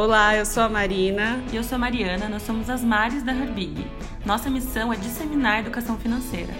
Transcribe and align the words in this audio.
Olá, 0.00 0.36
eu 0.36 0.46
sou 0.46 0.62
a 0.62 0.68
Marina. 0.68 1.42
E 1.52 1.56
eu 1.56 1.64
sou 1.64 1.74
a 1.74 1.78
Mariana, 1.78 2.28
nós 2.28 2.42
somos 2.42 2.70
as 2.70 2.84
Mares 2.84 3.24
da 3.24 3.32
Herbig. 3.32 3.84
Nossa 4.24 4.48
missão 4.48 4.92
é 4.92 4.96
disseminar 4.96 5.56
a 5.56 5.58
educação 5.58 5.98
financeira. 5.98 6.54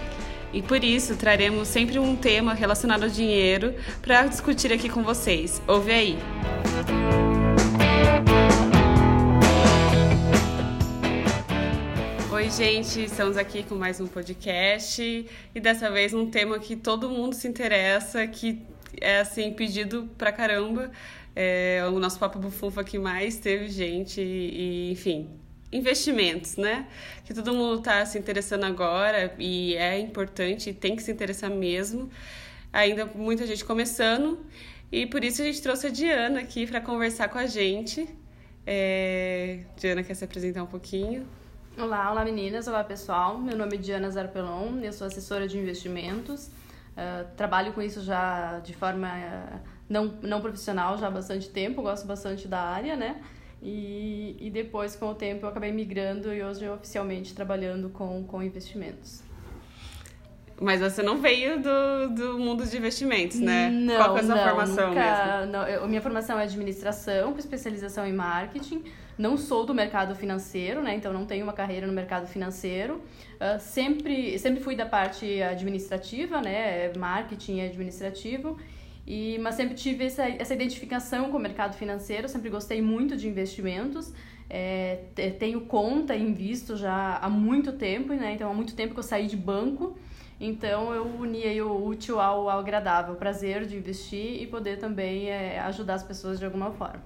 E 0.51 0.61
por 0.61 0.83
isso 0.83 1.15
traremos 1.15 1.69
sempre 1.69 1.97
um 1.97 2.17
tema 2.17 2.53
relacionado 2.53 3.03
ao 3.03 3.09
dinheiro 3.09 3.73
para 4.01 4.27
discutir 4.27 4.73
aqui 4.73 4.89
com 4.89 5.03
vocês. 5.03 5.61
Ouve 5.65 5.89
aí! 5.89 6.19
Oi, 12.29 12.49
gente, 12.49 13.05
estamos 13.05 13.37
aqui 13.37 13.63
com 13.63 13.75
mais 13.75 14.01
um 14.01 14.07
podcast 14.07 15.01
e 15.55 15.59
dessa 15.61 15.89
vez 15.89 16.13
um 16.13 16.29
tema 16.29 16.59
que 16.59 16.75
todo 16.75 17.09
mundo 17.09 17.33
se 17.33 17.47
interessa, 17.47 18.27
que 18.27 18.61
é 18.99 19.19
assim 19.19 19.53
pedido 19.53 20.09
pra 20.17 20.33
caramba. 20.33 20.91
É 21.41 21.85
o 21.87 21.97
nosso 21.99 22.19
papo 22.19 22.37
bufunfa 22.37 22.83
que 22.83 22.99
mais 22.99 23.37
teve 23.37 23.69
gente 23.69 24.19
e, 24.19 24.91
enfim, 24.91 25.29
investimentos, 25.71 26.57
né? 26.57 26.85
Que 27.23 27.33
todo 27.33 27.53
mundo 27.53 27.79
está 27.79 28.05
se 28.05 28.19
interessando 28.19 28.65
agora 28.65 29.33
e 29.39 29.73
é 29.75 29.97
importante, 29.97 30.73
tem 30.73 30.97
que 30.97 31.01
se 31.01 31.09
interessar 31.09 31.49
mesmo. 31.49 32.09
Ainda 32.73 33.05
muita 33.05 33.47
gente 33.47 33.63
começando 33.63 34.37
e 34.91 35.05
por 35.05 35.23
isso 35.23 35.41
a 35.41 35.45
gente 35.45 35.61
trouxe 35.61 35.87
a 35.87 35.89
Diana 35.89 36.41
aqui 36.41 36.67
para 36.67 36.81
conversar 36.81 37.29
com 37.29 37.37
a 37.37 37.45
gente. 37.45 38.05
É... 38.67 39.61
Diana 39.77 40.03
quer 40.03 40.15
se 40.15 40.25
apresentar 40.25 40.61
um 40.63 40.67
pouquinho? 40.67 41.25
Olá, 41.77 42.11
olá 42.11 42.25
meninas, 42.25 42.67
olá 42.67 42.83
pessoal. 42.83 43.37
Meu 43.37 43.55
nome 43.55 43.77
é 43.77 43.79
Diana 43.79 44.11
Zarpelon, 44.11 44.79
eu 44.83 44.91
sou 44.91 45.07
assessora 45.07 45.47
de 45.47 45.57
investimentos. 45.57 46.47
Uh, 46.47 47.25
trabalho 47.37 47.71
com 47.71 47.81
isso 47.81 48.03
já 48.03 48.59
de 48.59 48.75
forma 48.75 49.07
uh, 49.07 49.78
não, 49.89 50.13
não 50.21 50.39
profissional 50.39 50.97
já 50.97 51.07
há 51.07 51.11
bastante 51.11 51.49
tempo, 51.49 51.81
gosto 51.81 52.05
bastante 52.05 52.47
da 52.47 52.61
área, 52.61 52.95
né? 52.95 53.19
E, 53.61 54.37
e 54.39 54.49
depois, 54.49 54.95
com 54.95 55.09
o 55.09 55.15
tempo, 55.15 55.45
eu 55.45 55.49
acabei 55.49 55.71
migrando 55.71 56.33
e 56.33 56.41
hoje 56.41 56.63
eu 56.63 56.73
oficialmente 56.73 57.33
trabalhando 57.33 57.89
com, 57.89 58.23
com 58.23 58.41
investimentos. 58.41 59.23
Mas 60.61 60.81
você 60.81 61.01
não 61.01 61.17
veio 61.17 61.61
do, 61.61 62.09
do 62.09 62.39
mundo 62.39 62.65
de 62.65 62.77
investimentos, 62.77 63.39
né? 63.39 63.69
Não, 63.69 63.95
Qual 63.95 64.17
é 64.17 64.19
a 64.19 64.23
sua 64.23 64.35
não, 64.35 64.43
formação 64.43 64.87
nunca, 64.89 65.37
mesmo? 65.37 65.51
Não, 65.53 65.67
eu, 65.67 65.87
minha 65.87 66.01
formação 66.01 66.37
é 66.37 66.43
administração, 66.43 67.31
com 67.31 67.39
especialização 67.39 68.05
em 68.05 68.11
marketing. 68.11 68.83
Não 69.17 69.37
sou 69.37 69.65
do 69.65 69.73
mercado 69.73 70.15
financeiro, 70.15 70.81
né? 70.81 70.95
Então 70.95 71.13
não 71.13 71.25
tenho 71.25 71.43
uma 71.43 71.53
carreira 71.53 71.87
no 71.87 71.93
mercado 71.93 72.27
financeiro. 72.27 72.95
Uh, 72.95 73.59
sempre, 73.59 74.37
sempre 74.37 74.61
fui 74.61 74.75
da 74.75 74.85
parte 74.85 75.41
administrativa, 75.41 76.41
né? 76.41 76.91
Marketing 76.97 77.61
administrativo. 77.61 78.57
E, 79.05 79.37
mas 79.39 79.55
sempre 79.55 79.75
tive 79.75 80.05
essa, 80.05 80.27
essa 80.27 80.53
identificação 80.53 81.31
com 81.31 81.37
o 81.37 81.39
mercado 81.39 81.75
financeiro, 81.75 82.29
sempre 82.29 82.49
gostei 82.49 82.81
muito 82.81 83.17
de 83.17 83.27
investimentos. 83.27 84.13
É, 84.49 84.99
tenho 85.39 85.61
conta 85.61 86.15
e 86.15 86.21
invisto 86.21 86.75
já 86.75 87.17
há 87.17 87.29
muito 87.29 87.73
tempo, 87.73 88.13
né? 88.13 88.33
Então, 88.33 88.49
há 88.49 88.53
muito 88.53 88.75
tempo 88.75 88.93
que 88.93 88.99
eu 88.99 89.03
saí 89.03 89.27
de 89.27 89.37
banco. 89.37 89.97
Então, 90.39 90.93
eu 90.93 91.05
uni 91.05 91.43
aí 91.43 91.61
o 91.61 91.85
útil 91.85 92.19
ao, 92.19 92.49
ao 92.49 92.59
agradável, 92.59 93.13
o 93.13 93.17
prazer 93.17 93.65
de 93.65 93.75
investir 93.75 94.41
e 94.41 94.47
poder 94.47 94.77
também 94.77 95.29
é, 95.29 95.59
ajudar 95.59 95.95
as 95.95 96.03
pessoas 96.03 96.39
de 96.39 96.45
alguma 96.45 96.71
forma. 96.71 97.03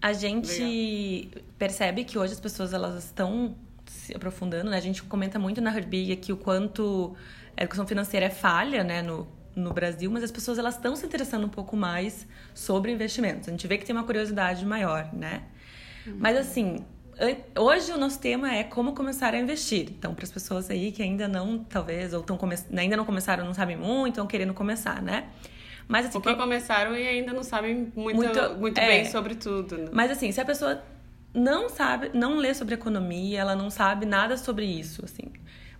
A 0.00 0.12
gente 0.12 0.60
Legal. 0.60 1.44
percebe 1.58 2.04
que 2.04 2.18
hoje 2.18 2.32
as 2.32 2.40
pessoas 2.40 2.72
elas 2.72 3.04
estão 3.04 3.54
se 3.86 4.14
aprofundando, 4.14 4.70
né? 4.70 4.76
A 4.76 4.80
gente 4.80 5.02
comenta 5.02 5.38
muito 5.38 5.60
na 5.60 5.74
Herbig 5.74 6.12
aqui 6.12 6.32
o 6.32 6.36
quanto 6.36 7.14
a 7.56 7.62
educação 7.62 7.86
financeira 7.86 8.26
é 8.26 8.30
falha, 8.30 8.84
né, 8.84 9.02
no, 9.02 9.26
no 9.58 9.72
Brasil, 9.72 10.10
mas 10.10 10.22
as 10.22 10.30
pessoas 10.30 10.58
elas 10.58 10.74
estão 10.74 10.94
se 10.94 11.04
interessando 11.04 11.44
um 11.44 11.48
pouco 11.48 11.76
mais 11.76 12.26
sobre 12.54 12.92
investimentos. 12.92 13.48
A 13.48 13.50
gente 13.50 13.66
vê 13.66 13.76
que 13.78 13.84
tem 13.84 13.94
uma 13.94 14.04
curiosidade 14.04 14.64
maior, 14.64 15.12
né? 15.12 15.42
Uhum. 16.06 16.16
Mas 16.18 16.36
assim, 16.36 16.84
hoje 17.58 17.92
o 17.92 17.98
nosso 17.98 18.20
tema 18.20 18.54
é 18.54 18.64
como 18.64 18.94
começar 18.94 19.34
a 19.34 19.38
investir. 19.38 19.88
Então, 19.90 20.14
para 20.14 20.24
as 20.24 20.30
pessoas 20.30 20.70
aí 20.70 20.92
que 20.92 21.02
ainda 21.02 21.26
não, 21.26 21.58
talvez, 21.58 22.14
ou 22.14 22.20
estão 22.20 22.36
come... 22.36 22.54
ainda 22.76 22.96
não 22.96 23.04
começaram, 23.04 23.44
não 23.44 23.54
sabem 23.54 23.76
muito, 23.76 24.14
estão 24.14 24.26
querendo 24.26 24.54
começar, 24.54 25.02
né? 25.02 25.28
Mas 25.88 26.06
assim, 26.06 26.18
ou 26.18 26.22
que 26.22 26.34
começaram 26.34 26.96
e 26.96 27.06
ainda 27.06 27.32
não 27.32 27.42
sabem 27.42 27.90
muito, 27.96 28.16
muito, 28.16 28.54
muito 28.58 28.78
é, 28.78 28.86
bem 28.86 29.04
sobre 29.06 29.34
tudo. 29.34 29.76
Né? 29.76 29.88
Mas 29.90 30.10
assim, 30.10 30.30
se 30.30 30.40
a 30.40 30.44
pessoa 30.44 30.82
não 31.34 31.68
sabe, 31.68 32.10
não 32.12 32.36
lê 32.36 32.52
sobre 32.54 32.74
economia, 32.74 33.40
ela 33.40 33.56
não 33.56 33.70
sabe 33.70 34.04
nada 34.04 34.36
sobre 34.36 34.66
isso, 34.66 35.04
assim. 35.04 35.32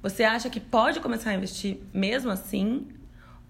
Você 0.03 0.25
acha 0.25 0.49
que 0.49 0.61
pode 0.61 1.01
começar 1.01 1.31
a 1.31 1.35
investir 1.35 1.79
mesmo 1.93 2.31
assim? 2.31 2.87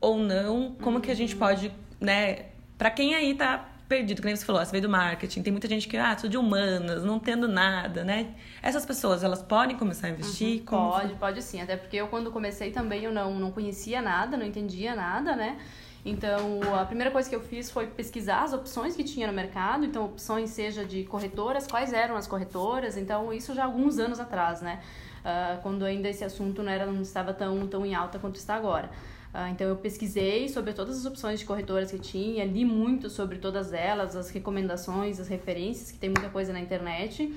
Ou 0.01 0.19
não, 0.19 0.77
como 0.83 1.01
que 1.01 1.11
a 1.11 1.15
gente 1.15 1.35
pode, 1.37 1.73
né, 2.01 2.47
para 2.77 2.91
quem 2.91 3.15
aí 3.15 3.35
tá 3.35 3.69
perdido, 3.89 4.21
como 4.21 4.37
você 4.37 4.45
falou, 4.45 4.65
você 4.65 4.71
veio 4.71 4.83
do 4.83 4.89
marketing, 4.89 5.43
tem 5.43 5.51
muita 5.51 5.67
gente 5.67 5.89
que, 5.89 5.97
ah, 5.97 6.17
sou 6.17 6.29
de 6.29 6.37
humanas, 6.37 7.03
não 7.05 7.19
tendo 7.19 7.49
nada, 7.49 8.05
né? 8.05 8.35
Essas 8.63 8.85
pessoas, 8.85 9.25
elas 9.25 9.43
podem 9.43 9.77
começar 9.77 10.09
a 10.09 10.11
investir? 10.11 10.61
Uhum, 10.61 10.65
pode, 10.67 11.15
pode 11.15 11.43
sim, 11.43 11.61
até 11.61 11.75
porque 11.75 11.97
eu 11.97 12.09
quando 12.09 12.31
comecei 12.31 12.71
também 12.71 13.05
eu 13.05 13.13
não, 13.13 13.35
não 13.35 13.51
conhecia 13.51 14.03
nada, 14.03 14.37
não 14.37 14.45
entendia 14.45 14.95
nada, 14.95 15.35
né? 15.35 15.59
Então, 16.05 16.61
a 16.79 16.85
primeira 16.85 17.11
coisa 17.11 17.29
que 17.29 17.35
eu 17.35 17.41
fiz 17.41 17.71
foi 17.71 17.87
pesquisar 17.87 18.43
as 18.43 18.53
opções 18.53 18.95
que 18.95 19.03
tinha 19.03 19.27
no 19.27 19.33
mercado, 19.33 19.85
então 19.85 20.05
opções 20.05 20.51
seja 20.51 20.85
de 20.85 21.05
corretoras, 21.05 21.67
quais 21.67 21.93
eram 21.93 22.17
as 22.17 22.27
corretoras, 22.27 22.97
então 22.97 23.33
isso 23.33 23.55
já 23.55 23.63
há 23.63 23.67
alguns 23.67 23.99
anos 23.99 24.21
atrás, 24.21 24.61
né? 24.61 24.81
Uh, 25.21 25.61
quando 25.63 25.85
ainda 25.85 26.09
esse 26.09 26.25
assunto 26.25 26.63
não, 26.63 26.71
era, 26.71 26.87
não 26.87 27.03
estava 27.03 27.35
tão, 27.35 27.67
tão 27.67 27.85
em 27.85 27.95
alta 27.95 28.19
quanto 28.19 28.37
está 28.37 28.55
agora. 28.55 28.91
Ah, 29.33 29.51
então 29.51 29.69
eu 29.69 29.77
pesquisei 29.77 30.49
sobre 30.49 30.73
todas 30.73 30.99
as 30.99 31.05
opções 31.05 31.41
de 31.41 31.45
corretoras 31.45 31.91
que 31.91 31.99
tinha, 31.99 32.45
li 32.45 32.65
muito 32.65 33.11
sobre 33.11 33.39
todas 33.39 33.73
elas, 33.73 34.17
as 34.17 34.31
recomendações, 34.31 35.21
as 35.21 35.29
referências, 35.29 35.93
que 35.93 35.99
tem 35.99 36.09
muita 36.09 36.31
coisa 36.31 36.53
na 36.53 36.61
internet. 36.61 37.33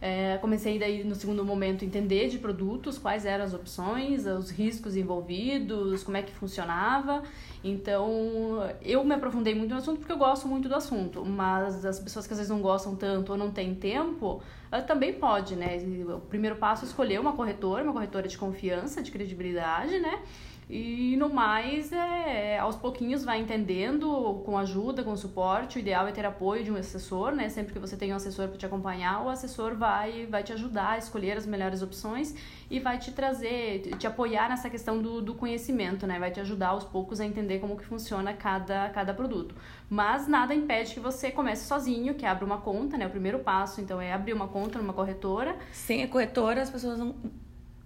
É, 0.00 0.36
comecei 0.38 0.78
daí 0.78 1.02
no 1.04 1.14
segundo 1.14 1.42
momento 1.42 1.82
entender 1.84 2.28
de 2.28 2.38
produtos, 2.38 2.98
quais 2.98 3.24
eram 3.24 3.44
as 3.44 3.54
opções, 3.54 4.26
os 4.26 4.50
riscos 4.50 4.94
envolvidos, 4.94 6.02
como 6.02 6.16
é 6.18 6.22
que 6.22 6.32
funcionava. 6.32 7.22
Então 7.64 8.68
eu 8.82 9.02
me 9.04 9.14
aprofundei 9.14 9.54
muito 9.54 9.70
no 9.70 9.78
assunto 9.78 9.98
porque 9.98 10.12
eu 10.12 10.18
gosto 10.18 10.46
muito 10.46 10.68
do 10.68 10.74
assunto, 10.74 11.24
mas 11.24 11.84
as 11.84 11.98
pessoas 11.98 12.26
que 12.26 12.32
às 12.34 12.38
vezes 12.38 12.50
não 12.50 12.60
gostam 12.60 12.94
tanto 12.94 13.32
ou 13.32 13.38
não 13.38 13.50
têm 13.50 13.74
tempo, 13.74 14.42
também 14.86 15.14
pode, 15.14 15.56
né? 15.56 15.78
O 16.14 16.20
primeiro 16.20 16.56
passo 16.56 16.84
é 16.84 16.88
escolher 16.88 17.18
uma 17.18 17.32
corretora, 17.32 17.82
uma 17.82 17.92
corretora 17.94 18.28
de 18.28 18.36
confiança, 18.36 19.02
de 19.02 19.10
credibilidade, 19.10 19.98
né? 19.98 20.20
E 20.68 21.16
no 21.16 21.32
mais, 21.32 21.92
é, 21.92 22.58
aos 22.58 22.74
pouquinhos 22.74 23.24
vai 23.24 23.40
entendendo, 23.40 24.42
com 24.44 24.58
ajuda, 24.58 25.04
com 25.04 25.16
suporte. 25.16 25.78
O 25.78 25.80
ideal 25.80 26.08
é 26.08 26.12
ter 26.12 26.26
apoio 26.26 26.64
de 26.64 26.72
um 26.72 26.76
assessor, 26.76 27.30
né? 27.32 27.48
Sempre 27.48 27.72
que 27.72 27.78
você 27.78 27.96
tem 27.96 28.12
um 28.12 28.16
assessor 28.16 28.48
para 28.48 28.58
te 28.58 28.66
acompanhar, 28.66 29.24
o 29.24 29.28
assessor 29.28 29.76
vai, 29.76 30.26
vai 30.26 30.42
te 30.42 30.52
ajudar 30.52 30.90
a 30.90 30.98
escolher 30.98 31.36
as 31.36 31.46
melhores 31.46 31.82
opções 31.82 32.34
e 32.68 32.80
vai 32.80 32.98
te 32.98 33.12
trazer, 33.12 33.94
te 33.96 34.08
apoiar 34.08 34.48
nessa 34.48 34.68
questão 34.68 35.00
do, 35.00 35.22
do 35.22 35.36
conhecimento, 35.36 36.04
né? 36.04 36.18
Vai 36.18 36.32
te 36.32 36.40
ajudar 36.40 36.68
aos 36.68 36.82
poucos 36.82 37.20
a 37.20 37.24
entender 37.24 37.60
como 37.60 37.76
que 37.76 37.84
funciona 37.84 38.32
cada, 38.34 38.90
cada 38.90 39.14
produto. 39.14 39.54
Mas 39.88 40.26
nada 40.26 40.52
impede 40.52 40.94
que 40.94 41.00
você 41.00 41.30
comece 41.30 41.64
sozinho, 41.68 42.14
que 42.14 42.26
abra 42.26 42.44
uma 42.44 42.58
conta, 42.58 42.98
né? 42.98 43.06
O 43.06 43.10
primeiro 43.10 43.38
passo, 43.38 43.80
então, 43.80 44.00
é 44.00 44.12
abrir 44.12 44.32
uma 44.32 44.48
conta 44.48 44.80
numa 44.80 44.92
corretora. 44.92 45.56
Sem 45.70 46.02
a 46.02 46.08
corretora, 46.08 46.60
as 46.60 46.70
pessoas 46.70 46.98
não 46.98 47.14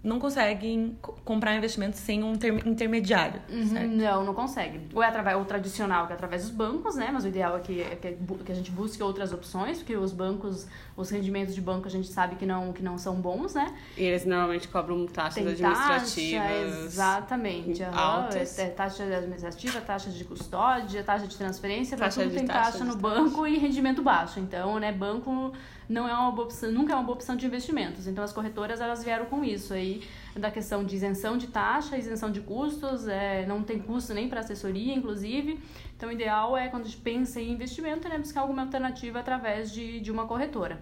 não 0.03 0.19
conseguem 0.19 0.97
comprar 1.25 1.55
investimentos 1.55 2.01
sem 2.01 2.25
um 2.25 2.33
intermediário, 2.65 3.41
uhum, 3.51 3.97
Não, 3.97 4.25
não 4.25 4.35
consegue. 4.35 4.81
Ou 4.95 5.03
é 5.03 5.07
através 5.07 5.37
o 5.37 5.45
tradicional, 5.45 6.07
que 6.07 6.13
é 6.13 6.17
através 6.17 6.43
dos 6.43 6.51
bancos, 6.51 6.97
né? 6.97 7.11
Mas 7.13 7.25
o 7.25 7.29
ideal 7.29 7.57
é 7.59 7.61
que, 7.61 7.83
é 7.83 7.97
que, 7.97 8.17
a 8.51 8.55
gente 8.55 8.71
busque 8.71 9.03
outras 9.03 9.31
opções, 9.33 9.79
porque 9.79 9.95
os 9.97 10.13
bancos, 10.13 10.67
os 10.97 11.11
rendimentos 11.11 11.55
de 11.55 11.61
banco 11.61 11.87
a 11.87 11.91
gente 11.91 12.09
sabe 12.09 12.37
que 12.37 12.47
não, 12.47 12.73
que 12.73 12.83
não 12.83 12.97
são 12.97 13.17
bons, 13.17 13.55
né? 13.55 13.75
E 13.97 14.03
eles 14.03 14.25
normalmente 14.25 14.69
cobram 14.69 15.07
taxas 15.07 15.35
Tem 15.35 15.53
administrativas. 15.53 16.15
Taxa, 16.15 16.85
exatamente. 16.87 17.85
Altas. 17.85 18.59
É, 18.59 18.63
é, 18.63 18.69
taxa 18.71 19.05
administrativa, 19.05 19.81
taxa 19.83 20.11
de 20.11 20.25
custódia, 20.25 21.05
taxa 21.05 21.27
de 21.27 21.37
transferência, 21.37 21.97
taxa 21.99 22.23
tudo 22.23 22.35
tem 22.35 22.47
taxa, 22.47 22.73
taxa 22.73 22.85
no 22.85 22.97
banco 22.97 23.47
e 23.47 23.59
rendimento 23.59 24.03
baixo. 24.03 24.41
Então, 24.41 24.79
né, 24.79 24.93
banco 24.93 25.53
não 25.91 26.09
é 26.09 26.15
uma 26.15 26.31
boa 26.31 26.45
opção, 26.47 26.71
nunca 26.71 26.93
é 26.93 26.95
uma 26.95 27.03
boa 27.03 27.17
opção 27.17 27.35
de 27.35 27.45
investimentos. 27.45 28.07
Então 28.07 28.23
as 28.23 28.33
corretoras 28.33 28.81
elas 28.81 29.03
vieram 29.03 29.27
com 29.27 29.45
isso 29.45 29.75
aí 29.75 30.03
da 30.37 30.49
questão 30.49 30.85
de 30.85 30.95
isenção 30.95 31.37
de 31.37 31.49
taxa, 31.49 31.99
isenção 31.99 32.31
de 32.31 32.41
custos, 32.41 33.09
é, 33.09 33.45
não 33.45 33.65
tem 33.65 33.81
custo 33.81 34.15
nem 34.15 34.29
para 34.29 34.39
assessoria, 34.39 34.95
inclusive. 34.95 35.59
Então 35.97 36.09
o 36.09 36.13
ideal 36.13 36.57
é 36.57 36.69
quando 36.69 36.85
a 36.85 36.87
gente 36.87 36.99
pensa 36.99 37.41
em 37.41 37.51
investimento, 37.51 38.09
né, 38.09 38.17
buscar 38.19 38.43
alguma 38.43 38.63
alternativa 38.63 39.19
através 39.19 39.73
de, 39.73 39.99
de 39.99 40.13
uma 40.13 40.29
corretora. 40.29 40.81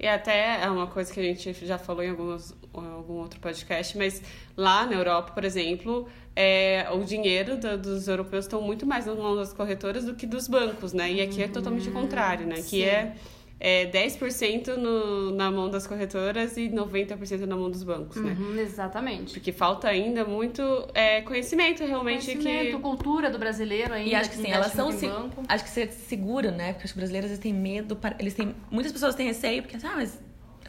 E 0.00 0.08
até 0.08 0.60
é 0.60 0.68
uma 0.68 0.88
coisa 0.88 1.14
que 1.14 1.20
a 1.20 1.22
gente 1.22 1.54
já 1.64 1.78
falou 1.78 2.02
em 2.02 2.10
alguns, 2.10 2.52
algum 2.72 3.14
outro 3.14 3.38
podcast, 3.38 3.96
mas 3.96 4.20
lá 4.56 4.84
na 4.84 4.94
Europa, 4.94 5.30
por 5.30 5.44
exemplo, 5.44 6.08
é, 6.34 6.88
o 6.92 7.04
dinheiro 7.04 7.56
do, 7.56 7.78
dos 7.78 8.08
europeus 8.08 8.46
estão 8.46 8.60
muito 8.60 8.84
mais 8.84 9.06
nas 9.06 9.16
mãos 9.16 9.36
das 9.36 9.52
corretoras 9.52 10.04
do 10.04 10.16
que 10.16 10.26
dos 10.26 10.48
bancos, 10.48 10.92
né? 10.92 11.12
E 11.12 11.20
aqui 11.20 11.40
é 11.40 11.46
totalmente 11.46 11.88
o 11.88 11.92
contrário, 11.92 12.44
né? 12.44 12.60
Que 12.60 12.82
é 12.82 13.14
é 13.58 13.86
10% 13.86 14.76
no, 14.76 15.30
na 15.30 15.50
mão 15.50 15.70
das 15.70 15.86
corretoras 15.86 16.56
e 16.56 16.68
90% 16.68 17.46
na 17.46 17.56
mão 17.56 17.70
dos 17.70 17.82
bancos, 17.82 18.16
né? 18.16 18.36
Uhum, 18.38 18.58
exatamente. 18.58 19.34
Porque 19.34 19.52
falta 19.52 19.88
ainda 19.88 20.24
muito 20.24 20.62
é, 20.92 21.22
conhecimento 21.22 21.84
realmente 21.84 22.26
conhecimento, 22.26 22.76
que 22.76 22.82
cultura 22.82 23.30
do 23.30 23.38
brasileiro 23.38 23.94
ainda. 23.94 24.10
E 24.10 24.14
acho 24.14 24.30
que 24.30 24.36
sim, 24.36 24.50
elas 24.50 24.72
são 24.72 24.92
se... 24.92 25.06
banco. 25.06 25.42
acho 25.48 25.64
que 25.64 25.70
ser 25.70 25.90
seguro, 25.92 26.50
né? 26.50 26.72
Porque 26.72 26.86
os 26.86 26.92
brasileiros 26.92 27.30
eles 27.30 27.40
têm 27.40 27.54
medo, 27.54 27.98
eles 28.18 28.34
têm 28.34 28.54
muitas 28.70 28.92
pessoas 28.92 29.14
têm 29.14 29.26
receio 29.26 29.62
porque 29.62 29.76
ah, 29.86 29.92
mas 29.96 30.18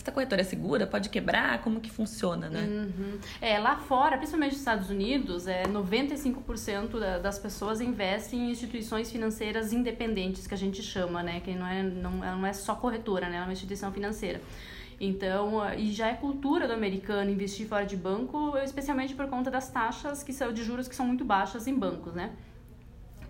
essa 0.06 0.12
corretora 0.12 0.42
é 0.42 0.44
segura? 0.44 0.86
Pode 0.86 1.10
quebrar? 1.10 1.60
Como 1.64 1.82
que 1.82 1.90
funciona, 1.90 2.48
né? 2.48 2.62
Uhum. 2.62 3.18
É, 3.42 3.58
lá 3.58 3.76
fora, 3.76 4.18
principalmente 4.18 4.52
nos 4.52 4.60
Estados 4.60 4.90
Unidos, 4.92 5.48
é, 5.48 5.64
95% 5.64 7.20
das 7.20 7.40
pessoas 7.40 7.82
investem 7.82 8.42
em 8.42 8.52
instituições 8.52 9.12
financeiras 9.12 9.74
independentes, 9.74 10.46
que 10.46 10.54
a 10.54 10.58
gente 10.58 10.84
chama, 10.84 11.24
né? 11.24 11.40
Que 11.40 11.56
não 11.56 11.66
é, 11.66 11.82
não, 11.82 12.12
não 12.12 12.46
é 12.46 12.54
só 12.54 12.76
corretora, 12.76 13.28
né? 13.30 13.38
Ela 13.38 13.46
é 13.46 13.48
uma 13.48 13.54
instituição 13.54 13.92
financeira. 13.92 14.40
Então, 15.02 15.60
e 15.76 15.92
já 15.92 16.08
é 16.08 16.14
cultura 16.14 16.68
do 16.68 16.74
americano 16.74 17.32
investir 17.32 17.68
fora 17.68 17.86
de 17.86 17.98
banco, 17.98 18.56
especialmente 18.60 19.16
por 19.16 19.28
conta 19.28 19.50
das 19.50 19.72
taxas 19.72 20.22
que 20.22 20.32
são 20.32 20.54
de 20.54 20.64
juros 20.64 20.88
que 20.88 20.96
são 20.96 21.06
muito 21.06 21.26
baixas 21.26 21.66
em 21.66 21.74
bancos, 21.74 22.14
né? 22.14 22.32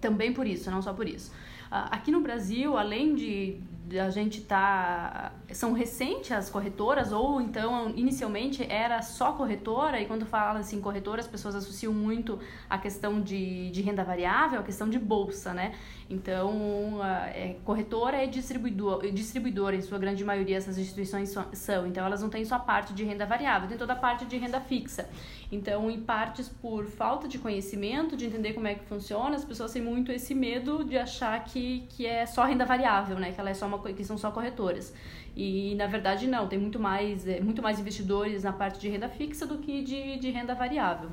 Também 0.02 0.34
por 0.34 0.46
isso, 0.46 0.70
não 0.70 0.82
só 0.82 0.94
por 0.94 1.08
isso. 1.08 1.32
Aqui 1.70 2.12
no 2.12 2.22
Brasil, 2.22 2.78
além 2.78 3.16
de 3.16 3.62
a 4.00 4.10
gente 4.10 4.42
tá 4.42 5.32
são 5.52 5.72
recentes 5.74 6.32
as 6.32 6.50
corretoras 6.50 7.12
ou 7.12 7.40
então 7.40 7.94
inicialmente 7.96 8.66
era 8.68 9.02
só 9.04 9.34
corretora 9.34 10.02
e 10.02 10.08
quando 10.08 10.26
fala 10.26 10.60
assim 10.60 10.82
corretora 10.82 11.22
as 11.22 11.28
pessoas 11.28 11.54
associam 11.54 11.94
muito 11.94 12.40
a 12.68 12.80
questão 12.80 13.22
de, 13.22 13.70
de 13.70 13.82
renda 13.84 14.04
variável 14.04 14.60
a 14.60 14.64
questão 14.64 14.90
de 14.90 14.98
bolsa 14.98 15.54
né? 15.54 15.76
Então 16.10 17.00
é, 17.04 17.58
corretora 17.64 18.18
é 18.24 18.26
distribuidor 18.26 19.06
distribuidora 19.12 19.76
em 19.76 19.82
sua 19.82 20.00
grande 20.00 20.24
maioria 20.24 20.58
essas 20.58 20.78
instituições 20.78 21.36
são. 21.54 21.86
Então 21.86 22.04
elas 22.06 22.22
não 22.24 22.30
têm 22.30 22.44
só 22.44 22.56
a 22.56 22.60
parte 22.60 22.92
de 22.92 23.04
renda 23.04 23.26
variável 23.26 23.70
tem 23.70 23.78
toda 23.78 23.94
a 23.94 23.96
parte 23.96 24.26
de 24.26 24.36
renda 24.38 24.60
fixa 24.60 25.08
então 25.56 25.90
em 25.90 26.02
partes 26.02 26.50
por 26.50 26.86
falta 26.86 27.28
de 27.28 27.38
conhecimento 27.40 28.16
de 28.16 28.26
entender 28.26 28.54
como 28.54 28.68
é 28.68 28.76
que 28.76 28.86
funciona 28.86 29.36
as 29.36 29.46
pessoas 29.46 29.72
têm 29.72 29.82
muito 29.82 30.12
esse 30.12 30.36
medo 30.36 30.84
de 30.84 30.98
achar 30.98 31.44
que, 31.44 31.86
que 31.90 32.06
é 32.06 32.26
só 32.26 32.44
renda 32.44 32.66
variável 32.66 33.18
né 33.18 33.32
que 33.32 33.40
ela 33.40 33.50
é 33.50 33.54
só 33.54 33.66
uma 33.66 33.80
que 33.94 34.04
são 34.04 34.18
só 34.18 34.32
corretoras. 34.32 34.94
E 35.36 35.76
na 35.76 35.88
verdade 35.88 36.28
não, 36.28 36.48
tem 36.48 36.58
muito 36.58 36.80
mais, 36.80 37.28
é, 37.28 37.42
muito 37.42 37.62
mais 37.62 37.80
investidores 37.80 38.44
na 38.44 38.54
parte 38.54 38.80
de 38.80 38.88
renda 38.88 39.10
fixa 39.10 39.46
do 39.46 39.58
que 39.58 39.84
de, 39.84 40.18
de 40.18 40.32
renda 40.32 40.56
variável. 40.56 41.10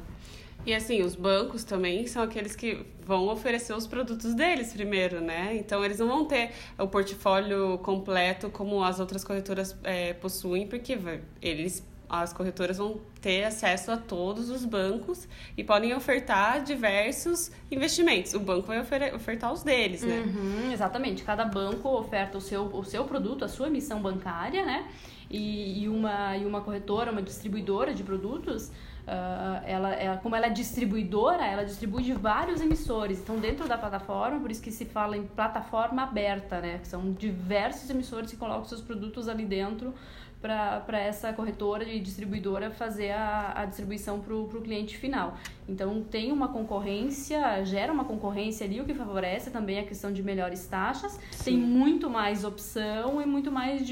E 0.64 0.72
assim, 0.72 1.02
os 1.02 1.16
bancos 1.16 1.64
também 1.64 2.06
são 2.06 2.22
aqueles 2.22 2.54
que 2.54 2.86
vão 3.04 3.26
oferecer 3.28 3.74
os 3.74 3.84
produtos 3.84 4.32
deles 4.32 4.72
primeiro, 4.72 5.20
né? 5.20 5.56
Então 5.56 5.84
eles 5.84 5.98
não 5.98 6.06
vão 6.06 6.24
ter 6.24 6.52
o 6.78 6.86
portfólio 6.86 7.78
completo 7.78 8.48
como 8.48 8.82
as 8.84 9.00
outras 9.00 9.24
corretoras 9.24 9.76
é, 9.82 10.12
possuem, 10.12 10.68
porque 10.68 10.96
eles 11.40 11.84
as 12.12 12.30
corretoras 12.30 12.76
vão 12.76 13.00
ter 13.22 13.44
acesso 13.44 13.90
a 13.90 13.96
todos 13.96 14.50
os 14.50 14.66
bancos 14.66 15.26
e 15.56 15.64
podem 15.64 15.94
ofertar 15.94 16.62
diversos 16.62 17.50
investimentos. 17.70 18.34
O 18.34 18.40
banco 18.40 18.66
vai 18.66 18.80
ofertar 19.14 19.50
os 19.50 19.62
deles, 19.62 20.02
né? 20.02 20.20
Uhum, 20.20 20.70
exatamente. 20.70 21.22
Cada 21.22 21.46
banco 21.46 21.88
oferta 21.88 22.36
o 22.36 22.40
seu, 22.40 22.66
o 22.66 22.84
seu 22.84 23.04
produto, 23.04 23.46
a 23.46 23.48
sua 23.48 23.68
emissão 23.68 24.02
bancária, 24.02 24.62
né? 24.62 24.86
E, 25.30 25.84
e, 25.84 25.88
uma, 25.88 26.36
e 26.36 26.44
uma 26.44 26.60
corretora, 26.60 27.10
uma 27.10 27.22
distribuidora 27.22 27.94
de 27.94 28.02
produtos, 28.02 28.68
uh, 28.68 29.64
ela, 29.64 29.94
ela, 29.94 30.16
como 30.18 30.36
ela 30.36 30.48
é 30.48 30.50
distribuidora, 30.50 31.46
ela 31.46 31.64
distribui 31.64 32.02
de 32.02 32.12
vários 32.12 32.60
emissores. 32.60 33.20
Então, 33.20 33.38
dentro 33.38 33.66
da 33.66 33.78
plataforma, 33.78 34.38
por 34.38 34.50
isso 34.50 34.60
que 34.60 34.70
se 34.70 34.84
fala 34.84 35.16
em 35.16 35.24
plataforma 35.24 36.02
aberta, 36.02 36.60
né? 36.60 36.80
São 36.82 37.10
diversos 37.14 37.88
emissores 37.88 38.30
que 38.30 38.36
colocam 38.36 38.66
seus 38.66 38.82
produtos 38.82 39.28
ali 39.28 39.46
dentro 39.46 39.94
para 40.42 40.98
essa 41.00 41.32
corretora 41.32 41.84
e 41.84 42.00
distribuidora 42.00 42.70
fazer 42.72 43.12
a, 43.12 43.52
a 43.54 43.64
distribuição 43.64 44.18
para 44.18 44.34
o 44.34 44.60
cliente 44.60 44.98
final. 44.98 45.38
Então, 45.68 46.02
tem 46.02 46.32
uma 46.32 46.48
concorrência, 46.48 47.64
gera 47.64 47.92
uma 47.92 48.04
concorrência 48.04 48.66
ali, 48.66 48.80
o 48.80 48.84
que 48.84 48.92
favorece 48.92 49.50
também 49.50 49.78
a 49.78 49.84
questão 49.84 50.12
de 50.12 50.20
melhores 50.20 50.66
taxas. 50.66 51.18
Sim. 51.30 51.44
Tem 51.44 51.56
muito 51.56 52.10
mais 52.10 52.44
opção 52.44 53.22
e 53.22 53.26
muito 53.26 53.52
mais 53.52 53.82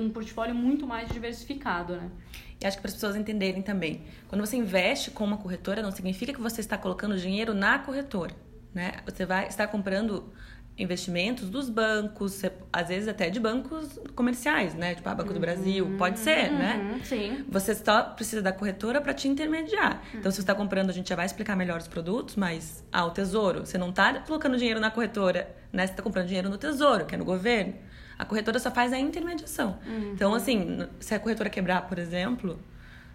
um 0.00 0.10
portfólio 0.10 0.54
muito 0.54 0.84
mais 0.84 1.08
diversificado, 1.08 1.94
né? 1.94 2.10
E 2.60 2.66
acho 2.66 2.76
que 2.76 2.82
para 2.82 2.88
as 2.88 2.94
pessoas 2.94 3.14
entenderem 3.14 3.62
também, 3.62 4.02
quando 4.28 4.44
você 4.44 4.56
investe 4.56 5.10
com 5.10 5.24
uma 5.24 5.36
corretora, 5.36 5.82
não 5.82 5.92
significa 5.92 6.32
que 6.32 6.40
você 6.40 6.60
está 6.60 6.76
colocando 6.76 7.16
dinheiro 7.16 7.54
na 7.54 7.78
corretora, 7.78 8.34
né? 8.72 8.94
Você 9.04 9.24
vai 9.24 9.46
estar 9.46 9.68
comprando 9.68 10.32
investimentos 10.76 11.48
dos 11.48 11.70
bancos, 11.70 12.42
às 12.72 12.88
vezes 12.88 13.08
até 13.08 13.30
de 13.30 13.38
bancos 13.38 13.98
comerciais, 14.14 14.74
né? 14.74 14.94
Tipo, 14.94 15.08
a 15.08 15.14
Banco 15.14 15.32
do 15.32 15.38
Brasil, 15.38 15.84
uhum, 15.84 15.96
pode 15.96 16.18
ser, 16.18 16.50
uhum, 16.50 16.58
né? 16.58 17.00
Sim. 17.04 17.44
Você 17.48 17.74
só 17.74 18.02
precisa 18.02 18.42
da 18.42 18.52
corretora 18.52 19.00
para 19.00 19.14
te 19.14 19.28
intermediar. 19.28 20.02
Uhum. 20.12 20.18
Então, 20.18 20.32
se 20.32 20.36
você 20.36 20.42
está 20.42 20.54
comprando, 20.54 20.90
a 20.90 20.92
gente 20.92 21.08
já 21.08 21.16
vai 21.16 21.26
explicar 21.26 21.54
melhor 21.56 21.78
os 21.78 21.86
produtos, 21.86 22.34
mas, 22.34 22.84
ah, 22.90 23.04
o 23.04 23.10
tesouro, 23.12 23.60
você 23.64 23.78
não 23.78 23.90
está 23.90 24.14
colocando 24.20 24.56
dinheiro 24.56 24.80
na 24.80 24.90
corretora, 24.90 25.54
né? 25.72 25.86
Você 25.86 25.92
está 25.92 26.02
comprando 26.02 26.26
dinheiro 26.26 26.48
no 26.48 26.58
tesouro, 26.58 27.06
que 27.06 27.14
é 27.14 27.18
no 27.18 27.24
governo. 27.24 27.74
A 28.18 28.24
corretora 28.24 28.58
só 28.58 28.70
faz 28.70 28.92
a 28.92 28.98
intermediação. 28.98 29.78
Uhum. 29.86 30.12
Então, 30.12 30.34
assim, 30.34 30.88
se 30.98 31.14
a 31.14 31.20
corretora 31.20 31.48
quebrar, 31.50 31.82
por 31.82 31.98
exemplo, 31.98 32.58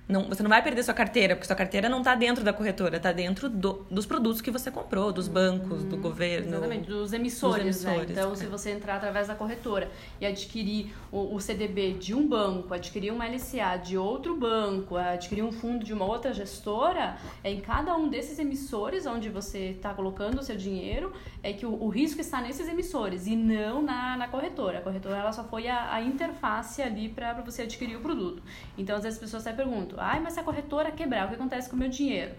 não, 0.09 0.23
você 0.23 0.41
não 0.41 0.49
vai 0.49 0.63
perder 0.63 0.81
sua 0.81 0.93
carteira, 0.95 1.35
porque 1.35 1.45
sua 1.45 1.55
carteira 1.55 1.87
não 1.87 1.99
está 1.99 2.15
dentro 2.15 2.43
da 2.43 2.51
corretora, 2.51 2.97
está 2.97 3.11
dentro 3.11 3.47
do, 3.47 3.85
dos 3.91 4.07
produtos 4.07 4.41
que 4.41 4.49
você 4.49 4.71
comprou, 4.71 5.13
dos 5.13 5.27
bancos, 5.27 5.83
do 5.83 5.97
governo. 5.97 6.47
Exatamente, 6.47 6.89
dos 6.89 7.13
emissores. 7.13 7.75
Dos 7.75 7.85
emissores 7.85 8.09
né? 8.09 8.15
Então, 8.19 8.33
é. 8.33 8.35
se 8.35 8.47
você 8.47 8.71
entrar 8.71 8.95
através 8.95 9.27
da 9.27 9.35
corretora 9.35 9.91
e 10.19 10.25
adquirir 10.25 10.91
o, 11.11 11.35
o, 11.35 11.39
CDB 11.39 11.93
de 11.93 12.15
um 12.15 12.27
banco, 12.27 12.73
adquirir 12.73 13.13
uma 13.13 13.27
LCA 13.27 13.77
de 13.77 13.99
outro 13.99 14.35
banco, 14.35 14.97
adquirir 14.97 15.43
um 15.43 15.51
fundo 15.51 15.85
de 15.85 15.93
uma 15.93 16.05
outra 16.05 16.33
gestora, 16.33 17.15
é 17.43 17.51
em 17.51 17.61
cada 17.61 17.95
um 17.95 18.09
desses 18.09 18.39
emissores 18.39 19.05
onde 19.05 19.29
você 19.29 19.75
está 19.75 19.93
colocando 19.93 20.39
o 20.39 20.43
seu 20.43 20.57
dinheiro, 20.57 21.13
é 21.43 21.53
que 21.53 21.67
o, 21.67 21.83
o, 21.83 21.87
risco 21.87 22.19
está 22.19 22.41
nesses 22.41 22.67
emissores 22.67 23.27
e 23.27 23.35
não 23.35 23.83
na, 23.83 24.17
na 24.17 24.27
corretora. 24.27 24.79
A 24.79 24.81
corretora 24.81 25.17
ela 25.17 25.31
só 25.31 25.43
foi 25.43 25.67
a, 25.67 25.93
a 25.93 26.01
interface 26.01 26.81
ali 26.81 27.09
para 27.09 27.33
você 27.33 27.61
adquirir 27.61 27.95
o 27.95 28.01
produto. 28.01 28.41
Então, 28.75 28.95
às 28.95 29.03
vezes 29.03 29.19
as 29.19 29.23
pessoas 29.23 29.45
até 29.45 29.55
perguntam, 29.55 29.98
Ai, 29.99 30.19
mas 30.19 30.33
se 30.33 30.39
a 30.39 30.43
corretora 30.43 30.91
quebrar, 30.91 31.25
o 31.25 31.29
que 31.29 31.35
acontece 31.35 31.69
com 31.69 31.75
o 31.75 31.79
meu 31.79 31.89
dinheiro? 31.89 32.33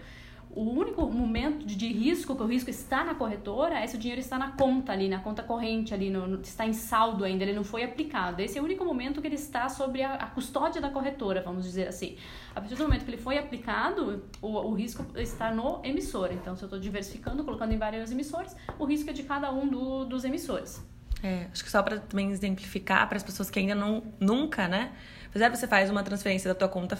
O 0.53 0.63
único 0.63 1.09
momento 1.09 1.65
de 1.65 1.87
risco, 1.87 2.35
que 2.35 2.43
o 2.43 2.45
risco 2.45 2.69
está 2.69 3.05
na 3.05 3.15
corretora, 3.15 3.79
é 3.79 3.87
se 3.87 3.95
o 3.95 3.99
dinheiro 3.99 4.19
está 4.19 4.37
na 4.37 4.51
conta 4.51 4.91
ali, 4.91 5.07
na 5.07 5.19
conta 5.19 5.41
corrente 5.41 5.93
ali, 5.93 6.09
no, 6.09 6.41
está 6.41 6.65
em 6.65 6.73
saldo 6.73 7.23
ainda, 7.23 7.43
ele 7.43 7.53
não 7.53 7.63
foi 7.63 7.83
aplicado. 7.83 8.41
Esse 8.41 8.57
é 8.57 8.61
o 8.61 8.65
único 8.65 8.83
momento 8.83 9.21
que 9.21 9.27
ele 9.27 9.35
está 9.35 9.69
sobre 9.69 10.03
a, 10.03 10.15
a 10.15 10.27
custódia 10.27 10.81
da 10.81 10.89
corretora, 10.89 11.41
vamos 11.41 11.63
dizer 11.63 11.87
assim. 11.87 12.17
A 12.53 12.59
partir 12.59 12.75
do 12.75 12.83
momento 12.83 13.05
que 13.05 13.11
ele 13.11 13.21
foi 13.21 13.37
aplicado, 13.37 14.25
o, 14.41 14.47
o 14.47 14.73
risco 14.73 15.05
está 15.15 15.53
no 15.53 15.79
emissor. 15.85 16.33
Então, 16.33 16.53
se 16.57 16.63
eu 16.63 16.67
estou 16.67 16.79
diversificando, 16.79 17.45
colocando 17.45 17.71
em 17.71 17.77
vários 17.77 18.11
emissores, 18.11 18.53
o 18.77 18.83
risco 18.83 19.09
é 19.09 19.13
de 19.13 19.23
cada 19.23 19.53
um 19.53 19.69
do, 19.69 20.03
dos 20.03 20.25
emissores. 20.25 20.85
É, 21.23 21.47
acho 21.51 21.63
que 21.63 21.71
só 21.71 21.81
para 21.81 21.97
também 21.97 22.29
exemplificar 22.29 23.07
para 23.07 23.15
as 23.15 23.23
pessoas 23.23 23.49
que 23.49 23.57
ainda 23.57 23.75
não 23.75 24.03
nunca, 24.19 24.67
né? 24.67 24.91
Apesar 25.29 25.49
você 25.49 25.67
faz 25.67 25.89
uma 25.89 26.03
transferência 26.03 26.49
da 26.49 26.55
tua 26.55 26.67
conta 26.67 26.97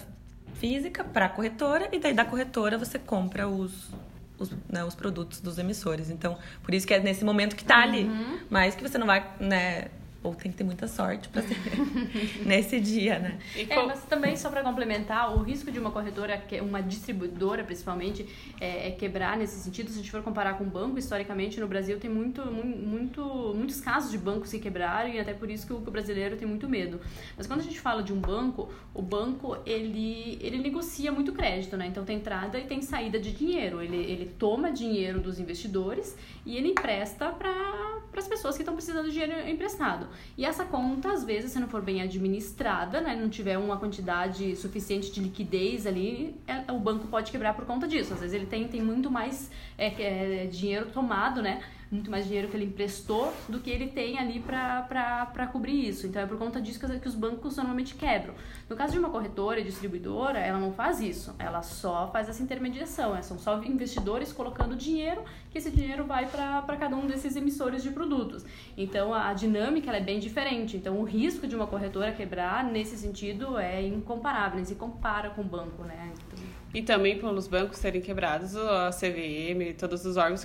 física 0.61 1.03
para 1.03 1.25
a 1.25 1.29
corretora 1.29 1.89
e 1.91 1.97
daí 1.97 2.13
da 2.13 2.23
corretora 2.23 2.77
você 2.77 2.99
compra 2.99 3.47
os, 3.47 3.89
os, 4.37 4.51
né, 4.69 4.85
os 4.85 4.93
produtos 4.93 5.41
dos 5.41 5.57
emissores. 5.57 6.11
Então, 6.11 6.37
por 6.61 6.71
isso 6.71 6.85
que 6.85 6.93
é 6.93 6.99
nesse 6.99 7.25
momento 7.25 7.55
que 7.55 7.63
está 7.63 7.77
uhum. 7.77 7.83
ali. 7.83 8.11
Mas 8.47 8.75
que 8.75 8.87
você 8.87 8.99
não 8.99 9.07
vai, 9.07 9.27
né, 9.39 9.87
ou 10.23 10.35
tem 10.35 10.51
que 10.51 10.57
ter 10.57 10.63
muita 10.63 10.87
sorte 10.87 11.29
para 11.29 11.41
ser 11.41 11.57
nesse 12.45 12.79
dia, 12.79 13.17
né? 13.17 13.39
É, 13.55 13.75
mas 13.83 14.03
também 14.03 14.35
só 14.37 14.49
para 14.49 14.61
complementar, 14.61 15.35
o 15.35 15.41
risco 15.41 15.71
de 15.71 15.79
uma 15.79 15.91
corretora, 15.91 16.41
uma 16.61 16.81
distribuidora 16.81 17.63
principalmente, 17.63 18.27
é, 18.59 18.89
é, 18.89 18.91
quebrar 18.91 19.35
nesse 19.35 19.59
sentido. 19.59 19.89
Se 19.89 19.95
a 19.95 20.01
gente 20.01 20.11
for 20.11 20.21
comparar 20.21 20.57
com 20.57 20.63
o 20.63 20.67
banco, 20.67 20.99
historicamente 20.99 21.59
no 21.59 21.67
Brasil 21.67 21.99
tem 21.99 22.09
muito, 22.09 22.45
muito, 22.45 23.53
muitos 23.55 23.81
casos 23.81 24.11
de 24.11 24.17
bancos 24.17 24.51
que 24.51 24.59
quebraram 24.59 25.09
e 25.09 25.19
até 25.19 25.33
por 25.33 25.49
isso 25.49 25.65
que 25.65 25.73
o 25.73 25.79
brasileiro 25.79 26.37
tem 26.37 26.47
muito 26.47 26.69
medo. 26.69 27.01
Mas 27.35 27.47
quando 27.47 27.61
a 27.61 27.63
gente 27.63 27.79
fala 27.79 28.03
de 28.03 28.13
um 28.13 28.19
banco, 28.19 28.71
o 28.93 29.01
banco 29.01 29.57
ele, 29.65 30.37
ele 30.41 30.59
negocia 30.59 31.11
muito 31.11 31.33
crédito, 31.33 31.75
né? 31.75 31.87
Então 31.87 32.05
tem 32.05 32.17
entrada 32.17 32.59
e 32.59 32.65
tem 32.65 32.81
saída 32.81 33.19
de 33.19 33.31
dinheiro. 33.31 33.81
Ele, 33.81 33.97
ele 33.97 34.25
toma 34.37 34.71
dinheiro 34.71 35.19
dos 35.19 35.39
investidores 35.39 36.15
e 36.45 36.57
ele 36.57 36.69
empresta 36.69 37.29
para 37.29 38.01
as 38.15 38.27
pessoas 38.27 38.55
que 38.55 38.61
estão 38.61 38.75
precisando 38.75 39.05
de 39.05 39.11
dinheiro 39.11 39.49
emprestado. 39.49 40.10
E 40.37 40.45
essa 40.45 40.65
conta, 40.65 41.11
às 41.11 41.23
vezes, 41.23 41.51
se 41.51 41.59
não 41.59 41.67
for 41.67 41.81
bem 41.81 42.01
administrada, 42.01 43.01
né, 43.01 43.15
não 43.15 43.29
tiver 43.29 43.57
uma 43.57 43.77
quantidade 43.77 44.55
suficiente 44.55 45.11
de 45.11 45.19
liquidez 45.19 45.85
ali, 45.85 46.35
é, 46.47 46.71
o 46.71 46.79
banco 46.79 47.07
pode 47.07 47.31
quebrar 47.31 47.53
por 47.53 47.65
conta 47.65 47.87
disso. 47.87 48.13
Às 48.13 48.19
vezes 48.19 48.35
ele 48.35 48.45
tem, 48.45 48.67
tem 48.67 48.81
muito 48.81 49.09
mais 49.09 49.49
é, 49.77 50.43
é, 50.43 50.45
dinheiro 50.47 50.87
tomado, 50.87 51.41
né? 51.41 51.61
Muito 51.91 52.09
mais 52.09 52.25
dinheiro 52.25 52.47
que 52.47 52.55
ele 52.55 52.65
emprestou 52.65 53.33
do 53.49 53.59
que 53.59 53.69
ele 53.69 53.87
tem 53.87 54.17
ali 54.17 54.39
para 54.39 55.49
cobrir 55.51 55.89
isso. 55.89 56.07
Então 56.07 56.21
é 56.21 56.25
por 56.25 56.37
conta 56.37 56.61
disso 56.61 56.79
que 56.79 57.07
os 57.07 57.15
bancos 57.15 57.57
normalmente 57.57 57.95
quebram. 57.95 58.33
No 58.69 58.75
caso 58.75 58.93
de 58.93 58.99
uma 58.99 59.09
corretora 59.09 59.59
e 59.59 59.63
distribuidora, 59.63 60.39
ela 60.39 60.59
não 60.59 60.71
faz 60.71 61.01
isso, 61.01 61.35
ela 61.37 61.61
só 61.61 62.09
faz 62.11 62.29
essa 62.29 62.41
intermediação. 62.41 63.21
São 63.21 63.37
só 63.37 63.61
investidores 63.63 64.31
colocando 64.31 64.75
dinheiro, 64.75 65.23
que 65.49 65.57
esse 65.57 65.69
dinheiro 65.69 66.05
vai 66.05 66.27
para 66.27 66.77
cada 66.77 66.95
um 66.95 67.05
desses 67.07 67.35
emissores 67.35 67.83
de 67.83 67.89
produto. 67.89 68.11
produtos. 68.11 68.45
Então 68.77 69.13
a 69.13 69.33
dinâmica 69.33 69.89
ela 69.89 69.97
é 69.97 70.01
bem 70.01 70.19
diferente. 70.19 70.75
Então 70.77 70.99
o 70.99 71.03
risco 71.03 71.47
de 71.47 71.55
uma 71.55 71.67
corretora 71.67 72.11
quebrar 72.11 72.63
nesse 72.63 72.97
sentido 72.97 73.57
é 73.57 73.85
incomparável, 73.85 74.63
se 74.65 74.75
compara 74.75 75.29
com 75.29 75.41
o 75.41 75.45
banco, 75.45 75.83
né? 75.83 76.11
Então... 76.13 76.60
E 76.73 76.81
também 76.81 77.17
pelos 77.17 77.47
bancos 77.47 77.77
serem 77.77 78.01
quebrados, 78.01 78.55
a 78.55 78.89
CVM, 78.91 79.73
todos 79.77 80.05
os 80.05 80.15
órgãos 80.15 80.41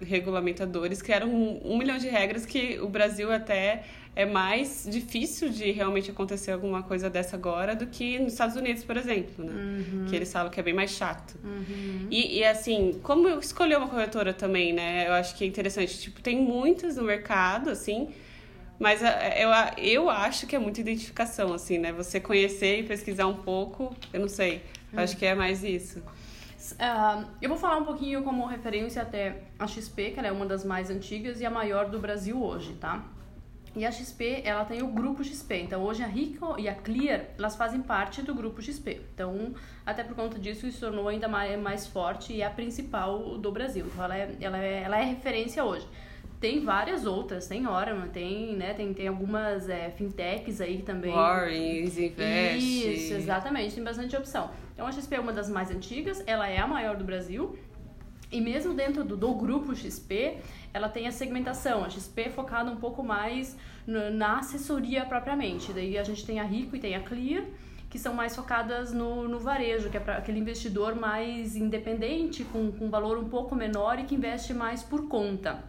regulamentadores 0.00 1.02
criaram 1.02 1.28
um, 1.28 1.60
um 1.64 1.78
milhão 1.78 1.98
de 1.98 2.08
regras 2.08 2.46
que 2.46 2.78
o 2.80 2.88
Brasil 2.88 3.30
até 3.30 3.84
é 4.16 4.24
mais 4.24 4.88
difícil 4.90 5.50
de 5.50 5.70
realmente 5.70 6.10
acontecer 6.10 6.50
alguma 6.50 6.82
coisa 6.82 7.10
dessa 7.10 7.36
agora 7.36 7.76
do 7.76 7.86
que 7.86 8.18
nos 8.18 8.32
Estados 8.32 8.56
Unidos, 8.56 8.82
por 8.82 8.96
exemplo, 8.96 9.44
né? 9.44 9.52
Uhum. 9.52 10.06
Que 10.06 10.16
eles 10.16 10.32
falam 10.32 10.50
que 10.50 10.58
é 10.58 10.62
bem 10.62 10.72
mais 10.72 10.92
chato. 10.92 11.38
Uhum. 11.44 12.08
E, 12.10 12.38
e, 12.38 12.44
assim, 12.44 12.98
como 13.02 13.28
eu 13.28 13.38
escolhi 13.38 13.76
uma 13.76 13.88
corretora 13.88 14.32
também, 14.32 14.72
né? 14.72 15.06
Eu 15.06 15.12
acho 15.12 15.36
que 15.36 15.44
é 15.44 15.46
interessante. 15.46 16.00
Tipo, 16.00 16.22
tem 16.22 16.40
muitas 16.40 16.96
no 16.96 17.02
mercado, 17.02 17.68
assim, 17.68 18.08
mas 18.78 19.02
é, 19.02 19.44
eu, 19.44 19.50
eu 19.76 20.08
acho 20.08 20.46
que 20.46 20.56
é 20.56 20.58
muita 20.58 20.80
identificação, 20.80 21.52
assim, 21.52 21.76
né? 21.76 21.92
Você 21.92 22.18
conhecer 22.18 22.80
e 22.80 22.82
pesquisar 22.84 23.26
um 23.26 23.36
pouco, 23.36 23.94
eu 24.14 24.20
não 24.20 24.28
sei. 24.28 24.62
Uhum. 24.96 25.04
Acho 25.04 25.16
que 25.16 25.26
é 25.26 25.34
mais 25.34 25.62
isso. 25.62 26.00
Uh, 26.00 27.26
eu 27.40 27.48
vou 27.48 27.58
falar 27.58 27.76
um 27.76 27.84
pouquinho 27.84 28.22
como 28.22 28.44
referência 28.46 29.02
até 29.02 29.42
a 29.58 29.66
XP, 29.66 30.10
que 30.10 30.18
ela 30.18 30.28
é 30.28 30.32
uma 30.32 30.46
das 30.46 30.64
mais 30.64 30.90
antigas 30.90 31.40
e 31.40 31.46
a 31.46 31.50
maior 31.50 31.88
do 31.88 31.98
Brasil 31.98 32.42
hoje, 32.42 32.72
tá? 32.74 33.04
E 33.76 33.84
a 33.84 33.92
XP, 33.92 34.40
ela 34.42 34.64
tem 34.64 34.82
o 34.82 34.88
grupo 34.88 35.22
XP. 35.22 35.54
Então, 35.60 35.82
hoje 35.82 36.02
a 36.02 36.06
Rico 36.06 36.58
e 36.58 36.66
a 36.66 36.74
Clear, 36.74 37.26
elas 37.36 37.54
fazem 37.54 37.82
parte 37.82 38.22
do 38.22 38.34
grupo 38.34 38.62
XP. 38.62 39.02
Então, 39.14 39.54
até 39.84 40.02
por 40.02 40.16
conta 40.16 40.38
disso, 40.38 40.66
isso 40.66 40.80
tornou 40.80 41.06
ainda 41.08 41.28
mais, 41.28 41.60
mais 41.60 41.86
forte 41.86 42.32
e 42.32 42.40
é 42.40 42.46
a 42.46 42.50
principal 42.50 43.36
do 43.36 43.52
Brasil. 43.52 43.86
Então, 43.86 44.02
ela 44.02 44.16
é, 44.16 44.36
ela 44.40 44.58
é, 44.58 44.82
ela 44.82 44.98
é 44.98 45.04
referência 45.04 45.62
hoje. 45.62 45.86
Tem 46.40 46.60
várias 46.60 47.06
outras, 47.06 47.46
tem 47.46 47.66
Oraman, 47.66 48.08
tem, 48.08 48.54
né, 48.56 48.74
tem, 48.74 48.92
tem 48.92 49.08
algumas 49.08 49.68
é, 49.68 49.90
fintechs 49.90 50.60
aí 50.60 50.82
também. 50.82 51.12
Warrens, 51.12 51.96
Invest. 51.96 52.58
Isso, 52.58 53.14
exatamente, 53.14 53.74
tem 53.74 53.82
bastante 53.82 54.14
opção. 54.14 54.50
Então 54.74 54.86
a 54.86 54.92
XP 54.92 55.14
é 55.14 55.20
uma 55.20 55.32
das 55.32 55.48
mais 55.48 55.70
antigas, 55.70 56.22
ela 56.26 56.46
é 56.46 56.58
a 56.58 56.66
maior 56.66 56.96
do 56.96 57.04
Brasil. 57.04 57.58
E 58.30 58.40
mesmo 58.40 58.74
dentro 58.74 59.04
do, 59.04 59.16
do 59.16 59.34
grupo 59.34 59.74
XP, 59.74 60.38
ela 60.74 60.88
tem 60.88 61.06
a 61.06 61.12
segmentação. 61.12 61.84
A 61.84 61.88
XP 61.88 62.22
é 62.22 62.28
focada 62.28 62.70
um 62.70 62.76
pouco 62.76 63.02
mais 63.02 63.56
no, 63.86 64.10
na 64.10 64.40
assessoria 64.40 65.04
propriamente. 65.06 65.72
Daí 65.72 65.96
a 65.96 66.02
gente 66.02 66.26
tem 66.26 66.40
a 66.40 66.42
Rico 66.42 66.76
e 66.76 66.80
tem 66.80 66.96
a 66.96 67.00
Clear, 67.00 67.44
que 67.88 67.98
são 67.98 68.12
mais 68.12 68.34
focadas 68.34 68.92
no, 68.92 69.28
no 69.28 69.38
varejo, 69.38 69.88
que 69.88 69.96
é 69.96 70.00
para 70.00 70.16
aquele 70.16 70.40
investidor 70.40 70.94
mais 70.94 71.56
independente, 71.56 72.44
com, 72.44 72.70
com 72.72 72.90
valor 72.90 73.16
um 73.16 73.28
pouco 73.28 73.54
menor 73.54 73.98
e 73.98 74.04
que 74.04 74.14
investe 74.14 74.52
mais 74.52 74.82
por 74.82 75.08
conta, 75.08 75.62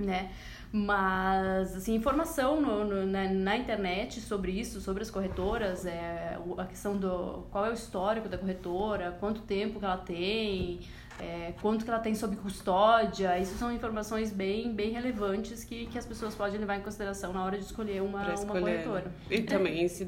né? 0.00 0.30
Mas, 0.72 1.74
assim, 1.74 1.96
informação 1.96 2.60
no, 2.60 2.84
no, 2.84 3.06
na, 3.06 3.28
na, 3.28 3.56
internet 3.56 4.20
sobre 4.20 4.52
isso, 4.52 4.80
sobre 4.80 5.02
as 5.02 5.10
corretoras, 5.10 5.84
é, 5.84 6.38
a 6.56 6.64
questão 6.64 6.96
do 6.96 7.44
qual 7.50 7.66
é 7.66 7.70
o 7.70 7.72
histórico 7.72 8.28
da 8.28 8.38
corretora, 8.38 9.16
quanto 9.18 9.40
tempo 9.40 9.80
que 9.80 9.84
ela 9.84 9.96
tem, 9.96 10.80
é, 11.20 11.52
quanto 11.60 11.84
que 11.84 11.90
ela 11.90 12.00
tem 12.00 12.14
sob 12.14 12.34
custódia, 12.36 13.38
isso 13.38 13.56
são 13.58 13.70
informações 13.72 14.32
bem, 14.32 14.72
bem 14.72 14.90
relevantes 14.90 15.62
que, 15.64 15.86
que 15.86 15.98
as 15.98 16.06
pessoas 16.06 16.34
podem 16.34 16.58
levar 16.58 16.76
em 16.76 16.80
consideração 16.80 17.32
na 17.32 17.44
hora 17.44 17.58
de 17.58 17.64
escolher 17.64 18.02
uma, 18.02 18.32
escolher. 18.32 18.44
uma 18.44 18.60
corretora. 18.60 19.12
E 19.30 19.36
é. 19.36 19.42
também 19.42 19.86
se 19.88 20.02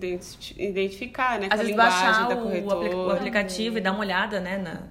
identificar, 0.59 1.39
né? 1.39 1.49
Às 1.51 1.61
vezes 1.61 1.77
baixar 1.77 2.31
o, 2.31 3.07
o, 3.07 3.11
aplicativo 3.11 3.79
e 3.79 3.81
dar 3.81 3.93
uma 3.93 4.01
olhada, 4.01 4.41
né? 4.41 4.59
Na, 4.59 4.83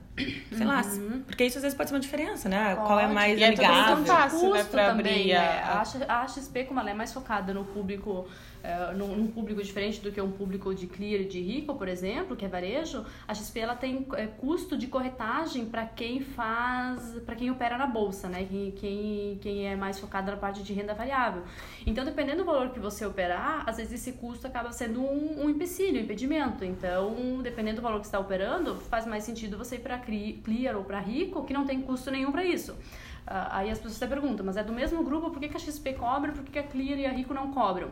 sei 0.55 0.65
lá, 0.65 0.81
uhum. 0.81 1.23
porque 1.25 1.45
isso 1.45 1.57
às 1.57 1.63
vezes 1.63 1.75
pode 1.75 1.89
ser 1.89 1.95
uma 1.95 2.01
diferença, 2.01 2.47
né? 2.47 2.75
Pode. 2.75 2.87
Qual 2.87 2.99
é 2.99 3.07
mais 3.07 3.39
e 3.39 3.43
amigável. 3.43 4.03
É 4.03 4.07
fácil, 4.07 4.53
né, 4.53 4.63
pra 4.63 4.89
também, 4.89 5.33
abrir 5.33 5.33
a... 5.33 5.85
É. 5.99 6.05
a 6.07 6.27
XP, 6.27 6.65
como 6.65 6.79
ela 6.79 6.91
é 6.91 6.93
mais 6.93 7.11
focada 7.11 7.53
no 7.53 7.63
público 7.65 8.27
uh, 8.63 8.97
num, 8.97 9.15
num, 9.15 9.27
público 9.27 9.61
diferente 9.61 9.99
do 9.99 10.11
que 10.11 10.21
um 10.21 10.31
público 10.31 10.73
de 10.73 10.87
clear 10.87 11.23
de 11.23 11.41
rico, 11.41 11.75
por 11.75 11.87
exemplo, 11.87 12.35
que 12.35 12.45
é 12.45 12.47
varejo, 12.47 13.05
a 13.27 13.33
XP 13.33 13.59
ela 13.59 13.75
tem 13.75 14.05
é, 14.13 14.27
custo 14.27 14.77
de 14.77 14.87
corretagem 14.87 15.65
para 15.65 15.85
quem 15.85 16.21
faz, 16.21 17.19
para 17.25 17.35
quem 17.35 17.51
opera 17.51 17.77
na 17.77 17.87
bolsa, 17.87 18.27
né? 18.27 18.45
Quem, 18.49 18.71
quem, 18.71 19.39
quem 19.41 19.67
é 19.67 19.75
mais 19.75 19.99
focado 19.99 20.31
na 20.31 20.37
parte 20.37 20.63
de 20.63 20.73
renda 20.73 20.93
variável. 20.93 21.43
Então, 21.85 22.05
dependendo 22.05 22.39
do 22.39 22.45
valor 22.45 22.69
que 22.69 22.79
você 22.79 23.05
operar, 23.05 23.63
às 23.67 23.77
vezes 23.77 23.93
esse 23.93 24.13
custo 24.13 24.47
acaba 24.47 24.71
sendo 24.71 25.01
um, 25.01 25.45
um 25.45 25.49
empecilho, 25.49 25.99
um 25.99 26.03
impedimento. 26.03 26.63
Então, 26.63 27.41
dependendo 27.41 27.77
do 27.77 27.81
valor 27.81 27.99
que 27.99 28.05
está 28.05 28.19
operando, 28.19 28.75
faz 28.75 29.05
mais 29.05 29.23
sentido 29.23 29.57
você 29.57 29.75
ir 29.75 29.79
para 29.79 29.99
clear 29.99 30.75
ou 30.75 30.83
para 30.83 30.99
rico, 30.99 31.43
que 31.43 31.53
não 31.53 31.65
tem 31.65 31.81
custo 31.81 32.11
nenhum 32.11 32.31
para 32.31 32.43
isso. 32.43 32.75
Uh, 33.21 33.47
aí 33.51 33.69
as 33.69 33.77
pessoas 33.77 34.01
até 34.01 34.07
perguntam, 34.07 34.45
mas 34.45 34.57
é 34.57 34.63
do 34.63 34.73
mesmo 34.73 35.03
grupo, 35.03 35.29
por 35.29 35.39
que, 35.39 35.55
a 35.55 35.59
XP 35.59 35.93
cobra, 35.93 36.31
por 36.31 36.43
que 36.43 36.57
a 36.57 36.63
Clear 36.63 36.99
e 36.99 37.05
a 37.05 37.11
Rico 37.11 37.33
não 37.33 37.51
cobram? 37.51 37.89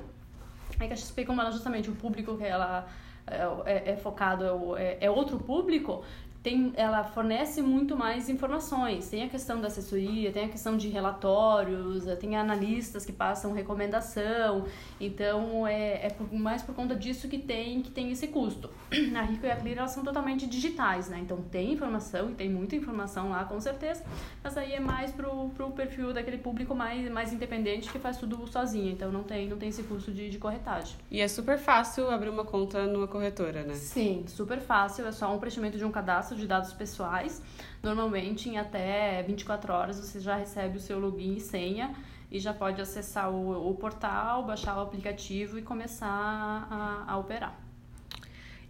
É 0.80 0.88
que 0.88 0.94
a 0.94 0.96
XP, 0.96 1.26
como 1.26 1.42
ela 1.42 1.52
justamente 1.52 1.90
o 1.90 1.96
público 1.96 2.38
que 2.38 2.44
ela 2.44 2.88
é, 3.30 3.90
é, 3.90 3.92
é 3.92 3.98
focado 3.98 4.76
é, 4.78 4.98
é, 5.02 5.10
outro 5.10 5.38
público, 5.40 6.04
tem, 6.42 6.72
ela 6.76 7.04
fornece 7.04 7.62
muito 7.62 7.98
mais 7.98 8.30
informações. 8.30 9.10
Tem 9.10 9.24
a 9.24 9.30
questão 9.30 9.60
da 9.60 9.68
assessoria, 9.68 10.32
tem 10.32 10.46
a 10.46 10.50
questão 10.50 10.78
de 10.78 10.88
relatórios, 10.88 12.08
eh, 12.08 12.16
tem 12.16 12.38
analistas 12.38 13.06
que 13.06 13.12
passam 13.12 13.52
recomendação. 13.52 14.66
Então, 15.02 15.68
é, 15.68 16.08
é 16.08 16.10
por, 16.10 16.32
mais 16.34 16.62
por 16.62 16.74
conta 16.74 16.96
disso 16.96 17.28
que 17.28 17.38
tem, 17.38 17.82
que 17.82 17.92
tem 17.92 18.12
esse 18.12 18.28
custo. 18.28 18.70
A 19.16 19.22
Rico 19.22 19.46
e 19.46 19.52
a 19.52 19.56
Clear, 19.56 19.80
elas 19.80 19.92
são 19.92 20.04
totalmente 20.04 20.48
digitais, 20.48 21.10
né? 21.10 21.20
Então, 21.20 21.42
tem 21.42 21.74
informação, 21.74 22.30
e 22.30 22.34
tem 22.34 22.50
muita 22.50 22.76
informação 22.76 23.30
lá, 23.30 23.44
com 23.44 23.60
certeza. 23.60 24.04
Mas 24.42 24.58
aí 24.58 24.74
é 24.74 24.80
mais 24.80 25.12
pro, 25.12 25.50
pro 25.50 25.72
perfil 25.72 26.14
daquele 26.14 26.38
público 26.38 26.74
mais, 26.74 27.10
mais 27.12 27.34
independente 27.34 27.92
que 27.92 28.00
faz 28.00 28.18
tudo 28.18 28.48
sozinho. 28.48 28.92
Então, 28.92 29.12
não 29.12 29.24
tem, 29.24 29.50
não 29.50 29.58
tem 29.58 29.70
esse 29.70 29.84
custo 29.84 30.12
de, 30.12 30.30
de 30.30 30.38
corretagem. 30.38 30.96
E 31.12 31.20
é 31.20 31.28
super 31.28 31.58
fácil 31.58 32.10
abrir 32.10 32.30
uma 32.30 32.46
conta 32.46 32.86
numa 32.88 33.08
corretora, 33.08 33.64
né? 33.64 33.74
Sim, 33.74 34.24
super 34.28 34.60
fácil. 34.60 35.06
É 35.06 35.12
só 35.12 35.34
um 35.36 35.40
preenchimento 35.40 35.78
de 35.78 35.84
um 35.84 35.92
cadastro 35.92 36.29
cadastro 36.30 36.38
de 36.38 36.48
dados 36.48 36.74
pessoais. 36.74 37.42
Normalmente, 37.82 38.50
em 38.50 38.58
até 38.58 39.24
24 39.24 39.74
horas, 39.74 40.00
você 40.00 40.20
já 40.20 40.36
recebe 40.36 40.78
o 40.78 40.80
seu 40.80 41.00
login 41.00 41.36
e 41.36 41.40
senha 41.40 41.94
e 42.32 42.40
já 42.40 42.54
pode 42.54 42.82
acessar 42.82 43.32
o, 43.32 43.70
o 43.70 43.74
portal, 43.76 44.46
baixar 44.46 44.78
o 44.78 44.82
aplicativo 44.82 45.58
e 45.58 45.62
começar 45.62 46.08
a, 46.08 47.06
a, 47.08 47.18
operar. 47.18 47.60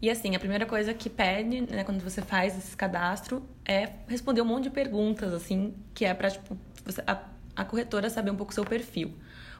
E 0.01 0.09
assim, 0.09 0.33
a 0.35 0.39
primeira 0.39 0.65
coisa 0.65 0.93
que 0.93 1.09
pede, 1.09 1.61
né, 1.61 1.83
quando 1.83 2.01
você 2.01 2.21
faz 2.21 2.57
esse 2.57 2.75
cadastro, 2.75 3.43
é 3.65 3.89
responder 4.07 4.41
um 4.41 4.45
monte 4.45 4.65
de 4.65 4.69
perguntas, 4.69 5.33
assim, 5.33 5.73
que 5.93 6.05
é 6.05 6.13
para 6.13 6.31
tipo, 6.31 6.57
a, 7.05 7.23
a 7.55 7.65
corretora 7.65 8.09
saber 8.09 8.31
um 8.31 8.35
pouco 8.35 8.53
o 8.53 8.55
seu 8.55 8.63
perfil. 8.63 9.13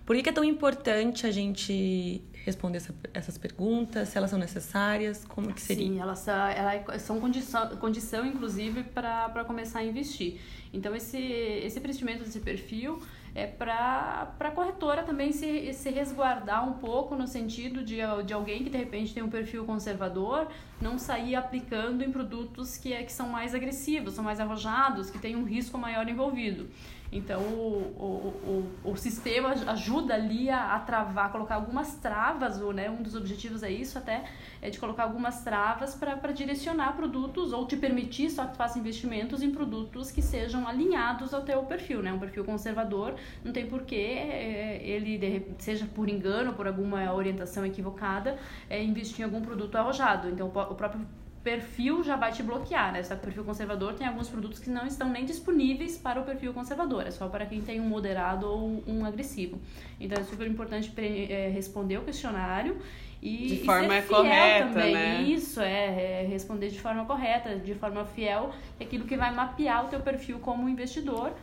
Por 0.10 0.20
que, 0.20 0.28
é 0.28 0.32
tão 0.32 0.44
importante 0.44 1.28
a 1.28 1.32
gente 1.32 2.24
responder 2.44 2.78
essa, 2.78 2.96
essas 3.14 3.38
perguntas, 3.38 4.10
se 4.10 4.18
elas 4.18 4.32
são 4.32 4.40
necessárias, 4.40 5.24
como 5.24 5.54
que 5.54 5.62
seria? 5.62 5.86
Sim, 5.86 6.00
elas, 6.00 6.28
elas 6.28 7.04
são 7.04 7.20
condição, 7.20 7.78
condição 7.78 8.26
inclusive, 8.26 8.82
para 8.86 9.46
começar 9.46 9.78
a 9.78 9.84
investir. 9.84 10.42
Então, 10.74 10.96
esse, 10.96 11.20
esse 11.20 11.80
preenchimento 11.80 12.24
desse 12.24 12.40
perfil 12.40 13.00
é 13.36 13.46
para 13.46 14.34
a 14.40 14.50
corretora 14.50 15.04
também 15.04 15.32
se, 15.32 15.72
se 15.74 15.92
resguardar 15.92 16.68
um 16.68 16.74
pouco 16.80 17.16
no 17.16 17.28
sentido 17.28 17.84
de, 17.84 17.98
de 18.26 18.34
alguém 18.34 18.64
que 18.64 18.70
de 18.72 18.78
repente 18.80 19.14
tem 19.14 19.22
um 19.22 19.30
perfil 19.30 19.64
conservador 19.64 20.48
não 20.82 20.98
sair 20.98 21.36
aplicando 21.36 22.04
em 22.04 22.12
produtos 22.12 22.78
que, 22.78 22.94
é, 22.94 23.04
que 23.04 23.12
são 23.12 23.30
mais 23.30 23.54
agressivos, 23.54 24.16
são 24.16 24.24
mais 24.24 24.40
arrojados, 24.40 25.12
que 25.12 25.20
tem 25.20 25.36
um 25.36 25.44
risco 25.44 25.78
maior 25.78 26.10
envolvido. 26.10 26.68
Então, 27.12 27.42
o, 27.42 27.94
o, 27.98 28.70
o, 28.86 28.92
o 28.92 28.96
sistema 28.96 29.50
ajuda 29.50 30.14
ali 30.14 30.50
a, 30.50 30.76
a 30.76 30.80
travar, 30.80 31.32
colocar 31.32 31.56
algumas 31.56 31.96
travas, 31.96 32.62
ou, 32.62 32.72
né, 32.72 32.90
um 32.90 33.02
dos 33.02 33.16
objetivos 33.16 33.64
é 33.64 33.72
isso 33.72 33.98
até, 33.98 34.26
é 34.62 34.70
de 34.70 34.80
colocar 34.80 35.04
algumas 35.04 35.44
travas 35.44 35.96
para 35.96 36.32
direcionar 36.32 36.96
produtos 36.96 37.52
ou 37.52 37.66
te 37.66 37.76
permitir 37.76 38.30
só 38.30 38.46
que 38.46 38.56
faça 38.56 38.78
investimentos 38.78 39.42
em 39.42 39.52
produtos 39.52 40.12
que 40.12 40.22
sejam 40.22 40.68
alinhados 40.68 41.34
ao 41.34 41.42
teu 41.42 41.64
perfil, 41.64 42.04
né? 42.04 42.14
Um 42.14 42.20
perfil 42.20 42.44
conservador, 42.44 43.16
não 43.44 43.52
tem 43.52 43.66
porquê 43.66 43.96
é, 43.96 44.82
ele, 44.84 45.48
seja 45.58 45.86
por 45.86 46.08
engano, 46.10 46.54
por 46.54 46.68
alguma 46.68 47.12
orientação 47.14 47.66
equivocada, 47.66 48.38
é, 48.70 48.84
investir 48.84 49.22
em 49.22 49.24
algum 49.24 49.42
produto 49.42 49.76
arrojado. 49.76 50.30
Então, 50.30 50.48
o 50.48 50.76
próprio 50.76 51.06
perfil 51.50 52.04
já 52.04 52.16
vai 52.16 52.32
te 52.32 52.44
bloquear, 52.44 52.94
né? 52.94 53.02
Só 53.02 53.16
que 53.16 53.22
o 53.22 53.24
perfil 53.24 53.44
conservador 53.44 53.94
tem 53.94 54.06
alguns 54.06 54.30
produtos 54.30 54.60
que 54.60 54.70
não 54.70 54.86
estão 54.86 55.10
nem 55.10 55.26
disponíveis 55.26 55.98
para 55.98 56.20
o 56.22 56.24
perfil 56.24 56.54
conservador, 56.54 57.08
é 57.08 57.12
só 57.12 57.28
para 57.28 57.46
quem 57.46 57.62
tem 57.62 57.82
um 57.82 57.86
moderado 57.86 58.48
ou 58.48 58.84
um 58.86 59.04
agressivo. 59.04 59.60
Então 60.00 60.22
é 60.22 60.24
super 60.24 60.46
importante 60.46 60.94
é, 60.98 61.50
responder 61.50 61.98
o 61.98 62.04
questionário 62.04 62.78
e, 63.22 63.48
de 63.48 63.66
forma 63.66 63.98
e 63.98 64.02
ser 64.02 64.08
correta, 64.08 64.68
também. 64.68 64.94
né? 64.94 65.24
Isso, 65.24 65.60
é, 65.60 66.22
é, 66.22 66.28
responder 66.28 66.70
de 66.70 66.80
forma 66.80 67.04
correta, 67.06 67.56
de 67.58 67.74
forma 67.74 68.06
fiel, 68.06 68.52
é 68.80 68.84
aquilo 68.84 69.06
que 69.06 69.18
vai 69.18 69.34
mapear 69.34 69.86
o 69.86 69.90
teu 69.90 70.00
perfil 70.02 70.40
como 70.40 70.70
investidor 70.70 71.34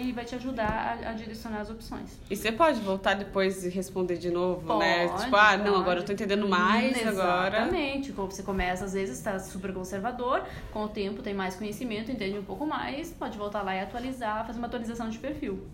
e 0.00 0.12
vai 0.12 0.24
te 0.24 0.34
ajudar 0.34 1.00
a, 1.02 1.10
a, 1.10 1.12
direcionar 1.12 1.60
as 1.60 1.70
opções. 1.70 2.18
E 2.30 2.36
você 2.36 2.50
pode 2.50 2.80
voltar 2.80 3.14
depois 3.14 3.64
e 3.64 3.68
responder 3.68 4.16
de 4.16 4.30
novo, 4.30 4.60
né? 4.78 5.06
pode, 5.06 5.12
né? 5.12 5.24
Tipo, 5.24 5.36
ah, 5.36 5.50
pode. 5.50 5.62
não, 5.62 5.76
agora 5.76 6.00
eu 6.00 6.04
tô 6.04 6.12
entendendo 6.12 6.48
mais 6.48 6.96
hum, 6.96 7.08
agora. 7.08 7.56
Exatamente. 7.58 8.12
Você 8.12 8.42
começa, 8.42 8.84
às 8.84 8.92
vezes, 8.92 9.18
está 9.18 9.38
super 9.38 9.72
conservador, 9.72 10.44
com 10.72 10.84
o 10.84 10.88
tempo 10.88 11.22
tem 11.22 11.34
mais 11.34 11.56
conhecimento, 11.56 12.10
entende 12.10 12.38
um 12.38 12.44
pouco 12.44 12.66
mais, 12.66 13.10
pode 13.12 13.36
voltar 13.36 13.62
lá 13.62 13.74
e 13.74 13.80
atualizar, 13.80 14.46
fazer 14.46 14.58
uma 14.58 14.68
atualização 14.68 15.08
de 15.08 15.18
perfil. 15.18 15.66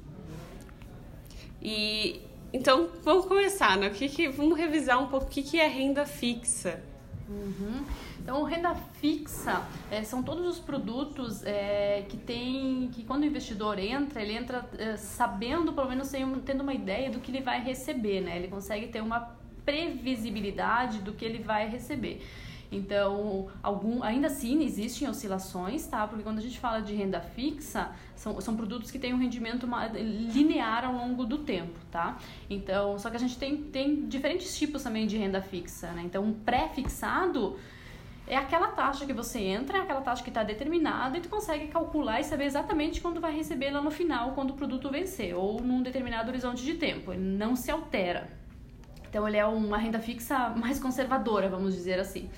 E 1.62 2.22
então 2.52 2.88
vamos 3.02 3.26
começar, 3.26 3.76
né? 3.76 3.88
O 3.88 3.90
que, 3.90 4.08
que 4.08 4.28
vamos 4.28 4.58
revisar 4.58 5.02
um 5.02 5.06
pouco 5.06 5.26
o 5.26 5.28
que, 5.28 5.42
que 5.42 5.58
é 5.58 5.66
renda 5.66 6.04
fixa. 6.04 6.82
Uhum. 7.28 7.84
Então, 8.30 8.44
renda 8.44 8.76
fixa 8.76 9.60
é, 9.90 10.04
são 10.04 10.22
todos 10.22 10.46
os 10.46 10.60
produtos 10.60 11.42
é, 11.44 12.04
que 12.08 12.16
tem 12.16 12.88
que 12.92 13.02
quando 13.02 13.22
o 13.22 13.26
investidor 13.26 13.76
entra, 13.76 14.22
ele 14.22 14.34
entra 14.34 14.64
é, 14.78 14.96
sabendo, 14.96 15.72
pelo 15.72 15.88
menos 15.88 16.12
tendo 16.46 16.60
uma 16.60 16.72
ideia 16.72 17.10
do 17.10 17.18
que 17.18 17.32
ele 17.32 17.40
vai 17.40 17.60
receber, 17.60 18.20
né? 18.20 18.36
Ele 18.36 18.46
consegue 18.46 18.86
ter 18.86 19.00
uma 19.00 19.36
previsibilidade 19.64 21.00
do 21.00 21.12
que 21.12 21.24
ele 21.24 21.42
vai 21.42 21.68
receber. 21.68 22.24
Então, 22.70 23.48
algum, 23.60 24.00
ainda 24.04 24.28
assim 24.28 24.62
existem 24.62 25.08
oscilações, 25.08 25.84
tá? 25.88 26.06
Porque 26.06 26.22
quando 26.22 26.38
a 26.38 26.42
gente 26.42 26.60
fala 26.60 26.78
de 26.80 26.94
renda 26.94 27.20
fixa, 27.20 27.90
são, 28.14 28.40
são 28.40 28.54
produtos 28.56 28.92
que 28.92 28.98
têm 29.00 29.12
um 29.12 29.18
rendimento 29.18 29.68
linear 30.32 30.84
ao 30.84 30.92
longo 30.92 31.24
do 31.24 31.38
tempo, 31.38 31.76
tá? 31.90 32.16
Então, 32.48 32.96
só 32.96 33.10
que 33.10 33.16
a 33.16 33.18
gente 33.18 33.36
tem, 33.36 33.56
tem 33.56 34.06
diferentes 34.06 34.56
tipos 34.56 34.84
também 34.84 35.08
de 35.08 35.16
renda 35.16 35.42
fixa, 35.42 35.90
né? 35.90 36.02
Então, 36.04 36.22
um 36.22 36.32
pré-fixado 36.32 37.58
é 38.30 38.36
aquela 38.36 38.68
taxa 38.68 39.04
que 39.04 39.12
você 39.12 39.40
entra, 39.40 39.78
é 39.78 39.80
aquela 39.80 40.02
taxa 40.02 40.22
que 40.22 40.30
está 40.30 40.44
determinada 40.44 41.18
e 41.18 41.20
tu 41.20 41.28
consegue 41.28 41.66
calcular 41.66 42.20
e 42.20 42.24
saber 42.24 42.44
exatamente 42.44 43.00
quando 43.00 43.20
vai 43.20 43.34
receber 43.34 43.70
lá 43.70 43.82
no 43.82 43.90
final, 43.90 44.30
quando 44.36 44.50
o 44.50 44.54
produto 44.54 44.88
vencer, 44.88 45.34
ou 45.34 45.60
num 45.60 45.82
determinado 45.82 46.30
horizonte 46.30 46.62
de 46.62 46.74
tempo. 46.74 47.12
Ele 47.12 47.20
não 47.20 47.56
se 47.56 47.72
altera. 47.72 48.30
Então 49.08 49.26
ele 49.26 49.36
é 49.36 49.44
uma 49.44 49.76
renda 49.76 49.98
fixa 49.98 50.50
mais 50.50 50.78
conservadora, 50.78 51.48
vamos 51.48 51.74
dizer 51.74 51.98
assim. 51.98 52.30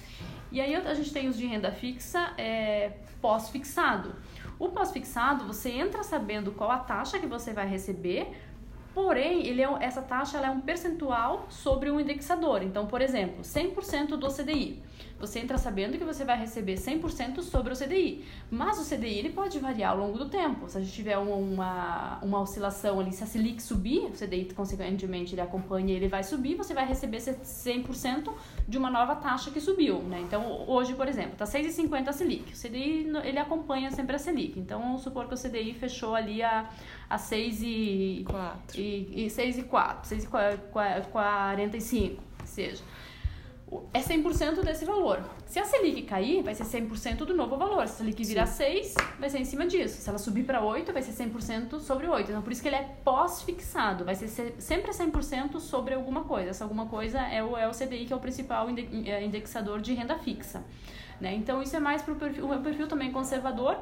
E 0.51 0.63
aí 0.63 0.75
a 0.75 0.95
gente 0.95 1.13
tem 1.13 1.29
os 1.29 1.37
de 1.37 1.45
renda 1.45 1.71
fixa 1.71 2.33
é, 2.39 2.93
pós-fixado. 3.21 4.15
O 4.59 4.71
pós-fixado, 4.71 5.47
você 5.47 5.73
entra 5.73 6.03
sabendo 6.03 6.53
qual 6.53 6.71
a 6.71 6.79
taxa 6.79 7.19
que 7.19 7.27
você 7.27 7.53
vai 7.53 7.69
receber, 7.69 8.33
porém, 8.95 9.47
ele 9.47 9.61
é, 9.61 9.69
essa 9.81 10.01
taxa 10.01 10.39
é 10.39 10.49
um 10.49 10.63
percentual 10.63 11.45
sobre 11.51 11.91
um 11.91 12.01
indexador. 12.01 12.63
Então, 12.63 12.87
por 12.87 13.03
exemplo, 13.03 13.43
100% 13.43 14.17
do 14.17 14.29
CDI 14.29 14.83
você 15.23 15.38
entra 15.38 15.57
sabendo 15.57 15.97
que 15.97 16.02
você 16.02 16.25
vai 16.25 16.37
receber 16.37 16.75
100% 16.75 17.43
sobre 17.43 17.73
o 17.73 17.76
CDI. 17.76 18.25
Mas 18.50 18.76
o 18.76 18.85
CDI 18.85 19.21
ele 19.21 19.31
pode 19.31 19.57
variar 19.61 19.93
ao 19.93 19.99
longo 19.99 20.19
do 20.19 20.29
tempo. 20.29 20.69
Se 20.69 20.76
a 20.76 20.81
gente 20.81 20.93
tiver 20.93 21.17
uma, 21.17 22.19
uma 22.21 22.41
oscilação 22.41 22.99
ali, 22.99 23.12
se 23.12 23.23
a 23.23 23.26
Selic 23.26 23.62
subir, 23.62 24.07
o 24.07 24.11
CDI 24.11 24.52
consequentemente 24.52 25.35
ele 25.35 25.41
acompanha 25.41 25.93
e 25.93 25.97
ele 25.97 26.09
vai 26.09 26.25
subir, 26.25 26.57
você 26.57 26.75
vai 26.75 26.85
receber 26.85 27.19
100% 27.19 28.33
de 28.67 28.76
uma 28.76 28.91
nova 28.91 29.14
taxa 29.14 29.52
que 29.52 29.61
subiu. 29.61 30.02
Né? 30.02 30.21
Então 30.23 30.69
hoje, 30.69 30.93
por 30.95 31.07
exemplo, 31.07 31.35
está 31.35 31.45
6,50 31.45 32.09
a 32.09 32.12
Selic. 32.12 32.52
O 32.52 32.57
CDI 32.61 33.07
ele 33.23 33.38
acompanha 33.38 33.93
sempre 33.93 34.17
a 34.17 34.19
Selic. 34.19 34.59
Então 34.59 34.81
vamos 34.81 35.02
supor 35.02 35.29
que 35.29 35.35
o 35.35 35.38
CDI 35.38 35.73
fechou 35.73 36.17
ali 36.17 36.43
a, 36.43 36.69
a 37.09 37.17
6 37.17 37.62
e, 37.62 38.25
4. 38.29 38.81
e, 38.81 39.26
e 39.26 39.31
6 39.31 39.59
e 39.59 39.62
4, 39.62 40.09
6 40.09 40.25
e 40.25 40.29
45, 41.12 42.23
seja 42.45 42.83
é 43.93 44.00
100% 44.00 44.62
desse 44.62 44.85
valor. 44.85 45.23
Se 45.47 45.59
a 45.59 45.64
Selic 45.64 46.02
cair, 46.02 46.43
vai 46.43 46.55
ser 46.55 46.64
100% 46.64 47.19
do 47.19 47.35
novo 47.35 47.57
valor. 47.57 47.87
Se 47.87 47.95
a 47.95 47.97
Selic 47.99 48.25
virar 48.25 48.47
Sim. 48.47 48.64
6, 48.64 48.95
vai 49.19 49.31
ser 49.31 49.38
em 49.38 49.45
cima 49.45 49.67
disso. 49.67 50.00
Se 50.00 50.09
ela 50.09 50.19
subir 50.19 50.45
para 50.45 50.62
8, 50.62 50.93
vai 50.93 51.02
ser 51.02 51.12
100% 51.12 51.81
sobre 51.81 52.07
8. 52.07 52.31
Então, 52.31 52.43
por 52.43 52.52
isso 52.52 52.61
que 52.61 52.69
ele 52.69 52.76
é 52.76 52.97
pós-fixado. 53.05 54.05
Vai 54.05 54.14
ser 54.14 54.29
sempre 54.59 54.91
100% 54.91 55.61
sobre 55.61 55.95
alguma 55.95 56.25
coisa. 56.25 56.50
Essa 56.50 56.64
alguma 56.64 56.87
coisa 56.87 57.21
é 57.21 57.43
o, 57.43 57.57
é 57.57 57.69
o 57.69 57.73
CDI, 57.73 58.07
que 58.07 58.12
é 58.12 58.17
o 58.17 58.21
principal 58.21 58.69
é, 58.69 59.25
indexador 59.25 59.81
de 59.81 59.95
renda 59.95 60.19
fixa. 60.19 60.62
Né? 61.21 61.35
Então, 61.35 61.62
isso 61.62 61.76
é 61.76 61.81
mais 61.81 62.02
para 62.02 62.12
o 62.12 62.17
perfil, 62.17 62.50
um 62.50 62.62
perfil 62.62 62.88
também 62.88 63.12
conservador, 63.12 63.79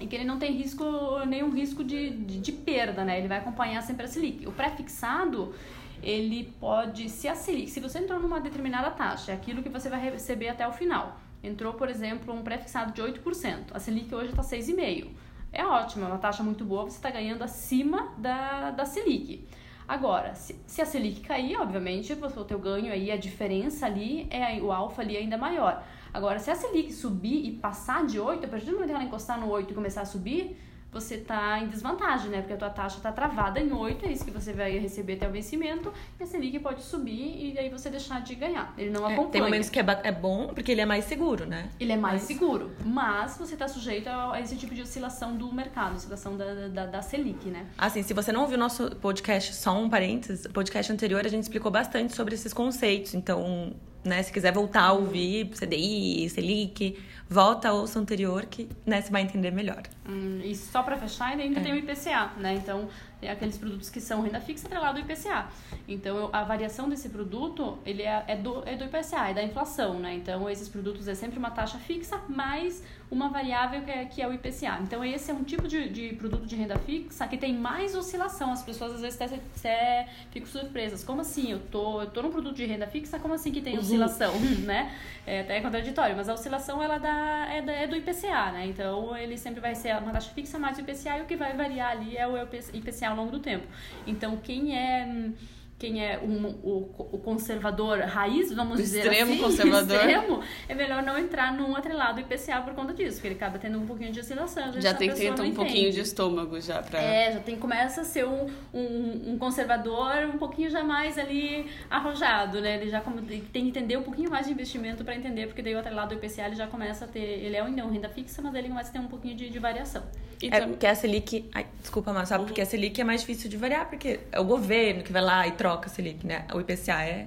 em 0.00 0.06
que 0.06 0.14
ele 0.14 0.24
não 0.24 0.38
tem 0.38 0.52
risco, 0.52 0.84
nenhum 1.26 1.50
risco 1.50 1.82
de, 1.82 2.10
de, 2.10 2.38
de 2.40 2.52
perda, 2.52 3.04
né? 3.04 3.18
Ele 3.18 3.28
vai 3.28 3.38
acompanhar 3.38 3.82
sempre 3.82 4.04
a 4.04 4.08
Selic. 4.08 4.46
O 4.46 4.52
pré-fixado, 4.52 5.54
ele 6.02 6.52
pode 6.60 7.08
se 7.08 7.28
a 7.28 7.34
se 7.34 7.80
você 7.80 7.98
entrou 7.98 8.20
numa 8.20 8.40
determinada 8.40 8.90
taxa, 8.90 9.32
é 9.32 9.34
aquilo 9.34 9.62
que 9.62 9.68
você 9.68 9.88
vai 9.88 10.00
receber 10.00 10.48
até 10.48 10.66
o 10.66 10.72
final. 10.72 11.18
Entrou, 11.42 11.74
por 11.74 11.88
exemplo, 11.88 12.34
um 12.34 12.42
pré-fixado 12.42 12.92
de 12.92 13.02
8%. 13.02 13.66
A 13.72 13.78
Selic 13.78 14.14
hoje 14.14 14.30
está 14.30 14.42
6,5%. 14.42 15.08
É 15.52 15.64
ótimo, 15.64 16.04
é 16.04 16.08
uma 16.08 16.18
taxa 16.18 16.42
muito 16.42 16.64
boa, 16.64 16.84
você 16.84 16.96
está 16.96 17.10
ganhando 17.10 17.42
acima 17.42 18.12
da, 18.18 18.72
da 18.72 18.84
Selic. 18.84 19.46
Agora, 19.86 20.34
se, 20.34 20.56
se, 20.66 20.80
a 20.80 20.86
Selic 20.86 21.20
cair, 21.20 21.56
obviamente, 21.56 22.12
o 22.12 22.44
teu 22.44 22.58
ganho 22.58 22.90
aí, 22.90 23.10
a 23.10 23.16
diferença 23.16 23.86
ali, 23.86 24.26
é 24.30 24.60
o 24.60 24.72
alfa 24.72 25.02
ali 25.02 25.16
é 25.16 25.20
ainda 25.20 25.36
maior. 25.36 25.84
Agora, 26.12 26.38
se 26.38 26.50
a 26.50 26.54
Selic 26.54 26.92
subir 26.92 27.46
e 27.46 27.52
passar 27.52 28.06
de 28.06 28.18
8, 28.18 28.46
a 28.46 28.48
partir 28.48 28.66
do 28.66 28.72
momento 28.72 28.88
que 28.88 28.94
ela 28.94 29.04
encostar 29.04 29.38
no 29.38 29.48
8 29.50 29.70
e 29.70 29.74
começar 29.74 30.00
a 30.00 30.06
subir, 30.06 30.56
você 30.94 31.16
está 31.16 31.58
em 31.58 31.66
desvantagem, 31.66 32.30
né? 32.30 32.38
Porque 32.38 32.54
a 32.54 32.56
tua 32.56 32.70
taxa 32.70 32.98
está 32.98 33.10
travada 33.10 33.60
em 33.60 33.72
8, 33.72 34.06
é 34.06 34.12
isso 34.12 34.24
que 34.24 34.30
você 34.30 34.52
vai 34.52 34.78
receber 34.78 35.14
até 35.14 35.28
o 35.28 35.32
vencimento, 35.32 35.92
e 36.18 36.22
a 36.22 36.26
Selic 36.26 36.60
pode 36.60 36.82
subir 36.82 37.52
e 37.52 37.58
aí 37.58 37.68
você 37.68 37.90
deixar 37.90 38.22
de 38.22 38.34
ganhar. 38.36 38.72
Ele 38.78 38.90
não 38.90 39.04
acompanha. 39.04 39.28
É, 39.28 39.30
tem 39.32 39.42
momentos 39.42 39.68
que 39.68 39.80
é, 39.80 39.84
é, 40.04 40.12
bom, 40.12 40.48
porque 40.54 40.70
ele 40.70 40.80
é 40.80 40.86
mais 40.86 41.04
seguro, 41.04 41.44
né? 41.44 41.68
Ele 41.80 41.92
é 41.92 41.96
mais 41.96 42.22
mas... 42.22 42.22
seguro, 42.22 42.70
mas 42.84 43.36
você 43.36 43.54
está 43.54 43.66
sujeito 43.66 44.08
a 44.08 44.40
esse 44.40 44.56
tipo 44.56 44.74
de 44.74 44.82
oscilação 44.82 45.36
do 45.36 45.52
mercado, 45.52 45.96
oscilação 45.96 46.36
da, 46.36 46.68
da, 46.68 46.86
da 46.86 47.02
Selic, 47.02 47.48
né? 47.48 47.66
Assim, 47.76 48.02
se 48.02 48.14
você 48.14 48.30
não 48.30 48.42
ouviu 48.42 48.56
nosso 48.56 48.94
podcast, 48.96 49.54
só 49.54 49.76
um 49.76 49.90
parênteses, 49.90 50.46
podcast 50.46 50.92
anterior 50.92 51.26
a 51.26 51.28
gente 51.28 51.42
explicou 51.42 51.72
bastante 51.72 52.14
sobre 52.14 52.34
esses 52.34 52.52
conceitos, 52.52 53.14
então 53.14 53.74
né? 54.04 54.22
Se 54.22 54.32
quiser 54.32 54.52
voltar 54.52 54.82
a 54.82 54.92
ouvir 54.92 55.46
CDI, 55.48 56.28
Selic, 56.28 56.98
volta 57.28 57.68
ao 57.68 57.78
ouça 57.78 57.98
anterior 57.98 58.46
que 58.46 58.68
né, 58.84 59.00
você 59.00 59.10
vai 59.10 59.22
entender 59.22 59.50
melhor. 59.50 59.82
Hum, 60.08 60.40
e 60.44 60.54
só 60.54 60.82
para 60.82 60.96
fechar, 60.96 61.36
ainda 61.36 61.58
é. 61.58 61.62
tem 61.62 61.72
o 61.72 61.76
IPCA, 61.76 62.32
né? 62.36 62.54
Então, 62.54 62.88
é 63.22 63.30
aqueles 63.30 63.56
produtos 63.56 63.88
que 63.88 64.00
são 64.00 64.20
renda 64.20 64.40
fixa 64.40 64.66
atrelado 64.66 64.98
ao 64.98 65.04
IPCA. 65.04 65.48
Então, 65.88 66.28
a 66.32 66.44
variação 66.44 66.88
desse 66.88 67.08
produto, 67.08 67.78
ele 67.86 68.02
é, 68.02 68.24
é, 68.28 68.36
do, 68.36 68.62
é 68.68 68.76
do 68.76 68.84
IPCA, 68.84 69.30
é 69.30 69.34
da 69.34 69.42
inflação, 69.42 69.98
né? 69.98 70.14
Então, 70.14 70.48
esses 70.48 70.68
produtos 70.68 71.08
é 71.08 71.14
sempre 71.14 71.38
uma 71.38 71.50
taxa 71.50 71.78
fixa 71.78 72.20
mais 72.28 72.82
uma 73.10 73.28
variável 73.28 73.82
que 73.82 73.90
é, 73.90 74.04
que 74.04 74.22
é 74.22 74.28
o 74.28 74.32
IPCA. 74.32 74.78
Então, 74.82 75.04
esse 75.04 75.30
é 75.30 75.34
um 75.34 75.44
tipo 75.44 75.68
de, 75.68 75.88
de 75.88 76.14
produto 76.16 76.46
de 76.46 76.56
renda 76.56 76.78
fixa 76.78 77.26
que 77.28 77.36
tem 77.36 77.54
mais 77.54 77.94
oscilação. 77.94 78.52
As 78.52 78.62
pessoas 78.62 78.94
às 78.94 79.00
vezes 79.00 79.20
até, 79.20 79.40
até 79.58 80.08
ficam 80.30 80.48
surpresas. 80.48 81.04
Como 81.04 81.20
assim? 81.20 81.52
Eu 81.52 81.60
tô, 81.70 82.02
eu 82.02 82.10
tô 82.10 82.22
num 82.22 82.30
produto 82.30 82.56
de 82.56 82.64
renda 82.64 82.86
fixa, 82.86 83.18
como 83.18 83.34
assim 83.34 83.52
que 83.52 83.60
tem 83.60 83.74
uhum. 83.74 83.80
oscilação, 83.80 84.38
né? 84.64 84.92
É 85.26 85.40
até 85.40 85.60
contraditório, 85.60 86.16
mas 86.16 86.28
a 86.28 86.34
oscilação 86.34 86.82
ela 86.82 86.98
dá, 86.98 87.46
é, 87.50 87.62
da, 87.62 87.72
é 87.72 87.86
do 87.86 87.96
IPCA, 87.96 88.52
né? 88.52 88.66
Então, 88.66 89.16
ele 89.16 89.36
sempre 89.38 89.60
vai 89.60 89.74
ser 89.74 89.96
uma 89.96 90.12
taxa 90.12 90.30
fixa 90.34 90.58
mais 90.58 90.76
o 90.78 90.80
IPCA 90.80 91.18
e 91.18 91.22
o 91.22 91.24
que 91.24 91.36
vai 91.36 91.54
variar 91.54 91.92
ali 91.92 92.16
é 92.16 92.26
o 92.26 92.36
IPCA 92.36 93.08
ao 93.08 93.16
longo 93.16 93.30
do 93.30 93.40
tempo. 93.40 93.66
Então, 94.06 94.36
quem 94.38 94.76
é 94.76 95.30
quem 95.78 96.04
é 96.04 96.18
um, 96.18 96.46
o, 96.62 96.94
o 97.12 97.18
conservador 97.18 97.98
raiz, 98.00 98.52
vamos 98.52 98.78
dizer 98.78 99.00
extremo 99.00 99.32
assim, 99.32 99.42
conservador. 99.42 99.96
extremo, 99.96 100.40
é 100.68 100.74
melhor 100.74 101.02
não 101.02 101.18
entrar 101.18 101.52
num 101.52 101.76
atrelado 101.76 102.20
IPCA 102.20 102.62
por 102.62 102.74
conta 102.74 102.94
disso, 102.94 103.16
porque 103.16 103.28
ele 103.28 103.34
acaba 103.34 103.58
tendo 103.58 103.78
um 103.78 103.86
pouquinho 103.86 104.12
de 104.12 104.20
oscilação. 104.20 104.72
Já 104.80 104.94
tem 104.94 105.10
que 105.10 105.16
ter 105.16 105.32
um 105.32 105.54
pouquinho 105.54 105.92
de 105.92 106.00
estômago 106.00 106.60
já 106.60 106.82
pra... 106.82 107.00
É, 107.00 107.32
já 107.32 107.40
tem, 107.40 107.56
começa 107.56 108.02
a 108.02 108.04
ser 108.04 108.24
um, 108.24 108.46
um, 108.72 109.32
um, 109.32 109.38
conservador 109.38 110.26
um 110.32 110.38
pouquinho 110.38 110.70
já 110.70 110.84
mais 110.84 111.18
ali 111.18 111.66
arrojado, 111.90 112.60
né? 112.60 112.76
Ele 112.80 112.90
já 112.90 113.00
tem 113.00 113.42
que 113.42 113.58
entender 113.58 113.96
um 113.96 114.02
pouquinho 114.02 114.30
mais 114.30 114.46
de 114.46 114.52
investimento 114.52 115.04
para 115.04 115.16
entender, 115.16 115.46
porque 115.46 115.62
daí 115.62 115.74
o 115.74 115.78
atrelado 115.78 116.14
IPCA 116.14 116.46
ele 116.46 116.56
já 116.56 116.66
começa 116.66 117.04
a 117.04 117.08
ter, 117.08 117.20
ele 117.20 117.56
é 117.56 117.60
ainda 117.60 117.84
um 117.84 117.90
renda 117.90 118.08
fixa, 118.08 118.40
mas 118.40 118.54
ele 118.54 118.68
começa 118.68 118.90
a 118.90 118.92
ter 118.92 118.98
um 119.00 119.08
pouquinho 119.08 119.34
de, 119.34 119.50
de 119.50 119.58
variação. 119.58 120.02
E 120.42 120.48
é 120.48 120.60
porque 120.66 120.86
a 120.86 120.94
Selic, 120.94 121.48
ai, 121.54 121.66
desculpa, 121.80 122.12
mas 122.12 122.28
sabe, 122.28 122.42
uhum. 122.42 122.48
porque 122.48 122.60
a 122.60 122.66
Selic 122.66 123.00
é 123.00 123.04
mais 123.04 123.20
difícil 123.22 123.48
de 123.48 123.56
variar, 123.56 123.88
porque 123.88 124.20
é 124.30 124.40
o 124.40 124.44
governo 124.44 125.02
que 125.02 125.12
vai 125.12 125.22
lá 125.22 125.46
e 125.46 125.52
troca 125.64 125.86
a 125.86 125.88
Selic, 125.88 126.26
né? 126.26 126.44
O 126.52 126.60
IPCA 126.60 127.02
é, 127.02 127.26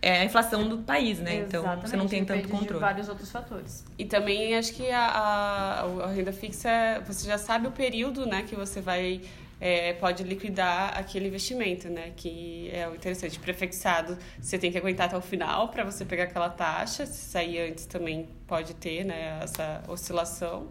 é 0.00 0.20
a 0.20 0.24
inflação 0.24 0.66
do 0.66 0.78
país, 0.78 1.18
né? 1.18 1.36
Exatamente, 1.40 1.46
então 1.48 1.80
você 1.82 1.96
não 1.96 2.08
tem 2.08 2.24
tanto 2.24 2.48
controle. 2.48 2.72
De 2.72 2.80
vários 2.80 3.08
outros 3.10 3.30
fatores. 3.30 3.84
E 3.98 4.06
também 4.06 4.56
acho 4.56 4.72
que 4.72 4.90
a, 4.90 5.06
a, 5.06 5.80
a 6.04 6.06
renda 6.06 6.32
fixa, 6.32 6.70
você 7.06 7.28
já 7.28 7.36
sabe 7.36 7.66
o 7.66 7.72
período, 7.72 8.24
né, 8.24 8.42
que 8.42 8.56
você 8.56 8.80
vai 8.80 9.20
é, 9.60 9.92
pode 9.92 10.22
liquidar 10.22 10.96
aquele 10.96 11.28
investimento, 11.28 11.90
né? 11.90 12.12
Que 12.16 12.70
é 12.72 12.88
o 12.88 12.94
interessante. 12.94 13.38
Prefixado, 13.38 14.16
você 14.40 14.58
tem 14.58 14.72
que 14.72 14.78
aguentar 14.78 15.06
até 15.06 15.16
o 15.16 15.20
final 15.20 15.68
para 15.68 15.84
você 15.84 16.06
pegar 16.06 16.24
aquela 16.24 16.48
taxa. 16.48 17.04
Se 17.04 17.30
sair 17.30 17.70
antes 17.70 17.84
também 17.84 18.28
pode 18.46 18.74
ter, 18.74 19.04
né? 19.04 19.40
Essa 19.42 19.82
oscilação. 19.88 20.68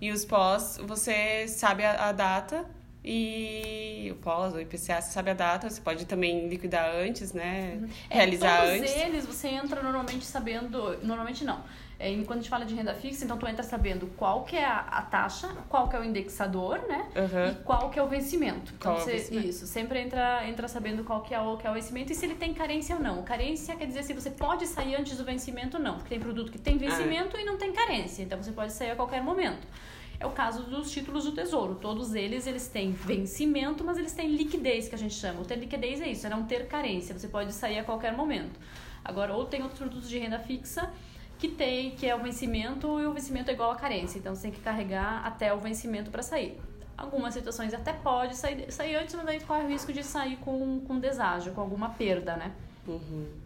E 0.00 0.12
os 0.12 0.24
pós, 0.24 0.78
você 0.84 1.48
sabe 1.48 1.84
a, 1.84 2.08
a 2.08 2.12
data 2.12 2.64
e 3.08 4.10
o 4.10 4.16
pós, 4.16 4.52
o 4.52 4.60
IPCA, 4.60 5.00
você 5.00 5.12
sabe 5.12 5.30
a 5.30 5.34
data, 5.34 5.70
você 5.70 5.80
pode 5.80 6.04
também 6.06 6.48
liquidar 6.48 6.90
antes, 6.96 7.32
né? 7.32 7.78
Uhum. 7.80 7.88
É, 8.10 8.16
Realizar 8.16 8.62
todos 8.62 8.80
antes. 8.80 8.96
eles 8.96 9.24
você 9.24 9.46
entra 9.46 9.80
normalmente 9.80 10.24
sabendo. 10.24 10.98
Normalmente 11.04 11.44
não. 11.44 11.62
É, 12.00 12.12
quando 12.24 12.40
a 12.40 12.42
gente 12.42 12.50
fala 12.50 12.66
de 12.66 12.74
renda 12.74 12.92
fixa, 12.94 13.24
então 13.24 13.38
tu 13.38 13.46
entra 13.46 13.62
sabendo 13.62 14.06
qual 14.16 14.44
que 14.44 14.56
é 14.56 14.64
a, 14.64 14.80
a 14.80 15.02
taxa, 15.02 15.48
qual 15.68 15.88
que 15.88 15.94
é 15.94 16.00
o 16.00 16.04
indexador, 16.04 16.80
né? 16.88 17.08
Uhum. 17.14 17.52
E 17.52 17.54
qual 17.64 17.90
que 17.90 17.98
é 17.98 18.02
o 18.02 18.08
vencimento. 18.08 18.72
Então, 18.76 18.94
qual 18.94 19.00
você, 19.00 19.12
é 19.12 19.14
o 19.14 19.18
vencimento? 19.18 19.48
Isso, 19.48 19.66
sempre 19.68 20.00
entra, 20.00 20.46
entra 20.46 20.66
sabendo 20.66 21.04
qual 21.04 21.22
que, 21.22 21.32
é 21.32 21.40
o, 21.40 21.56
que 21.56 21.66
é 21.66 21.70
o 21.70 21.74
vencimento 21.74 22.12
e 22.12 22.14
se 22.14 22.26
ele 22.26 22.34
tem 22.34 22.52
carência 22.52 22.96
ou 22.96 23.00
não. 23.00 23.22
Carência 23.22 23.76
quer 23.76 23.86
dizer 23.86 24.02
se 24.02 24.12
você 24.12 24.30
pode 24.30 24.66
sair 24.66 24.96
antes 24.96 25.16
do 25.16 25.24
vencimento 25.24 25.76
ou 25.76 25.82
não. 25.82 25.94
Porque 25.94 26.08
tem 26.08 26.20
produto 26.20 26.50
que 26.50 26.58
tem 26.58 26.76
vencimento 26.76 27.36
ah. 27.36 27.40
e 27.40 27.44
não 27.44 27.56
tem 27.56 27.72
carência. 27.72 28.22
Então 28.22 28.42
você 28.42 28.50
pode 28.50 28.72
sair 28.72 28.90
a 28.90 28.96
qualquer 28.96 29.22
momento. 29.22 29.66
É 30.18 30.26
o 30.26 30.30
caso 30.30 30.62
dos 30.64 30.90
títulos 30.90 31.24
do 31.24 31.32
Tesouro. 31.32 31.74
Todos 31.76 32.14
eles, 32.14 32.46
eles 32.46 32.68
têm 32.68 32.92
vencimento, 32.92 33.84
mas 33.84 33.98
eles 33.98 34.12
têm 34.12 34.34
liquidez, 34.34 34.88
que 34.88 34.94
a 34.94 34.98
gente 34.98 35.14
chama. 35.14 35.40
O 35.40 35.44
ter 35.44 35.56
liquidez 35.56 36.00
é 36.00 36.08
isso, 36.08 36.26
é 36.26 36.30
não 36.30 36.44
ter 36.44 36.66
carência, 36.66 37.16
você 37.16 37.28
pode 37.28 37.52
sair 37.52 37.78
a 37.78 37.84
qualquer 37.84 38.16
momento. 38.16 38.58
Agora, 39.04 39.34
ou 39.34 39.44
tem 39.44 39.62
outros 39.62 39.78
produtos 39.78 40.08
de 40.08 40.18
renda 40.18 40.38
fixa 40.38 40.90
que 41.38 41.48
tem, 41.48 41.90
que 41.90 42.06
é 42.06 42.14
o 42.14 42.22
vencimento 42.22 42.98
e 43.00 43.06
o 43.06 43.12
vencimento 43.12 43.50
é 43.50 43.54
igual 43.54 43.70
a 43.70 43.76
carência, 43.76 44.18
então 44.18 44.34
você 44.34 44.42
tem 44.42 44.52
que 44.52 44.60
carregar 44.60 45.24
até 45.24 45.52
o 45.52 45.58
vencimento 45.58 46.10
para 46.10 46.22
sair. 46.22 46.58
Algumas 46.96 47.34
situações 47.34 47.74
até 47.74 47.92
pode 47.92 48.34
sair, 48.36 48.72
sair 48.72 48.96
antes, 48.96 49.14
mas 49.14 49.28
aí 49.28 49.40
corre 49.40 49.64
o 49.64 49.68
risco 49.68 49.92
de 49.92 50.02
sair 50.02 50.36
com, 50.36 50.80
com 50.80 50.98
deságio, 50.98 51.52
com 51.52 51.60
alguma 51.60 51.90
perda, 51.90 52.36
né? 52.36 52.52
Uhum. 52.88 53.45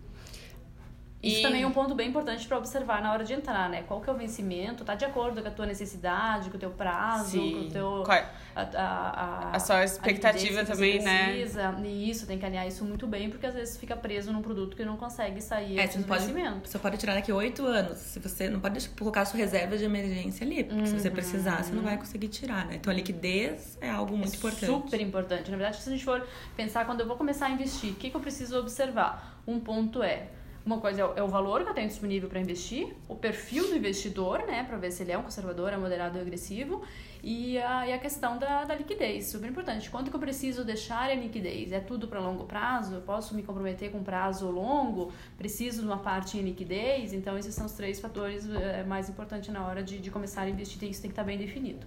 Isso 1.23 1.41
e... 1.41 1.43
também 1.43 1.63
é 1.63 1.67
um 1.67 1.73
ponto 1.73 1.95
bem 1.95 2.09
importante 2.09 2.47
para 2.49 2.57
observar 2.57 3.03
na 3.03 3.13
hora 3.13 3.25
de 3.25 3.35
entrar, 3.35 3.69
né? 3.69 3.83
Qual 3.87 4.01
que 4.01 4.09
é 4.09 4.13
o 4.13 4.17
vencimento? 4.17 4.85
Tá 4.85 4.95
de 4.95 5.05
acordo 5.05 5.43
com 5.43 5.49
a 5.49 5.51
tua 5.51 5.67
necessidade, 5.67 6.49
com 6.49 6.57
o 6.57 6.61
teu 6.61 6.71
prazo, 6.71 7.33
Sim. 7.33 7.53
com 7.53 7.61
o 7.61 7.71
teu... 7.71 8.03
Qual... 8.05 8.19
A, 8.55 8.63
a, 8.63 9.51
a, 9.53 9.57
a 9.57 9.61
sua 9.61 9.85
expectativa 9.85 10.65
também, 10.65 11.01
né? 11.01 11.37
E 11.37 12.11
isso, 12.11 12.27
tem 12.27 12.39
que 12.39 12.45
alinhar 12.45 12.67
isso 12.67 12.85
muito 12.85 13.07
bem, 13.07 13.31
porque 13.31 13.47
às 13.47 13.55
vezes 13.55 13.77
fica 13.77 13.97
preso 13.97 14.33
num 14.33 14.43
produto 14.43 14.77
que 14.77 14.85
não 14.85 14.97
consegue 14.97 15.41
sair 15.41 15.79
é, 15.79 15.87
você 15.87 15.99
não 15.99 16.05
pode, 16.05 16.33
Você 16.65 16.79
pode 16.79 16.97
tirar 16.97 17.15
daqui 17.15 17.33
oito 17.33 17.65
anos. 17.67 17.99
Se 17.99 18.19
você 18.19 18.49
não 18.49 18.61
pode 18.61 18.89
colocar 18.91 19.23
a 19.23 19.25
sua 19.25 19.39
reserva 19.39 19.77
de 19.77 19.85
emergência 19.85 20.45
ali, 20.47 20.65
porque 20.65 20.81
uhum. 20.81 20.87
se 20.87 20.99
você 20.99 21.09
uhum. 21.09 21.15
precisar, 21.15 21.63
você 21.63 21.73
não 21.73 21.83
vai 21.83 21.97
conseguir 21.97 22.29
tirar, 22.29 22.67
né? 22.67 22.77
Então 22.77 22.93
a 22.93 22.97
liquidez 22.97 23.79
é 23.81 23.91
algo 23.91 24.17
muito 24.17 24.35
é 24.35 24.37
importante. 24.37 24.67
Super 24.67 25.01
importante. 25.01 25.51
Na 25.51 25.57
verdade, 25.57 25.83
se 25.83 25.89
a 25.89 25.93
gente 25.93 26.05
for 26.05 26.27
pensar 26.57 26.87
quando 26.87 27.01
eu 27.01 27.07
vou 27.07 27.17
começar 27.17 27.47
a 27.47 27.51
investir, 27.51 27.93
o 27.93 27.95
que, 27.95 28.11
que 28.11 28.17
eu 28.17 28.21
preciso 28.21 28.59
observar? 28.59 29.43
Um 29.47 29.61
ponto 29.61 30.03
é 30.03 30.29
uma 30.65 30.79
coisa 30.79 31.01
é 31.17 31.23
o 31.23 31.29
valor 31.29 31.65
que 31.65 31.71
eu 31.71 31.75
tenho 31.75 31.89
disponível 31.89 32.29
para 32.29 32.39
investir, 32.39 32.95
o 33.09 33.17
perfil 33.17 33.69
do 33.69 33.77
investidor, 33.77 34.47
né, 34.47 34.65
para 34.65 34.77
ver 34.77 34.91
se 34.91 35.03
ele 35.03 35.13
é 35.13 35.19
um 35.19 35.23
conservador, 35.23 35.73
é 35.73 35.77
moderado 35.77 36.17
ou 36.17 36.23
agressivo, 36.23 36.83
e 37.23 37.59
a, 37.59 37.87
e 37.87 37.93
a 37.93 37.99
questão 37.99 38.39
da, 38.39 38.65
da 38.65 38.75
liquidez, 38.75 39.27
super 39.27 39.49
importante. 39.49 39.91
Quanto 39.91 40.11
que 40.11 40.17
eu 40.17 40.21
preciso 40.21 40.65
deixar 40.65 41.11
a 41.11 41.15
liquidez? 41.15 41.73
É 41.73 41.81
tudo 41.81 42.09
para 42.09 42.21
longo 42.21 42.45
prazo? 42.45 42.95
Eu 42.95 43.01
posso 43.03 43.35
me 43.35 43.43
comprometer 43.43 43.91
com 43.91 44.03
prazo 44.03 44.51
longo? 44.51 45.13
Preciso 45.37 45.81
de 45.81 45.87
uma 45.87 45.99
parte 45.99 46.39
em 46.39 46.43
liquidez? 46.43 47.13
Então, 47.13 47.39
esses 47.39 47.55
são 47.55 47.67
os 47.67 47.73
três 47.73 48.01
fatores 48.01 48.49
é, 48.49 48.83
mais 48.85 49.09
importantes 49.09 49.51
na 49.51 49.67
hora 49.67 49.83
de, 49.83 49.99
de 49.99 50.11
começar 50.11 50.43
a 50.43 50.51
investir, 50.51 50.89
isso 50.89 51.01
tem 51.01 51.11
que 51.11 51.15
estar 51.15 51.23
tá 51.23 51.27
bem 51.27 51.39
definido. 51.39 51.87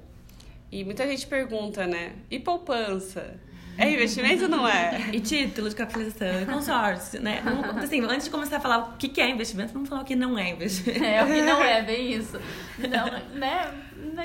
E 0.71 0.83
muita 0.83 1.07
gente 1.07 1.27
pergunta, 1.27 1.85
né? 1.85 2.15
E 2.29 2.39
poupança? 2.39 3.39
É 3.77 3.91
investimento 3.91 4.43
ou 4.43 4.49
não 4.49 4.67
é? 4.67 5.09
E 5.11 5.19
título 5.19 5.69
de 5.69 5.75
capitalização, 5.75 6.41
e 6.41 6.45
consórcio, 6.45 7.21
né? 7.21 7.41
assim, 7.77 8.01
antes 8.01 8.25
de 8.25 8.29
começar 8.29 8.57
a 8.57 8.59
falar 8.59 8.79
o 8.79 8.97
que 8.97 9.19
é 9.19 9.29
investimento, 9.29 9.73
vamos 9.73 9.89
falar 9.89 10.01
o 10.01 10.05
que 10.05 10.15
não 10.15 10.37
é 10.37 10.49
investimento. 10.49 11.03
É, 11.03 11.23
o 11.23 11.27
que 11.27 11.41
não 11.41 11.63
é, 11.63 11.81
bem 11.81 12.13
isso. 12.13 12.39
Não, 12.77 13.37
né? 13.37 13.73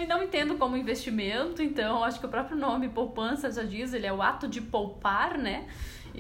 Não 0.07 0.23
entendo 0.23 0.57
como 0.57 0.77
investimento, 0.77 1.63
então 1.63 2.05
acho 2.05 2.21
que 2.21 2.27
o 2.27 2.29
próprio 2.29 2.57
nome 2.57 2.89
poupança 2.89 3.51
já 3.51 3.63
diz, 3.63 3.95
ele 3.95 4.07
é 4.07 4.13
o 4.13 4.21
ato 4.21 4.47
de 4.47 4.61
poupar, 4.61 5.39
né? 5.39 5.67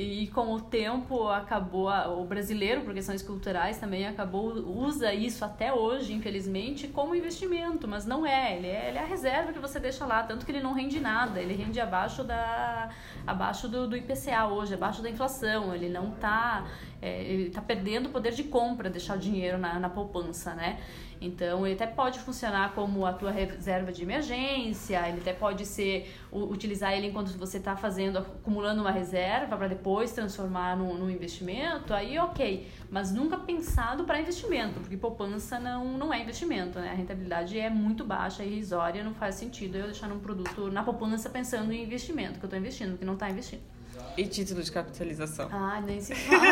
E 0.01 0.29
com 0.29 0.55
o 0.55 0.61
tempo 0.61 1.27
acabou, 1.27 1.91
o 2.21 2.25
brasileiro, 2.25 2.83
por 2.83 2.95
questões 2.95 3.21
culturais 3.21 3.79
também, 3.79 4.07
acabou, 4.07 4.53
usa 4.55 5.13
isso 5.13 5.45
até 5.45 5.73
hoje, 5.73 6.13
infelizmente, 6.13 6.87
como 6.87 7.17
investimento, 7.17 7.89
mas 7.89 8.07
não 8.07 8.25
é. 8.25 8.57
Ele 8.57 8.69
é, 8.69 8.91
ele 8.91 8.99
é 8.99 9.03
a 9.03 9.05
reserva 9.05 9.53
que 9.53 9.59
você 9.59 9.81
deixa 9.81 10.07
lá, 10.07 10.23
tanto 10.23 10.47
que 10.47 10.53
ele 10.53 10.61
não 10.61 10.73
rende 10.73 11.01
nada, 11.01 11.41
ele 11.41 11.53
rende 11.53 11.81
abaixo, 11.81 12.23
da, 12.23 12.91
abaixo 13.27 13.67
do, 13.67 13.89
do 13.89 13.97
IPCA 13.97 14.47
hoje, 14.47 14.75
abaixo 14.75 15.03
da 15.03 15.11
inflação, 15.11 15.75
ele 15.75 15.89
não 15.89 16.11
está 16.11 16.65
é, 17.01 17.23
ele 17.23 17.51
tá 17.51 17.61
perdendo 17.61 18.07
o 18.07 18.09
poder 18.11 18.33
de 18.33 18.45
compra, 18.45 18.91
deixar 18.91 19.17
o 19.17 19.19
dinheiro 19.19 19.59
na, 19.59 19.79
na 19.79 19.89
poupança, 19.89 20.55
né? 20.55 20.79
Então, 21.21 21.67
ele 21.67 21.75
até 21.75 21.87
pode 21.87 22.19
funcionar 22.21 22.75
como 22.75 23.05
a 23.05 23.13
tua 23.13 23.31
reserva 23.31 23.93
de 23.93 24.03
emergência, 24.03 25.09
ele 25.09 25.21
até 25.21 25.33
pode 25.33 25.67
ser 25.67 26.13
utilizar 26.31 26.93
ele 26.93 27.09
enquanto 27.09 27.37
você 27.37 27.59
está 27.59 27.77
fazendo, 27.77 28.19
acumulando 28.19 28.81
uma 28.81 28.91
reserva 28.91 29.57
para 29.57 29.67
depois 29.69 30.13
transformar 30.13 30.77
num, 30.77 30.95
num, 30.95 31.11
investimento, 31.11 31.93
aí 31.93 32.19
ok. 32.19 32.69
Mas 32.91 33.13
nunca 33.13 33.37
pensado 33.37 34.05
para 34.05 34.21
investimento, 34.21 34.81
porque 34.81 34.97
poupança 34.97 35.59
não, 35.59 35.99
não 35.99 36.15
é 36.15 36.21
investimento, 36.21 36.79
né? 36.79 36.91
A 36.91 36.95
rentabilidade 36.95 37.59
é 37.59 37.69
muito 37.69 38.05
baixa, 38.05 38.45
e 38.45 38.53
irrisória, 38.53 39.03
não 39.03 39.15
faz 39.15 39.35
sentido 39.35 39.77
eu 39.77 39.87
deixar 39.87 40.11
um 40.13 40.21
produto 40.21 40.71
na 40.71 40.83
poupança 40.85 41.29
pensando 41.29 41.73
em 41.73 41.83
investimento, 41.83 42.39
que 42.39 42.45
eu 42.45 42.49
estou 42.49 42.59
investindo, 42.59 42.97
que 42.97 43.05
não 43.05 43.15
está 43.15 43.29
investindo. 43.29 43.78
E 44.17 44.27
título 44.27 44.63
de 44.63 44.73
capitalização? 44.73 45.49
Ah, 45.53 45.81
nem 45.81 46.01
se 46.01 46.15
fala. 46.15 46.43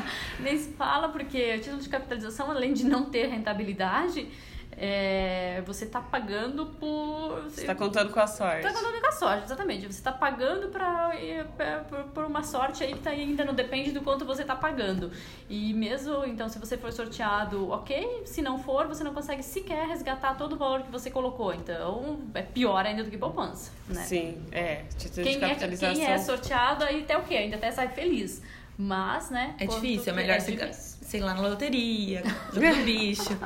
nem 0.40 0.58
se 0.58 0.72
fala, 0.72 1.08
porque 1.08 1.54
o 1.56 1.60
título 1.60 1.80
de 1.80 1.88
capitalização, 1.88 2.50
além 2.50 2.72
de 2.72 2.84
não 2.84 3.04
ter 3.04 3.26
rentabilidade, 3.26 4.28
é, 4.76 5.62
você 5.66 5.84
está 5.84 6.00
pagando 6.00 6.66
por. 6.66 7.42
Você 7.42 7.62
está 7.62 7.74
contando 7.74 8.12
com 8.12 8.20
a 8.20 8.26
sorte. 8.26 8.66
Está 8.66 8.72
contando 8.72 9.00
com 9.00 9.06
a 9.06 9.12
sorte, 9.12 9.44
exatamente. 9.44 9.86
Você 9.86 9.98
está 9.98 10.12
pagando 10.12 10.68
pra, 10.68 11.12
por, 11.88 12.04
por 12.04 12.24
uma 12.24 12.42
sorte 12.42 12.82
aí 12.82 12.92
que 12.92 13.00
tá, 13.00 13.10
ainda 13.10 13.44
não 13.44 13.54
depende 13.54 13.92
do 13.92 14.00
quanto 14.00 14.24
você 14.24 14.42
está 14.42 14.56
pagando. 14.56 15.10
E 15.48 15.72
mesmo, 15.74 16.24
então, 16.24 16.48
se 16.48 16.58
você 16.58 16.76
for 16.76 16.92
sorteado, 16.92 17.70
ok. 17.70 18.22
Se 18.24 18.42
não 18.42 18.58
for, 18.58 18.86
você 18.86 19.04
não 19.04 19.14
consegue 19.14 19.42
sequer 19.42 19.86
resgatar 19.86 20.34
todo 20.36 20.54
o 20.54 20.56
valor 20.56 20.82
que 20.82 20.90
você 20.90 21.10
colocou. 21.10 21.54
Então, 21.54 22.20
é 22.34 22.42
pior 22.42 22.84
ainda 22.84 23.04
do 23.04 23.10
que 23.10 23.18
poupança. 23.18 23.70
Né? 23.88 24.02
Sim, 24.02 24.42
é. 24.50 24.84
Título 24.98 25.24
quem 25.24 25.34
de 25.34 25.40
capitalização. 25.40 25.90
É, 25.90 25.94
quem 25.94 26.12
é 26.14 26.18
sorteado, 26.18 26.84
aí 26.84 27.02
até 27.02 27.16
o 27.16 27.22
quê? 27.22 27.36
Ainda 27.36 27.56
até 27.56 27.70
sai 27.70 27.88
feliz. 27.88 28.42
Mas, 28.76 29.30
né? 29.30 29.54
É 29.58 29.66
difícil, 29.66 30.12
é 30.12 30.16
melhor 30.16 30.36
é 30.36 30.40
você, 30.40 30.93
sei 31.04 31.20
lá, 31.20 31.34
na 31.34 31.42
loteria, 31.42 32.22
no 32.52 32.84
bicho. 32.84 33.38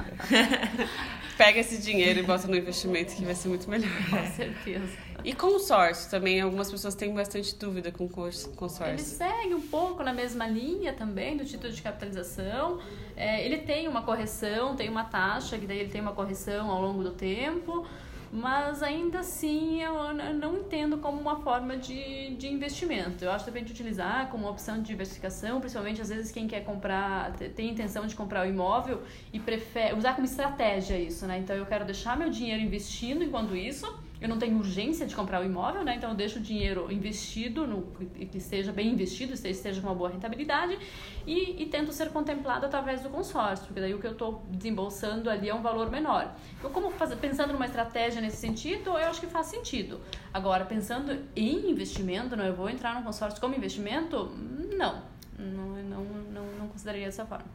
Pega 1.36 1.60
esse 1.60 1.78
dinheiro 1.78 2.20
e 2.20 2.22
bota 2.22 2.48
no 2.48 2.56
investimento 2.56 3.14
que 3.14 3.24
vai 3.24 3.34
ser 3.34 3.48
muito 3.48 3.68
melhor. 3.68 3.90
Com 4.10 4.26
certeza. 4.26 4.88
E 5.24 5.32
consórcio 5.32 6.10
também, 6.10 6.40
algumas 6.40 6.70
pessoas 6.70 6.94
têm 6.94 7.12
bastante 7.12 7.54
dúvida 7.56 7.92
com 7.92 8.08
consórcio. 8.08 8.86
Ele 8.86 8.98
segue 8.98 9.54
um 9.54 9.60
pouco 9.60 10.02
na 10.02 10.12
mesma 10.12 10.46
linha 10.46 10.92
também 10.92 11.36
do 11.36 11.44
título 11.44 11.72
de 11.72 11.82
capitalização. 11.82 12.80
É, 13.16 13.44
ele 13.44 13.58
tem 13.58 13.88
uma 13.88 14.02
correção, 14.02 14.76
tem 14.76 14.88
uma 14.88 15.04
taxa, 15.04 15.58
que 15.58 15.66
daí 15.66 15.80
ele 15.80 15.90
tem 15.90 16.00
uma 16.00 16.12
correção 16.12 16.70
ao 16.70 16.80
longo 16.80 17.02
do 17.02 17.10
tempo 17.10 17.86
mas 18.32 18.82
ainda 18.82 19.20
assim 19.20 19.82
eu 19.82 20.12
não 20.34 20.58
entendo 20.58 20.98
como 20.98 21.20
uma 21.20 21.36
forma 21.36 21.76
de, 21.76 22.34
de 22.36 22.48
investimento. 22.48 23.24
Eu 23.24 23.30
acho 23.30 23.44
depende 23.44 23.66
de 23.66 23.72
utilizar 23.72 24.28
como 24.30 24.48
opção 24.48 24.76
de 24.76 24.82
diversificação, 24.82 25.60
principalmente 25.60 26.00
às 26.00 26.08
vezes 26.08 26.30
quem 26.30 26.46
quer 26.46 26.64
comprar, 26.64 27.32
tem 27.54 27.70
intenção 27.70 28.06
de 28.06 28.14
comprar 28.14 28.46
o 28.46 28.48
imóvel 28.48 29.02
e 29.32 29.40
prefere 29.40 29.94
usar 29.94 30.14
como 30.14 30.26
estratégia 30.26 30.98
isso, 30.98 31.26
né? 31.26 31.38
Então 31.38 31.56
eu 31.56 31.66
quero 31.66 31.84
deixar 31.84 32.16
meu 32.16 32.30
dinheiro 32.30 32.62
investindo 32.62 33.24
enquanto 33.24 33.56
isso 33.56 33.86
eu 34.20 34.28
não 34.28 34.38
tenho 34.38 34.56
urgência 34.56 35.06
de 35.06 35.14
comprar 35.14 35.40
o 35.40 35.44
imóvel, 35.44 35.84
né? 35.84 35.94
Então 35.96 36.10
eu 36.10 36.16
deixo 36.16 36.38
o 36.38 36.42
dinheiro 36.42 36.90
investido, 36.90 37.66
no, 37.66 37.82
que 37.82 38.38
esteja 38.38 38.72
bem 38.72 38.88
investido, 38.88 39.32
esteja 39.32 39.80
com 39.80 39.86
uma 39.86 39.94
boa 39.94 40.10
rentabilidade, 40.10 40.78
e, 41.26 41.62
e 41.62 41.66
tento 41.66 41.92
ser 41.92 42.10
contemplado 42.10 42.66
através 42.66 43.00
do 43.00 43.08
consórcio, 43.08 43.66
porque 43.66 43.80
daí 43.80 43.94
o 43.94 44.00
que 44.00 44.06
eu 44.06 44.12
estou 44.12 44.44
desembolsando 44.50 45.30
ali 45.30 45.48
é 45.48 45.54
um 45.54 45.62
valor 45.62 45.90
menor. 45.90 46.34
Então, 46.58 46.70
como 46.70 46.90
pensando 47.20 47.52
numa 47.52 47.66
estratégia 47.66 48.20
nesse 48.20 48.38
sentido, 48.38 48.90
eu 48.90 49.08
acho 49.08 49.20
que 49.20 49.26
faz 49.26 49.46
sentido. 49.46 50.00
Agora, 50.34 50.64
pensando 50.64 51.16
em 51.36 51.70
investimento, 51.70 52.36
não, 52.36 52.44
eu 52.44 52.54
vou 52.54 52.68
entrar 52.68 52.94
no 52.94 53.02
consórcio 53.02 53.40
como 53.40 53.54
investimento? 53.54 54.32
Não, 54.76 55.02
não, 55.38 55.82
não, 55.82 56.04
não, 56.04 56.46
não 56.58 56.68
consideraria 56.68 57.06
dessa 57.06 57.24
forma. 57.24 57.46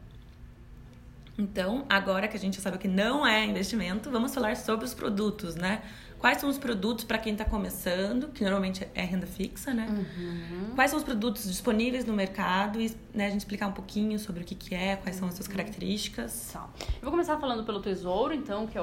Então, 1.36 1.84
agora 1.88 2.28
que 2.28 2.36
a 2.36 2.40
gente 2.40 2.60
sabe 2.60 2.78
que 2.78 2.86
não 2.86 3.26
é 3.26 3.44
investimento, 3.44 4.08
vamos 4.08 4.32
falar 4.32 4.56
sobre 4.56 4.84
os 4.84 4.94
produtos, 4.94 5.56
né? 5.56 5.82
Quais 6.24 6.38
são 6.38 6.48
os 6.48 6.56
produtos 6.56 7.04
para 7.04 7.18
quem 7.18 7.34
está 7.34 7.44
começando, 7.44 8.28
que 8.28 8.42
normalmente 8.42 8.88
é 8.94 9.02
renda 9.02 9.26
fixa, 9.26 9.74
né? 9.74 9.86
Uhum. 9.90 10.74
Quais 10.74 10.90
são 10.90 10.98
os 10.98 11.04
produtos 11.04 11.44
disponíveis 11.44 12.06
no 12.06 12.14
mercado 12.14 12.80
e 12.80 12.96
né, 13.12 13.26
a 13.26 13.28
gente 13.28 13.40
explicar 13.40 13.66
um 13.66 13.72
pouquinho 13.72 14.18
sobre 14.18 14.42
o 14.42 14.46
que, 14.46 14.54
que 14.54 14.74
é, 14.74 14.96
quais 14.96 15.16
são 15.16 15.28
as 15.28 15.34
suas 15.34 15.46
uhum. 15.46 15.54
características. 15.54 16.48
Tá. 16.50 16.66
Eu 16.80 17.02
vou 17.02 17.10
começar 17.10 17.36
falando 17.36 17.62
pelo 17.62 17.78
Tesouro, 17.78 18.32
então, 18.32 18.66
que 18.66 18.78
é 18.78 18.80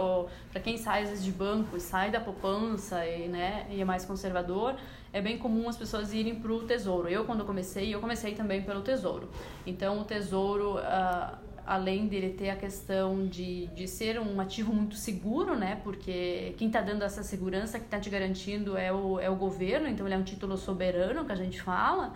para 0.51 0.61
quem 0.61 0.77
sai 0.77 1.01
às 1.01 1.09
vezes 1.09 1.25
de 1.25 1.31
banco 1.31 1.75
e 1.75 1.79
sai 1.79 2.11
da 2.11 2.19
poupança 2.19 3.03
e, 3.07 3.27
né, 3.27 3.65
e 3.71 3.81
é 3.81 3.85
mais 3.85 4.05
conservador, 4.05 4.75
é 5.11 5.19
bem 5.19 5.39
comum 5.39 5.67
as 5.67 5.75
pessoas 5.75 6.13
irem 6.13 6.35
para 6.35 6.51
o 6.51 6.59
Tesouro. 6.67 7.09
Eu, 7.09 7.25
quando 7.25 7.43
comecei, 7.43 7.91
eu 7.91 7.99
comecei 7.99 8.35
também 8.35 8.61
pelo 8.61 8.83
Tesouro. 8.83 9.31
Então, 9.65 9.99
o 9.99 10.03
Tesouro... 10.03 10.75
Uh, 10.75 11.50
além 11.65 12.07
dele 12.07 12.29
ter 12.31 12.49
a 12.49 12.55
questão 12.55 13.27
de, 13.27 13.67
de 13.67 13.87
ser 13.87 14.19
um 14.19 14.39
ativo 14.39 14.73
muito 14.73 14.95
seguro, 14.95 15.57
né? 15.57 15.79
Porque 15.83 16.53
quem 16.57 16.67
está 16.67 16.81
dando 16.81 17.03
essa 17.03 17.23
segurança, 17.23 17.79
que 17.79 17.85
está 17.85 17.99
te 17.99 18.09
garantindo 18.09 18.77
é 18.77 18.91
o, 18.91 19.19
é 19.19 19.29
o 19.29 19.35
governo, 19.35 19.87
então 19.87 20.05
ele 20.05 20.15
é 20.15 20.17
um 20.17 20.23
título 20.23 20.57
soberano 20.57 21.25
que 21.25 21.31
a 21.31 21.35
gente 21.35 21.61
fala, 21.61 22.13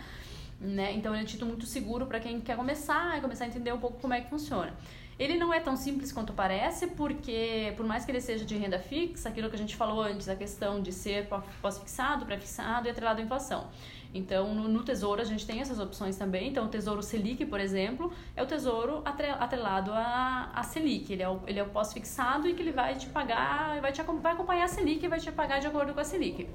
né? 0.59 0.93
Então 0.93 1.13
ele 1.13 1.21
é 1.21 1.23
um 1.23 1.27
título 1.27 1.49
muito 1.51 1.65
seguro 1.65 2.05
para 2.05 2.19
quem 2.19 2.39
quer 2.41 2.55
começar 2.55 3.17
e 3.17 3.21
começar 3.21 3.45
a 3.45 3.47
entender 3.47 3.73
um 3.73 3.79
pouco 3.79 3.99
como 3.99 4.13
é 4.13 4.21
que 4.21 4.29
funciona. 4.29 4.73
Ele 5.17 5.37
não 5.37 5.53
é 5.53 5.61
tão 5.61 5.77
simples 5.77 6.11
quanto 6.11 6.33
parece, 6.33 6.87
porque 6.87 7.73
por 7.77 7.85
mais 7.85 8.03
que 8.03 8.11
ele 8.11 8.19
seja 8.19 8.43
de 8.43 8.57
renda 8.57 8.77
fixa, 8.77 9.29
aquilo 9.29 9.49
que 9.49 9.55
a 9.55 9.59
gente 9.59 9.75
falou 9.75 10.01
antes, 10.01 10.27
a 10.27 10.35
questão 10.35 10.81
de 10.81 10.91
ser 10.91 11.29
pós-fixado, 11.61 12.25
pré-fixado 12.25 12.87
e 12.87 12.91
atrelado 12.91 13.21
à 13.21 13.23
inflação. 13.23 13.69
Então, 14.15 14.55
no, 14.55 14.69
no, 14.69 14.81
Tesouro 14.81 15.21
a 15.21 15.25
gente 15.25 15.45
tem 15.45 15.59
essas 15.59 15.77
opções 15.77 16.15
também. 16.15 16.47
Então, 16.47 16.65
o 16.65 16.69
Tesouro 16.69 17.03
Selic, 17.03 17.45
por 17.45 17.59
exemplo, 17.59 18.13
é 18.33 18.41
o 18.41 18.45
Tesouro 18.45 19.03
atrelado 19.03 19.91
à, 19.91 20.51
à 20.55 20.63
Selic. 20.63 21.11
Ele 21.11 21.21
é 21.21 21.27
o, 21.27 21.41
ele 21.45 21.59
é 21.59 21.63
o 21.63 21.67
pós-fixado 21.67 22.47
e 22.47 22.53
que 22.53 22.61
ele 22.61 22.71
vai 22.71 22.95
te 22.95 23.07
pagar, 23.07 23.81
vai, 23.81 23.91
te, 23.91 24.01
vai 24.01 24.31
acompanhar 24.31 24.63
a 24.63 24.67
Selic 24.69 25.03
e 25.03 25.09
vai 25.09 25.19
te 25.19 25.29
pagar 25.33 25.59
de 25.59 25.67
acordo 25.67 25.93
com 25.93 25.99
a 25.99 26.03
Selic. 26.05 26.47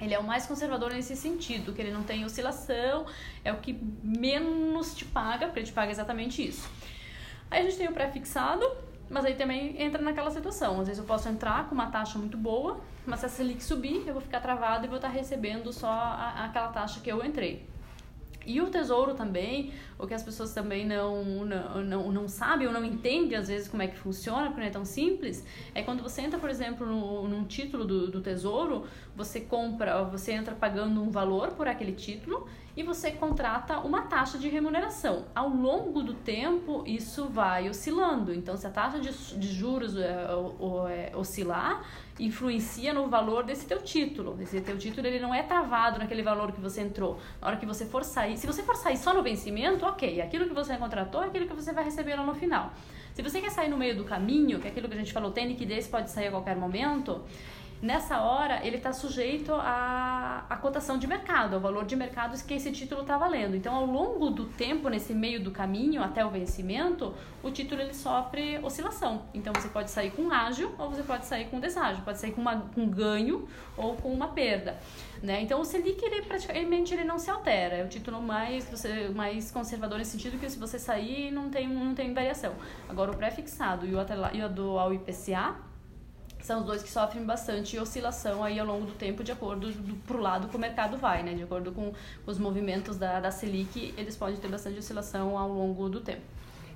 Ele 0.00 0.12
é 0.12 0.18
o 0.18 0.24
mais 0.24 0.46
conservador 0.46 0.92
nesse 0.92 1.14
sentido, 1.14 1.72
que 1.72 1.80
ele 1.80 1.92
não 1.92 2.02
tem 2.02 2.24
oscilação, 2.24 3.06
é 3.44 3.52
o 3.52 3.58
que 3.58 3.78
menos 4.02 4.92
te 4.92 5.04
paga, 5.04 5.46
porque 5.46 5.60
ele 5.60 5.66
te 5.66 5.72
paga 5.72 5.92
exatamente 5.92 6.44
isso. 6.44 6.68
Aí 7.48 7.60
a 7.60 7.62
gente 7.62 7.76
tem 7.76 7.88
o 7.88 7.92
pré-fixado, 7.92 8.68
mas 9.10 9.24
aí 9.24 9.34
também 9.34 9.82
entra 9.82 10.00
naquela 10.00 10.30
situação. 10.30 10.80
Às 10.80 10.86
vezes 10.86 10.98
eu 10.98 11.04
posso 11.04 11.28
entrar 11.28 11.68
com 11.68 11.74
uma 11.74 11.90
taxa 11.90 12.16
muito 12.16 12.36
boa, 12.36 12.80
mas 13.04 13.20
se 13.20 13.26
a 13.26 13.28
Selic 13.28 13.62
subir, 13.62 14.04
eu 14.06 14.14
vou 14.14 14.22
ficar 14.22 14.40
travado 14.40 14.86
e 14.86 14.88
vou 14.88 14.96
estar 14.96 15.08
recebendo 15.08 15.72
só 15.72 15.90
a, 15.90 16.44
aquela 16.44 16.68
taxa 16.68 17.00
que 17.00 17.10
eu 17.10 17.24
entrei. 17.24 17.68
E 18.46 18.60
o 18.60 18.68
tesouro 18.68 19.14
também, 19.14 19.72
o 19.98 20.06
que 20.06 20.14
as 20.14 20.22
pessoas 20.22 20.52
também 20.54 20.86
não, 20.86 21.44
não, 21.44 21.84
não, 21.84 22.12
não 22.12 22.28
sabem 22.28 22.66
ou 22.66 22.72
não 22.72 22.84
entendem 22.84 23.36
às 23.36 23.48
vezes 23.48 23.68
como 23.68 23.82
é 23.82 23.86
que 23.86 23.96
funciona, 23.96 24.46
porque 24.46 24.60
não 24.60 24.66
é 24.66 24.70
tão 24.70 24.84
simples, 24.84 25.44
é 25.74 25.82
quando 25.82 26.02
você 26.02 26.22
entra, 26.22 26.38
por 26.38 26.48
exemplo, 26.48 26.86
no, 26.86 27.28
num 27.28 27.44
título 27.44 27.84
do, 27.84 28.10
do 28.10 28.20
tesouro, 28.20 28.84
você 29.14 29.40
compra, 29.40 30.02
você 30.04 30.32
entra 30.32 30.54
pagando 30.54 31.02
um 31.02 31.10
valor 31.10 31.52
por 31.52 31.68
aquele 31.68 31.92
título 31.92 32.48
e 32.76 32.82
você 32.82 33.10
contrata 33.10 33.78
uma 33.80 34.02
taxa 34.02 34.38
de 34.38 34.48
remuneração. 34.48 35.26
Ao 35.34 35.48
longo 35.48 36.02
do 36.02 36.14
tempo, 36.14 36.82
isso 36.86 37.26
vai 37.26 37.68
oscilando. 37.68 38.32
Então, 38.32 38.56
se 38.56 38.66
a 38.66 38.70
taxa 38.70 38.98
de, 38.98 39.10
de 39.38 39.48
juros 39.48 39.96
é, 39.96 40.26
é, 40.88 41.16
oscilar, 41.16 41.84
influencia 42.20 42.92
no 42.92 43.08
valor 43.08 43.44
desse 43.44 43.66
teu 43.66 43.82
título. 43.82 44.36
Esse 44.40 44.60
teu 44.60 44.76
título 44.78 45.06
ele 45.06 45.18
não 45.18 45.34
é 45.34 45.42
travado 45.42 45.98
naquele 45.98 46.22
valor 46.22 46.52
que 46.52 46.60
você 46.60 46.82
entrou. 46.82 47.18
Na 47.40 47.48
hora 47.48 47.56
que 47.56 47.66
você 47.66 47.86
for 47.86 48.04
sair, 48.04 48.36
se 48.36 48.46
você 48.46 48.62
for 48.62 48.76
sair 48.76 48.96
só 48.96 49.14
no 49.14 49.22
vencimento, 49.22 49.84
ok, 49.86 50.20
aquilo 50.20 50.46
que 50.46 50.54
você 50.54 50.76
contratou 50.76 51.22
é 51.22 51.26
aquilo 51.26 51.46
que 51.46 51.54
você 51.54 51.72
vai 51.72 51.84
receber 51.84 52.14
lá 52.14 52.24
no 52.24 52.34
final. 52.34 52.72
Se 53.14 53.22
você 53.22 53.40
quer 53.40 53.50
sair 53.50 53.68
no 53.68 53.76
meio 53.76 53.96
do 53.96 54.04
caminho, 54.04 54.60
que 54.60 54.68
é 54.68 54.70
aquilo 54.70 54.88
que 54.88 54.94
a 54.94 54.98
gente 54.98 55.12
falou, 55.12 55.30
tem 55.30 55.48
liquidez, 55.48 55.88
pode 55.88 56.10
sair 56.10 56.28
a 56.28 56.30
qualquer 56.30 56.56
momento, 56.56 57.22
nessa 57.82 58.20
hora 58.20 58.64
ele 58.66 58.76
está 58.76 58.92
sujeito 58.92 59.52
à, 59.54 60.44
à 60.48 60.56
cotação 60.56 60.98
de 60.98 61.06
mercado, 61.06 61.54
ao 61.54 61.60
valor 61.60 61.84
de 61.84 61.96
mercado 61.96 62.40
que 62.44 62.54
esse 62.54 62.70
título 62.72 63.02
está 63.02 63.16
valendo. 63.16 63.56
Então, 63.56 63.74
ao 63.74 63.86
longo 63.86 64.30
do 64.30 64.46
tempo, 64.46 64.88
nesse 64.88 65.14
meio 65.14 65.42
do 65.42 65.50
caminho 65.50 66.02
até 66.02 66.24
o 66.24 66.30
vencimento, 66.30 67.14
o 67.42 67.50
título 67.50 67.80
ele 67.80 67.94
sofre 67.94 68.58
oscilação. 68.62 69.22
Então, 69.32 69.52
você 69.52 69.68
pode 69.68 69.90
sair 69.90 70.10
com 70.10 70.30
ágil 70.30 70.74
ou 70.78 70.90
você 70.90 71.02
pode 71.02 71.26
sair 71.26 71.46
com 71.46 71.58
deságio, 71.58 72.04
pode 72.04 72.18
sair 72.18 72.32
com, 72.32 72.40
uma, 72.40 72.60
com 72.74 72.86
ganho 72.88 73.48
ou 73.76 73.96
com 73.96 74.12
uma 74.12 74.28
perda. 74.28 74.78
Né? 75.22 75.42
Então, 75.42 75.60
o 75.60 75.64
Selic 75.64 76.02
ele, 76.04 76.22
praticamente 76.22 76.94
ele 76.94 77.04
não 77.04 77.18
se 77.18 77.30
altera, 77.30 77.76
é 77.76 77.84
o 77.84 77.88
título 77.88 78.22
mais, 78.22 78.68
você, 78.68 79.08
mais 79.08 79.50
conservador 79.50 79.98
nesse 79.98 80.12
sentido 80.12 80.38
que 80.38 80.48
se 80.48 80.58
você 80.58 80.78
sair 80.78 81.30
não 81.30 81.50
tem, 81.50 81.68
não 81.68 81.94
tem 81.94 82.12
variação. 82.12 82.54
Agora, 82.88 83.10
o 83.10 83.16
pré-fixado 83.16 83.86
e 83.86 83.94
o, 83.94 83.98
e 84.32 84.42
o 84.42 84.48
do 84.48 84.78
ao 84.78 84.92
IPCA, 84.92 85.69
são 86.46 86.60
os 86.60 86.66
dois 86.66 86.82
que 86.82 86.90
sofrem 86.90 87.24
bastante 87.24 87.78
oscilação 87.78 88.42
aí 88.42 88.58
ao 88.58 88.66
longo 88.66 88.86
do 88.86 88.92
tempo, 88.92 89.22
de 89.22 89.32
acordo 89.32 89.70
do, 89.70 89.94
pro 90.06 90.20
lado 90.20 90.48
que 90.48 90.56
o 90.56 90.58
mercado 90.58 90.96
vai, 90.96 91.22
né? 91.22 91.34
De 91.34 91.42
acordo 91.42 91.72
com, 91.72 91.92
os 92.26 92.38
movimentos 92.38 92.96
da, 92.96 93.20
da 93.20 93.30
Selic, 93.30 93.94
eles 93.96 94.16
podem 94.16 94.36
ter 94.36 94.48
bastante 94.48 94.78
oscilação 94.78 95.36
ao 95.38 95.48
longo 95.48 95.88
do 95.88 96.00
tempo. 96.00 96.22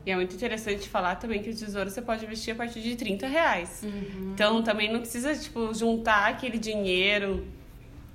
E 0.06 0.10
é 0.10 0.16
muito 0.16 0.34
interessante 0.34 0.88
falar 0.88 1.16
também 1.16 1.42
que 1.42 1.50
o 1.50 1.54
tesouro 1.54 1.88
você 1.88 2.02
pode 2.02 2.24
investir 2.24 2.52
a 2.52 2.56
partir 2.56 2.82
de 2.82 2.94
30 2.94 3.26
reais. 3.26 3.80
Uhum. 3.82 4.32
Então 4.34 4.62
também 4.62 4.92
não 4.92 5.00
precisa, 5.00 5.34
tipo, 5.34 5.72
juntar 5.72 6.28
aquele 6.28 6.58
dinheiro. 6.58 7.46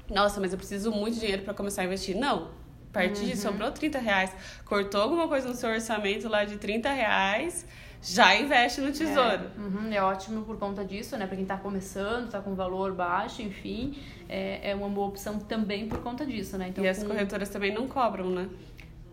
Nossa, 0.09 0.39
mas 0.39 0.51
eu 0.51 0.57
preciso 0.57 0.91
muito 0.91 1.15
de 1.15 1.21
dinheiro 1.21 1.41
para 1.41 1.53
começar 1.53 1.81
a 1.81 1.85
investir. 1.85 2.15
Não. 2.15 2.49
A 2.89 2.93
partir 2.93 3.21
uhum. 3.21 3.29
de 3.29 3.37
sobrou 3.37 3.71
30 3.71 3.97
reais. 3.97 4.31
Cortou 4.65 5.01
alguma 5.01 5.27
coisa 5.27 5.47
no 5.47 5.55
seu 5.55 5.69
orçamento 5.69 6.27
lá 6.27 6.45
de 6.45 6.57
30 6.57 6.91
reais 6.91 7.65
já 8.01 8.35
investe 8.35 8.81
no 8.81 8.91
tesouro. 8.91 9.19
É, 9.57 9.59
uhum, 9.59 9.93
é 9.93 10.01
ótimo 10.01 10.43
por 10.43 10.57
conta 10.57 10.85
disso, 10.85 11.17
né? 11.17 11.27
Para 11.27 11.35
quem 11.35 11.43
está 11.43 11.57
começando, 11.57 12.25
está 12.25 12.39
com 12.39 12.55
valor 12.55 12.93
baixo, 12.93 13.41
enfim, 13.41 13.97
é, 14.27 14.71
é 14.71 14.75
uma 14.75 14.89
boa 14.89 15.07
opção 15.07 15.39
também 15.39 15.87
por 15.87 15.99
conta 15.99 16.25
disso, 16.25 16.57
né? 16.57 16.69
Então, 16.69 16.83
e 16.83 16.87
as 16.87 16.99
com... 16.99 17.07
corretoras 17.09 17.49
também 17.49 17.73
não 17.73 17.87
cobram, 17.87 18.29
né? 18.29 18.47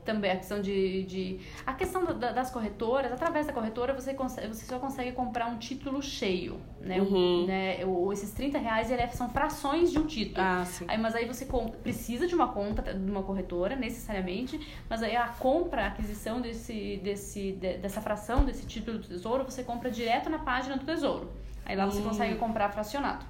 Também 0.07 0.31
a 0.31 0.37
questão 0.37 0.63
de, 0.63 1.03
de 1.03 1.41
a 1.67 1.75
questão 1.75 2.05
da, 2.05 2.33
das 2.33 2.51
corretoras 2.51 3.13
através 3.13 3.47
da 3.47 3.53
corretora 3.53 3.93
você 3.93 4.15
consegue, 4.15 4.49
você 4.49 4.65
só 4.65 4.79
consegue 4.79 5.13
comprar 5.13 5.47
um 5.49 5.59
título 5.59 6.01
cheio 6.01 6.59
né, 6.81 7.01
uhum. 7.01 7.43
um, 7.43 7.47
né 7.47 7.85
o, 7.85 8.13
esses 8.13 8.31
30 8.31 8.59
reais 8.59 8.91
ele 8.91 9.03
é, 9.03 9.09
são 9.09 9.29
frações 9.29 9.91
de 9.91 9.99
um 9.99 10.07
título 10.07 10.47
ah, 10.47 10.65
sim. 10.65 10.85
aí 10.89 10.97
mas 10.97 11.15
aí 11.15 11.27
você 11.27 11.45
compra, 11.45 11.79
precisa 11.81 12.27
de 12.27 12.35
uma 12.35 12.49
conta 12.49 12.95
de 12.95 13.11
uma 13.11 13.23
corretora 13.23 13.75
necessariamente 13.75 14.59
mas 14.89 15.03
aí 15.03 15.17
a 15.17 15.27
compra 15.29 15.83
a 15.83 15.87
aquisição 15.89 16.41
desse 16.41 17.01
desse 17.03 17.53
de, 17.53 17.79
dessa 17.79 18.01
fração 18.01 18.45
desse 18.45 18.65
título 18.65 18.99
do 18.99 19.09
tesouro 19.09 19.45
você 19.45 19.65
compra 19.65 19.91
direto 19.91 20.31
na 20.31 20.39
página 20.39 20.77
do 20.77 20.87
tesouro 20.87 21.31
aí 21.65 21.77
lá 21.77 21.85
você 21.85 22.01
hum. 22.01 22.05
consegue 22.05 22.37
comprar 22.37 22.71
fracionado 22.71 23.27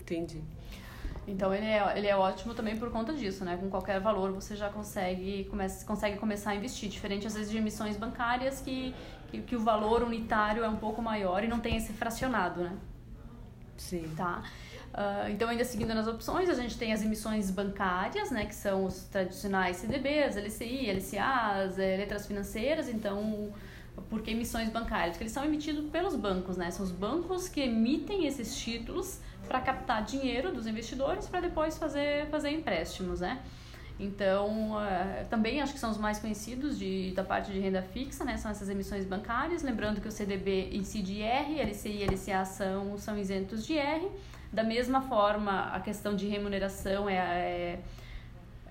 entendi 0.00 0.40
então 1.30 1.54
ele 1.54 1.66
é, 1.66 1.92
ele 1.96 2.06
é 2.06 2.16
ótimo 2.16 2.54
também 2.54 2.76
por 2.76 2.90
conta 2.90 3.12
disso, 3.12 3.44
né? 3.44 3.56
Com 3.56 3.70
qualquer 3.70 4.00
valor 4.00 4.32
você 4.32 4.56
já 4.56 4.68
consegue, 4.68 5.44
comece, 5.44 5.84
consegue 5.84 6.18
começar 6.18 6.50
a 6.50 6.56
investir. 6.56 6.88
Diferente 6.88 7.26
às 7.26 7.34
vezes 7.34 7.50
de 7.50 7.58
emissões 7.58 7.96
bancárias 7.96 8.60
que, 8.60 8.94
que, 9.28 9.40
que, 9.42 9.56
o 9.56 9.60
valor 9.60 10.02
unitário 10.02 10.64
é 10.64 10.68
um 10.68 10.76
pouco 10.76 11.00
maior 11.00 11.44
e 11.44 11.48
não 11.48 11.60
tem 11.60 11.76
esse 11.76 11.92
fracionado, 11.92 12.62
né? 12.62 12.76
Sim. 13.76 14.12
Tá? 14.16 14.42
Uh, 14.92 15.30
então, 15.30 15.48
ainda 15.48 15.64
seguindo 15.64 15.94
nas 15.94 16.08
opções, 16.08 16.50
a 16.50 16.54
gente 16.54 16.76
tem 16.76 16.92
as 16.92 17.02
emissões 17.02 17.50
bancárias, 17.50 18.30
né? 18.30 18.44
Que 18.44 18.54
são 18.54 18.84
os 18.84 19.04
tradicionais 19.04 19.76
CDBs, 19.76 20.36
LCI, 20.36 20.90
LCAs, 20.90 21.78
é, 21.78 21.96
letras 21.96 22.26
financeiras. 22.26 22.88
Então, 22.88 23.52
por 24.08 24.22
que 24.22 24.30
emissões 24.30 24.70
bancárias? 24.70 25.10
Porque 25.10 25.24
eles 25.24 25.32
são 25.32 25.44
emitidos 25.44 25.88
pelos 25.90 26.16
bancos, 26.16 26.56
né? 26.56 26.70
São 26.70 26.84
os 26.84 26.92
bancos 26.92 27.48
que 27.48 27.60
emitem 27.60 28.26
esses 28.26 28.56
títulos 28.56 29.20
para 29.46 29.60
captar 29.60 30.04
dinheiro 30.04 30.52
dos 30.52 30.66
investidores 30.66 31.26
para 31.26 31.40
depois 31.40 31.76
fazer, 31.76 32.26
fazer 32.26 32.50
empréstimos, 32.50 33.20
né? 33.20 33.40
Então, 33.98 34.72
uh, 34.72 35.26
também 35.28 35.60
acho 35.60 35.74
que 35.74 35.78
são 35.78 35.90
os 35.90 35.98
mais 35.98 36.18
conhecidos 36.18 36.78
de, 36.78 37.12
da 37.12 37.22
parte 37.22 37.52
de 37.52 37.60
renda 37.60 37.82
fixa, 37.82 38.24
né? 38.24 38.38
São 38.38 38.50
essas 38.50 38.70
emissões 38.70 39.04
bancárias. 39.04 39.62
Lembrando 39.62 40.00
que 40.00 40.08
o 40.08 40.10
CDB 40.10 40.70
incide 40.72 41.20
R, 41.20 41.60
LCI 41.60 42.02
e 42.02 42.04
LCA 42.06 42.44
são, 42.46 42.96
são 42.96 43.18
isentos 43.18 43.66
de 43.66 43.76
R. 43.76 44.08
Da 44.50 44.64
mesma 44.64 45.02
forma, 45.02 45.70
a 45.72 45.80
questão 45.80 46.16
de 46.16 46.26
remuneração 46.26 47.08
é, 47.10 47.16
é, 47.16 47.78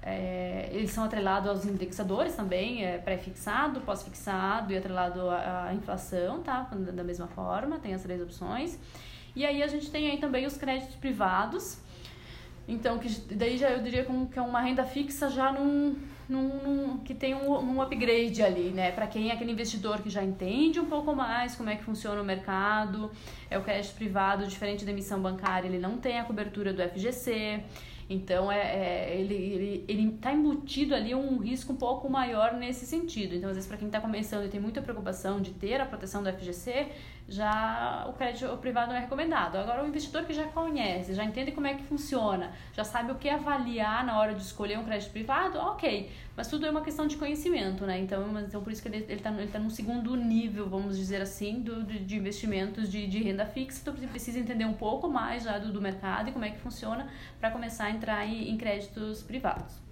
é 0.09 0.69
eles 0.71 0.91
são 0.91 1.03
atrelados 1.03 1.49
aos 1.49 1.65
indexadores 1.65 2.35
também, 2.35 2.85
é 2.85 2.97
pré-fixado, 2.97 3.81
pós-fixado 3.81 4.71
e 4.71 4.77
atrelado 4.77 5.29
à, 5.29 5.67
à 5.67 5.73
inflação, 5.73 6.41
tá? 6.41 6.69
Da 6.71 7.03
mesma 7.03 7.27
forma, 7.27 7.79
tem 7.79 7.93
as 7.93 8.01
três 8.01 8.21
opções. 8.21 8.79
E 9.35 9.45
aí 9.45 9.61
a 9.61 9.67
gente 9.67 9.89
tem 9.89 10.09
aí 10.09 10.17
também 10.17 10.45
os 10.45 10.57
créditos 10.57 10.95
privados. 10.95 11.77
Então, 12.67 12.99
que 12.99 13.09
daí 13.33 13.57
já 13.57 13.69
eu 13.71 13.81
diria 13.81 14.05
que 14.31 14.37
é 14.37 14.41
uma 14.41 14.61
renda 14.61 14.83
fixa 14.83 15.27
já 15.29 15.51
num, 15.51 15.95
num, 16.27 16.47
num 16.63 16.97
que 16.99 17.15
tem 17.15 17.33
um, 17.33 17.51
um 17.51 17.81
upgrade 17.81 18.43
ali, 18.43 18.69
né? 18.69 18.91
Para 18.91 19.07
quem 19.07 19.29
é 19.29 19.33
aquele 19.33 19.51
investidor 19.51 20.01
que 20.01 20.09
já 20.09 20.23
entende 20.23 20.79
um 20.79 20.85
pouco 20.85 21.15
mais 21.15 21.55
como 21.55 21.69
é 21.69 21.75
que 21.75 21.83
funciona 21.83 22.21
o 22.21 22.25
mercado, 22.25 23.09
é 23.49 23.57
o 23.57 23.63
crédito 23.63 23.95
privado, 23.95 24.45
diferente 24.45 24.85
da 24.85 24.91
emissão 24.91 25.19
bancária, 25.19 25.67
ele 25.67 25.79
não 25.79 25.97
tem 25.97 26.19
a 26.19 26.23
cobertura 26.23 26.71
do 26.71 26.81
FGC. 26.83 27.63
Então, 28.09 28.51
é, 28.51 28.59
é 28.59 29.15
ele 29.19 29.35
ele, 29.35 29.85
ele 29.87 30.11
tá 30.13 30.33
embutido 30.33 30.95
ali 30.95 31.13
um 31.13 31.37
risco 31.37 31.73
um 31.73 31.75
pouco 31.75 32.09
maior 32.09 32.53
nesse 32.53 32.85
sentido. 32.85 33.35
Então, 33.35 33.49
às 33.49 33.55
vezes, 33.55 33.67
para 33.67 33.77
quem 33.77 33.87
está 33.87 34.01
começando 34.01 34.45
e 34.45 34.49
tem 34.49 34.59
muita 34.59 34.81
preocupação 34.81 35.39
de 35.39 35.51
ter 35.51 35.79
a 35.79 35.85
proteção 35.85 36.23
do 36.23 36.31
FGC, 36.33 36.87
já 37.27 38.05
o 38.09 38.13
crédito 38.13 38.57
privado 38.57 38.89
não 38.89 38.97
é 38.97 39.01
recomendado. 39.01 39.57
Agora, 39.57 39.83
o 39.83 39.87
investidor 39.87 40.25
que 40.25 40.33
já 40.33 40.45
conhece, 40.45 41.13
já 41.13 41.23
entende 41.23 41.51
como 41.51 41.67
é 41.67 41.75
que 41.75 41.83
funciona, 41.83 42.51
já 42.73 42.83
sabe 42.83 43.11
o 43.11 43.15
que 43.15 43.29
avaliar 43.29 44.03
na 44.03 44.17
hora 44.19 44.33
de 44.33 44.41
escolher 44.41 44.79
um 44.79 44.83
crédito 44.83 45.11
privado, 45.11 45.59
ok. 45.59 46.11
Mas 46.39 46.47
tudo 46.47 46.65
é 46.65 46.71
uma 46.71 46.79
questão 46.79 47.05
de 47.05 47.17
conhecimento, 47.17 47.85
né? 47.85 47.99
Então, 47.99 48.39
então 48.39 48.63
por 48.63 48.71
isso 48.71 48.81
que 48.81 48.87
ele 48.87 49.03
está 49.13 49.29
ele 49.29 49.51
tá 49.51 49.59
num 49.59 49.69
segundo 49.69 50.15
nível, 50.15 50.69
vamos 50.69 50.97
dizer 50.97 51.21
assim, 51.21 51.59
do, 51.59 51.83
de, 51.83 51.99
de 51.99 52.15
investimentos 52.15 52.89
de, 52.89 53.07
de 53.07 53.21
renda 53.21 53.45
fixa. 53.45 53.81
Então, 53.81 53.93
você 53.93 54.07
precisa 54.07 54.39
entender 54.39 54.63
um 54.63 54.71
pouco 54.71 55.09
mais 55.09 55.43
já 55.43 55.59
do, 55.59 55.73
do 55.73 55.81
mercado 55.81 56.29
e 56.29 56.31
como 56.31 56.45
é 56.45 56.51
que 56.51 56.59
funciona 56.61 57.09
para 57.41 57.51
começar 57.51 57.87
a 57.87 57.91
entrar 57.91 58.25
em, 58.25 58.51
em 58.51 58.55
créditos 58.55 59.21
privados. 59.21 59.88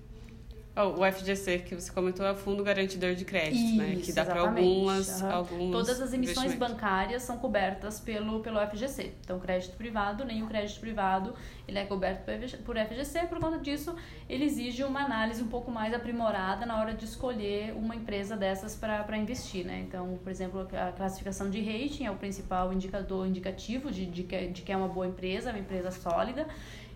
O 0.86 1.12
FGC 1.12 1.60
que 1.60 1.76
você 1.76 1.92
comentou 1.92 2.26
é 2.26 2.32
o 2.32 2.36
Fundo 2.36 2.63
Garantidor 2.63 3.16
de 3.16 3.26
Crédito, 3.26 3.56
Isso, 3.56 3.78
né? 3.78 3.96
Que 3.96 4.13
dá 4.13 4.24
para 4.24 4.42
algumas, 4.42 5.22
alguns 5.24 5.72
Todas 5.72 6.00
as 6.00 6.13
emissões 6.13 6.54
bancárias 6.54 7.24
são 7.24 7.38
cobertas 7.38 8.00
pelo, 8.00 8.42
pelo 8.42 8.60
FGC. 8.60 9.13
Então, 9.22 9.40
crédito 9.40 9.76
privado, 9.76 10.24
nem 10.24 10.44
o 10.44 10.48
crédito 10.48 10.80
privado, 10.80 11.34
ele 11.68 11.80
é 11.80 11.86
coberto 11.86 12.24
por 12.24 12.34
FG 12.36 12.58
por 12.58 12.78
FGC. 12.78 13.28
Por 13.28 13.40
conta 13.40 13.58
disso, 13.58 13.96
ele 14.30 14.46
exige 14.46 14.84
uma 14.84 15.04
análise 15.04 15.42
um 15.42 15.48
pouco 15.48 15.72
mais 15.72 15.94
aprimorada 15.94 16.66
na 16.66 16.80
hora 16.80 16.94
de 16.94 17.06
escolher 17.06 17.74
uma 17.76 17.96
empresa 17.96 18.38
dessas 18.38 18.76
para 18.76 19.18
investir, 19.18 19.66
né? 19.66 19.84
Então, 19.88 20.20
por 20.24 20.30
exemplo, 20.30 20.68
a 20.74 20.92
classificação 20.92 21.50
de 21.50 21.60
rating 21.60 22.06
é 22.06 22.12
o 22.12 22.16
principal 22.16 22.72
indicador 22.72 23.26
indicativo 23.26 23.90
de, 23.90 24.06
de, 24.06 24.24
que, 24.24 24.48
de 24.48 24.62
que 24.62 24.72
é 24.72 24.78
uma 24.78 24.88
boa 24.88 25.08
empresa, 25.08 25.50
uma 25.50 25.60
empresa 25.60 25.90
sólida. 25.92 26.48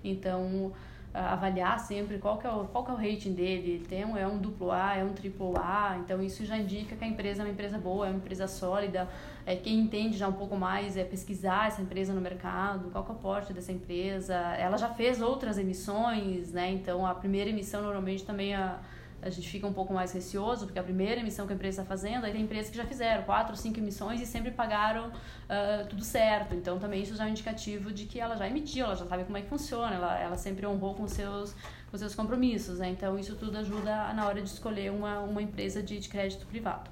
Então, 0.04 0.72
avaliar 1.14 1.80
sempre 1.80 2.18
qual 2.18 2.38
que 2.38 2.48
é 2.48 2.50
o, 2.50 2.66
qual 2.66 2.86
que 2.86 2.92
é 2.92 2.94
o 2.94 2.98
rating 2.98 3.34
dele, 3.34 3.72
ele 3.72 3.86
tem 3.86 4.06
um, 4.06 4.16
é 4.16 4.26
um 4.26 4.38
duplo 4.38 4.72
A, 4.72 4.96
é 4.96 5.04
um 5.04 5.14
triplo 5.14 5.54
A, 5.58 5.98
então 6.00 6.22
isso 6.22 6.46
já 6.46 6.58
indica 6.58 6.96
que 6.96 7.04
a 7.04 7.08
empresa 7.08 7.42
é 7.42 7.46
uma 7.46 7.52
empresa 7.52 7.78
boa, 7.78 8.08
é 8.08 8.10
uma 8.10 8.18
empresa 8.18 8.48
sólida, 8.48 9.10
é, 9.46 9.56
quem 9.56 9.80
entende 9.80 10.18
já 10.18 10.28
um 10.28 10.34
pouco 10.34 10.56
mais 10.56 10.96
é 10.96 11.04
pesquisar 11.04 11.68
essa 11.68 11.82
empresa 11.82 12.14
no 12.14 12.22
mercado, 12.22 12.90
qual 12.92 13.04
que 13.04 13.12
é 13.12 13.14
o 13.14 13.18
porte 13.18 13.52
dessa 13.52 13.72
empresa, 13.72 14.36
ela 14.36 14.78
já 14.78 14.90
fez 14.90 15.22
outras 15.22 15.58
emissões, 15.58 16.54
né, 16.54 16.72
então 16.72 17.06
a 17.06 17.14
primeira 17.14 17.50
emissão 17.50 17.82
normalmente 17.82 18.24
também 18.24 18.56
a, 18.56 18.80
a 19.22 19.30
gente 19.30 19.48
fica 19.48 19.68
um 19.68 19.74
pouco 19.74 19.94
mais 19.94 20.12
receoso, 20.12 20.66
porque 20.66 20.80
a 20.80 20.84
primeira 20.84 21.22
emissão 21.22 21.46
que 21.46 21.54
a 21.54 21.56
empresa 21.56 21.82
está 21.82 21.88
fazendo, 21.88 22.26
aí 22.26 22.32
tem 22.32 22.42
empresas 22.42 22.72
que 22.72 22.78
já 22.78 22.86
fizeram 22.86 23.24
quatro, 23.24 23.56
cinco 23.56 23.80
emissões 23.80 24.22
e 24.22 24.26
sempre 24.26 24.52
pagaram 24.52 25.12
ah, 25.50 25.86
tudo 25.90 26.04
certo. 26.04 26.56
Então, 26.56 26.80
também 26.80 27.04
isso 27.04 27.16
já 27.16 27.26
é 27.26 27.28
um 27.28 27.30
indicativo 27.30 27.92
de 27.92 28.06
que 28.06 28.20
ela 28.20 28.36
já 28.36 28.48
emitiu, 28.48 28.86
ela 28.86 28.96
já 28.96 29.06
sabe 29.06 29.24
como 29.26 29.38
é 29.38 29.42
que 29.42 29.50
funciona, 29.50 29.96
ela, 29.96 30.20
ela 30.20 30.38
sempre 30.38 30.66
honrou 30.66 30.96
com 30.96 31.08
seus 31.08 31.54
com 31.92 31.98
seus 31.98 32.16
compromissos, 32.16 32.80
né? 32.80 32.90
Então, 32.90 33.20
isso 33.20 33.36
tudo 33.36 33.58
ajuda 33.58 34.14
na 34.14 34.26
hora 34.26 34.42
de 34.42 34.48
escolher 34.48 34.90
uma, 34.92 35.20
uma 35.20 35.42
empresa 35.42 35.84
de, 35.84 36.00
de 36.00 36.08
crédito 36.08 36.48
privado. 36.48 36.90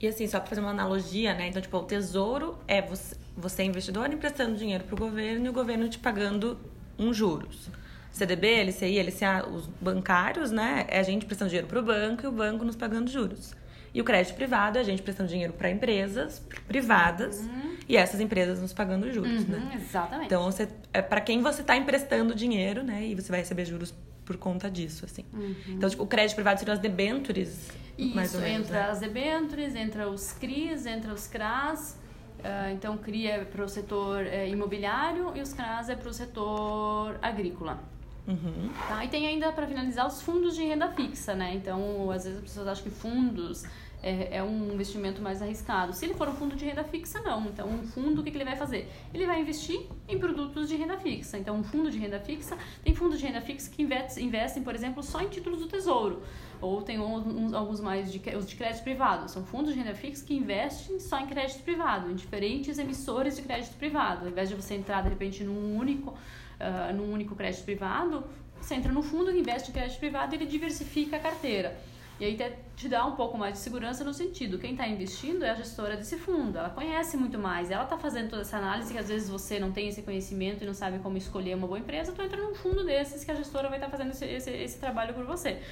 E 0.00 0.06
assim, 0.06 0.26
só 0.26 0.40
pra 0.40 0.48
fazer 0.48 0.62
uma 0.62 0.70
analogia, 0.70 1.34
né? 1.34 1.48
Então, 1.48 1.60
tipo, 1.60 1.76
o 1.76 1.82
tesouro 1.82 2.58
é 2.66 2.80
você, 2.80 3.14
você 3.36 3.62
é 3.62 3.64
investidor 3.66 4.10
emprestando 4.10 4.56
dinheiro 4.56 4.84
pro 4.84 4.96
governo 4.96 5.44
e 5.44 5.48
o 5.50 5.52
governo 5.52 5.86
te 5.88 5.98
pagando 5.98 6.58
uns 6.98 7.16
juros. 7.16 7.68
CDB, 8.12 8.64
LCI, 8.64 8.98
LCA, 9.00 9.48
os 9.48 9.66
bancários, 9.80 10.50
né? 10.50 10.86
É 10.88 10.98
a 10.98 11.02
gente 11.02 11.26
prestando 11.26 11.50
dinheiro 11.50 11.68
pro 11.68 11.82
banco 11.82 12.24
e 12.24 12.26
o 12.26 12.32
banco 12.32 12.64
nos 12.64 12.76
pagando 12.76 13.10
juros. 13.10 13.54
E 13.94 14.00
o 14.00 14.04
crédito 14.04 14.34
privado 14.34 14.78
é 14.78 14.80
a 14.80 14.84
gente 14.84 15.02
prestando 15.02 15.28
dinheiro 15.28 15.52
para 15.52 15.70
empresas 15.70 16.42
privadas 16.66 17.44
e 17.88 17.96
essas 17.96 18.20
empresas 18.20 18.60
nos 18.60 18.72
pagando 18.72 19.10
juros, 19.10 19.46
né? 19.46 19.58
Uhum, 19.58 19.72
exatamente. 19.80 20.26
Então, 20.26 20.44
você, 20.44 20.68
é 20.92 21.00
para 21.00 21.20
quem 21.20 21.42
você 21.42 21.62
está 21.62 21.76
emprestando 21.76 22.34
dinheiro, 22.34 22.82
né? 22.82 23.06
E 23.06 23.14
você 23.14 23.30
vai 23.30 23.40
receber 23.40 23.64
juros 23.64 23.94
por 24.24 24.36
conta 24.36 24.70
disso, 24.70 25.06
assim. 25.06 25.24
Então, 25.68 25.88
tipo, 25.88 26.02
o 26.02 26.06
crédito 26.06 26.34
privado 26.34 26.58
seriam 26.58 26.74
as 26.74 26.80
debêntures, 26.80 27.70
mais 27.98 28.28
Isso, 28.28 28.36
ou 28.36 28.42
menos, 28.42 28.66
entra 28.66 28.82
né? 28.82 28.90
as 28.90 29.00
debêntures, 29.00 29.74
entra 29.74 30.08
os 30.08 30.32
CRIs, 30.32 30.84
entra 30.84 31.12
os 31.14 31.26
CRAs. 31.26 31.98
ah, 32.44 32.70
então, 32.70 32.96
CRI 32.98 33.26
é 33.26 33.44
para 33.44 33.64
o 33.64 33.68
setor 33.68 34.26
eh, 34.26 34.48
imobiliário 34.48 35.32
e 35.34 35.40
os 35.40 35.54
CRAs 35.54 35.88
é 35.88 35.96
para 35.96 36.10
o 36.10 36.12
setor 36.12 37.18
agrícola. 37.22 37.82
Uhum. 38.28 38.68
Tá? 38.86 39.04
E 39.04 39.08
tem 39.08 39.26
ainda, 39.26 39.50
para 39.52 39.66
finalizar, 39.66 40.06
os 40.06 40.20
fundos 40.20 40.54
de 40.54 40.62
renda 40.62 40.88
fixa, 40.88 41.34
né? 41.34 41.54
Então, 41.54 42.10
às 42.10 42.24
vezes 42.24 42.38
as 42.38 42.44
pessoas 42.44 42.68
acham 42.68 42.84
que 42.84 42.90
fundos 42.90 43.64
é, 44.02 44.36
é 44.36 44.42
um 44.42 44.72
investimento 44.72 45.20
mais 45.22 45.40
arriscado. 45.42 45.92
Se 45.94 46.04
ele 46.04 46.12
for 46.14 46.28
um 46.28 46.34
fundo 46.34 46.54
de 46.54 46.64
renda 46.64 46.84
fixa, 46.84 47.20
não. 47.20 47.46
Então, 47.46 47.66
um 47.68 47.82
fundo, 47.82 48.20
o 48.20 48.24
que, 48.24 48.30
que 48.30 48.36
ele 48.36 48.44
vai 48.44 48.54
fazer? 48.54 48.88
Ele 49.14 49.26
vai 49.26 49.40
investir 49.40 49.80
em 50.06 50.18
produtos 50.18 50.68
de 50.68 50.76
renda 50.76 50.98
fixa. 50.98 51.38
Então, 51.38 51.56
um 51.56 51.64
fundo 51.64 51.90
de 51.90 51.98
renda 51.98 52.20
fixa, 52.20 52.56
tem 52.84 52.94
fundos 52.94 53.18
de 53.18 53.26
renda 53.26 53.40
fixa 53.40 53.70
que 53.70 53.82
investe- 53.82 54.22
investem, 54.22 54.62
por 54.62 54.74
exemplo, 54.74 55.02
só 55.02 55.20
em 55.22 55.28
títulos 55.28 55.60
do 55.60 55.66
tesouro. 55.66 56.22
Ou 56.60 56.82
tem 56.82 57.00
uns- 57.00 57.54
alguns 57.54 57.80
mais 57.80 58.12
de, 58.12 58.20
os 58.36 58.46
de 58.46 58.56
crédito 58.56 58.82
privado. 58.84 59.28
São 59.30 59.42
fundos 59.44 59.72
de 59.72 59.80
renda 59.80 59.94
fixa 59.94 60.24
que 60.24 60.34
investem 60.34 61.00
só 61.00 61.18
em 61.18 61.26
crédito 61.26 61.62
privado, 61.62 62.10
em 62.10 62.14
diferentes 62.14 62.78
emissores 62.78 63.34
de 63.36 63.42
crédito 63.42 63.74
privado. 63.76 64.26
Ao 64.26 64.30
invés 64.30 64.48
de 64.50 64.54
você 64.54 64.74
entrar, 64.74 65.02
de 65.02 65.08
repente, 65.08 65.42
num 65.42 65.76
único 65.76 66.14
ah, 66.60 66.92
num 66.92 67.12
único 67.12 67.34
crédito 67.34 67.64
privado, 67.64 68.24
você 68.60 68.74
entra 68.74 68.92
no 68.92 69.02
fundo 69.02 69.32
que 69.32 69.38
investe 69.38 69.70
em 69.70 69.72
crédito 69.72 69.98
privado 69.98 70.34
ele 70.34 70.46
diversifica 70.46 71.16
a 71.16 71.20
carteira. 71.20 71.78
E 72.20 72.24
aí 72.24 72.36
te, 72.76 72.88
dá 72.88 73.06
um 73.06 73.14
pouco 73.14 73.38
mais 73.38 73.54
de 73.54 73.60
segurança 73.60 74.02
no 74.02 74.12
sentido, 74.12 74.58
quem 74.58 74.72
está 74.72 74.88
investindo 74.88 75.44
é 75.44 75.50
a 75.50 75.54
gestora 75.54 75.96
desse 75.96 76.16
fundo, 76.16 76.58
ela 76.58 76.70
conhece 76.70 77.16
muito 77.16 77.38
mais, 77.38 77.70
ela 77.70 77.84
está 77.84 77.96
fazendo 77.96 78.30
toda 78.30 78.42
essa 78.42 78.56
análise 78.56 78.92
que 78.92 78.98
às 78.98 79.08
vezes 79.08 79.28
você 79.28 79.60
não 79.60 79.70
tem 79.70 79.86
esse 79.86 80.02
conhecimento 80.02 80.64
e 80.64 80.66
não 80.66 80.74
sabe 80.74 80.98
como 80.98 81.16
escolher 81.16 81.54
uma 81.54 81.68
boa 81.68 81.78
empresa, 81.78 82.10
tu 82.10 82.20
entra 82.20 82.42
num 82.42 82.56
fundo 82.56 82.84
desses 82.84 83.22
que 83.22 83.30
a 83.30 83.34
gestora 83.34 83.68
vai 83.68 83.78
estar 83.78 83.88
fazendo 83.88 84.10
esse, 84.10 84.24
esse, 84.24 84.50
esse 84.50 84.78
trabalho 84.80 85.14
por 85.14 85.24
você. 85.24 85.62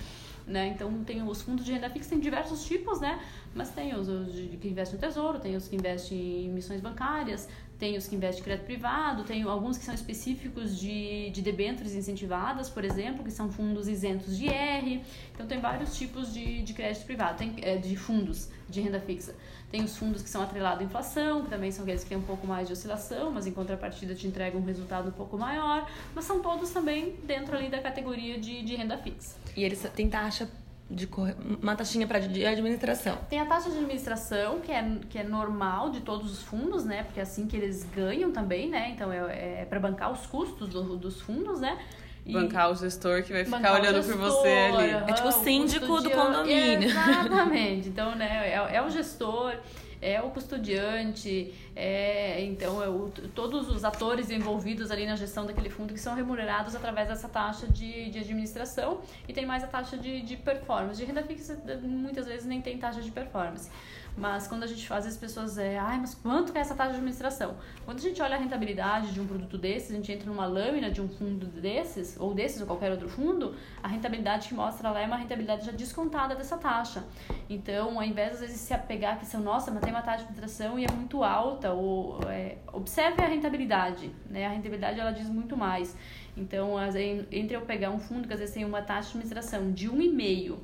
Né? 0.46 0.68
Então 0.68 1.02
tem 1.02 1.20
os 1.20 1.42
fundos 1.42 1.64
de 1.64 1.72
renda 1.72 1.90
fixa, 1.90 2.10
tem 2.10 2.20
diversos 2.20 2.64
tipos, 2.64 3.00
né? 3.00 3.20
Mas 3.52 3.70
tem 3.70 3.96
os, 3.96 4.06
os 4.06 4.32
que 4.32 4.68
investem 4.68 4.94
no 4.94 5.04
tesouro, 5.04 5.40
tem 5.40 5.56
os 5.56 5.66
que 5.66 5.74
investem 5.74 6.16
em 6.16 6.46
emissões 6.46 6.80
bancárias, 6.80 7.48
tem 7.78 7.96
os 7.96 8.06
que 8.08 8.16
investem 8.16 8.40
em 8.40 8.44
crédito 8.44 8.64
privado, 8.64 9.24
tem 9.24 9.42
alguns 9.42 9.76
que 9.76 9.84
são 9.84 9.94
específicos 9.94 10.78
de, 10.78 11.30
de 11.30 11.42
debêntures 11.42 11.94
incentivadas, 11.94 12.70
por 12.70 12.84
exemplo, 12.84 13.22
que 13.22 13.30
são 13.30 13.50
fundos 13.50 13.86
isentos 13.86 14.36
de 14.36 14.46
IR. 14.46 15.02
Então 15.34 15.46
tem 15.46 15.60
vários 15.60 15.96
tipos 15.96 16.32
de, 16.32 16.62
de 16.62 16.72
crédito 16.72 17.04
privado, 17.04 17.38
tem 17.38 17.54
é, 17.62 17.76
de 17.76 17.96
fundos 17.96 18.48
de 18.68 18.80
renda 18.80 18.98
fixa. 18.98 19.34
Tem 19.70 19.82
os 19.82 19.96
fundos 19.96 20.22
que 20.22 20.28
são 20.28 20.42
atrelados 20.42 20.80
à 20.80 20.84
inflação, 20.84 21.42
que 21.42 21.50
também 21.50 21.70
são 21.70 21.82
aqueles 21.82 22.02
que 22.02 22.08
têm 22.08 22.18
um 22.18 22.22
pouco 22.22 22.46
mais 22.46 22.66
de 22.66 22.72
oscilação, 22.72 23.30
mas 23.30 23.46
em 23.46 23.52
contrapartida 23.52 24.14
te 24.14 24.26
entregam 24.26 24.60
um 24.60 24.64
resultado 24.64 25.08
um 25.08 25.12
pouco 25.12 25.36
maior. 25.36 25.90
Mas 26.14 26.24
são 26.24 26.40
todos 26.40 26.70
também 26.70 27.16
dentro 27.24 27.56
ali 27.56 27.68
da 27.68 27.80
categoria 27.80 28.38
de, 28.38 28.62
de 28.62 28.74
renda 28.74 28.96
fixa. 28.96 29.36
E 29.56 29.64
eles 29.64 29.80
têm 29.94 30.08
taxa 30.08 30.48
de 30.88 31.06
corre... 31.06 31.34
uma 31.62 31.74
taxinha 31.74 32.06
para 32.06 32.20
de 32.20 32.44
administração. 32.46 33.18
Tem 33.28 33.40
a 33.40 33.46
taxa 33.46 33.70
de 33.70 33.76
administração, 33.78 34.60
que 34.60 34.70
é, 34.70 34.98
que 35.10 35.18
é 35.18 35.24
normal 35.24 35.90
de 35.90 36.00
todos 36.00 36.30
os 36.32 36.42
fundos, 36.42 36.84
né? 36.84 37.02
Porque 37.02 37.18
é 37.18 37.22
assim 37.24 37.46
que 37.46 37.56
eles 37.56 37.84
ganham 37.94 38.30
também, 38.30 38.68
né? 38.68 38.90
Então 38.90 39.10
é, 39.12 39.62
é 39.62 39.66
para 39.68 39.80
bancar 39.80 40.12
os 40.12 40.26
custos 40.26 40.68
do- 40.68 40.96
dos 40.96 41.20
fundos, 41.20 41.60
né? 41.60 41.76
E 42.24 42.32
Bancar 42.32 42.70
o 42.72 42.74
gestor 42.74 43.22
que 43.22 43.32
vai 43.32 43.44
ficar 43.44 43.72
olhando 43.74 43.96
por 44.02 44.12
gestor, 44.14 44.30
você 44.32 44.48
ali. 44.48 44.90
aham, 44.92 45.06
É 45.08 45.12
tipo 45.12 45.28
o 45.28 45.32
síndico 45.32 46.00
do 46.00 46.10
condomínio. 46.10 46.88
Exatamente. 46.88 47.88
Então, 47.88 48.14
né, 48.16 48.48
é, 48.50 48.76
é 48.76 48.82
o 48.82 48.90
gestor, 48.90 49.54
é 50.02 50.20
o 50.20 50.30
custodiante, 50.30 51.54
é, 51.78 52.42
então 52.42 52.82
é 52.82 52.86
todos 53.34 53.68
os 53.68 53.84
atores 53.84 54.30
envolvidos 54.30 54.90
ali 54.90 55.04
na 55.04 55.14
gestão 55.14 55.44
daquele 55.44 55.68
fundo 55.68 55.92
que 55.92 56.00
são 56.00 56.14
remunerados 56.14 56.74
através 56.74 57.06
dessa 57.06 57.28
taxa 57.28 57.66
de, 57.66 58.08
de 58.08 58.18
administração 58.18 59.02
e 59.28 59.32
tem 59.34 59.44
mais 59.44 59.62
a 59.62 59.66
taxa 59.66 59.98
de, 59.98 60.22
de 60.22 60.38
performance. 60.38 60.98
De 60.98 61.04
renda 61.04 61.22
fixa, 61.22 61.60
muitas 61.82 62.24
vezes 62.24 62.46
nem 62.46 62.62
tem 62.62 62.78
taxa 62.78 63.02
de 63.02 63.10
performance. 63.10 63.70
Mas 64.16 64.48
quando 64.48 64.62
a 64.62 64.66
gente 64.66 64.88
faz, 64.88 65.06
as 65.06 65.16
pessoas 65.16 65.58
é, 65.58 65.78
ai, 65.78 65.98
mas 65.98 66.14
quanto 66.14 66.50
que 66.50 66.56
é 66.56 66.62
essa 66.62 66.74
taxa 66.74 66.92
de 66.92 66.96
administração? 66.96 67.54
Quando 67.84 67.98
a 67.98 68.00
gente 68.00 68.22
olha 68.22 68.36
a 68.36 68.38
rentabilidade 68.38 69.12
de 69.12 69.20
um 69.20 69.26
produto 69.26 69.58
desses, 69.58 69.90
a 69.90 69.94
gente 69.94 70.10
entra 70.10 70.30
numa 70.30 70.46
lâmina 70.46 70.90
de 70.90 71.02
um 71.02 71.08
fundo 71.08 71.44
desses, 71.46 72.18
ou 72.18 72.32
desses, 72.32 72.62
ou 72.62 72.66
qualquer 72.66 72.90
outro 72.90 73.10
fundo, 73.10 73.54
a 73.82 73.88
rentabilidade 73.88 74.48
que 74.48 74.54
mostra 74.54 74.90
lá 74.90 75.00
é 75.00 75.06
uma 75.06 75.16
rentabilidade 75.16 75.66
já 75.66 75.72
descontada 75.72 76.34
dessa 76.34 76.56
taxa. 76.56 77.04
Então, 77.48 77.98
ao 77.98 78.02
invés 78.02 78.34
às 78.34 78.40
vezes 78.40 78.58
se 78.58 78.72
apegar 78.72 79.18
que 79.18 79.26
são, 79.26 79.42
nossa, 79.42 79.70
mas 79.70 79.82
tem 79.82 79.92
uma 79.92 80.02
taxa 80.02 80.18
de 80.18 80.30
administração 80.30 80.78
e 80.78 80.86
é 80.86 80.90
muito 80.90 81.22
alta, 81.22 81.65
ou 81.72 82.18
é, 82.28 82.56
observe 82.72 83.20
a 83.22 83.26
rentabilidade, 83.26 84.10
né? 84.30 84.46
A 84.46 84.50
rentabilidade 84.50 84.98
ela 85.00 85.10
diz 85.10 85.28
muito 85.28 85.56
mais. 85.56 85.96
Então, 86.36 86.76
as- 86.76 86.94
entre 86.96 87.56
eu 87.56 87.62
pegar 87.62 87.90
um 87.90 87.98
fundo 87.98 88.26
que 88.28 88.34
às 88.34 88.40
vezes 88.40 88.54
tem 88.54 88.64
uma 88.64 88.82
taxa 88.82 89.02
de 89.12 89.18
administração 89.18 89.70
de 89.72 89.88
1,5 89.88 90.56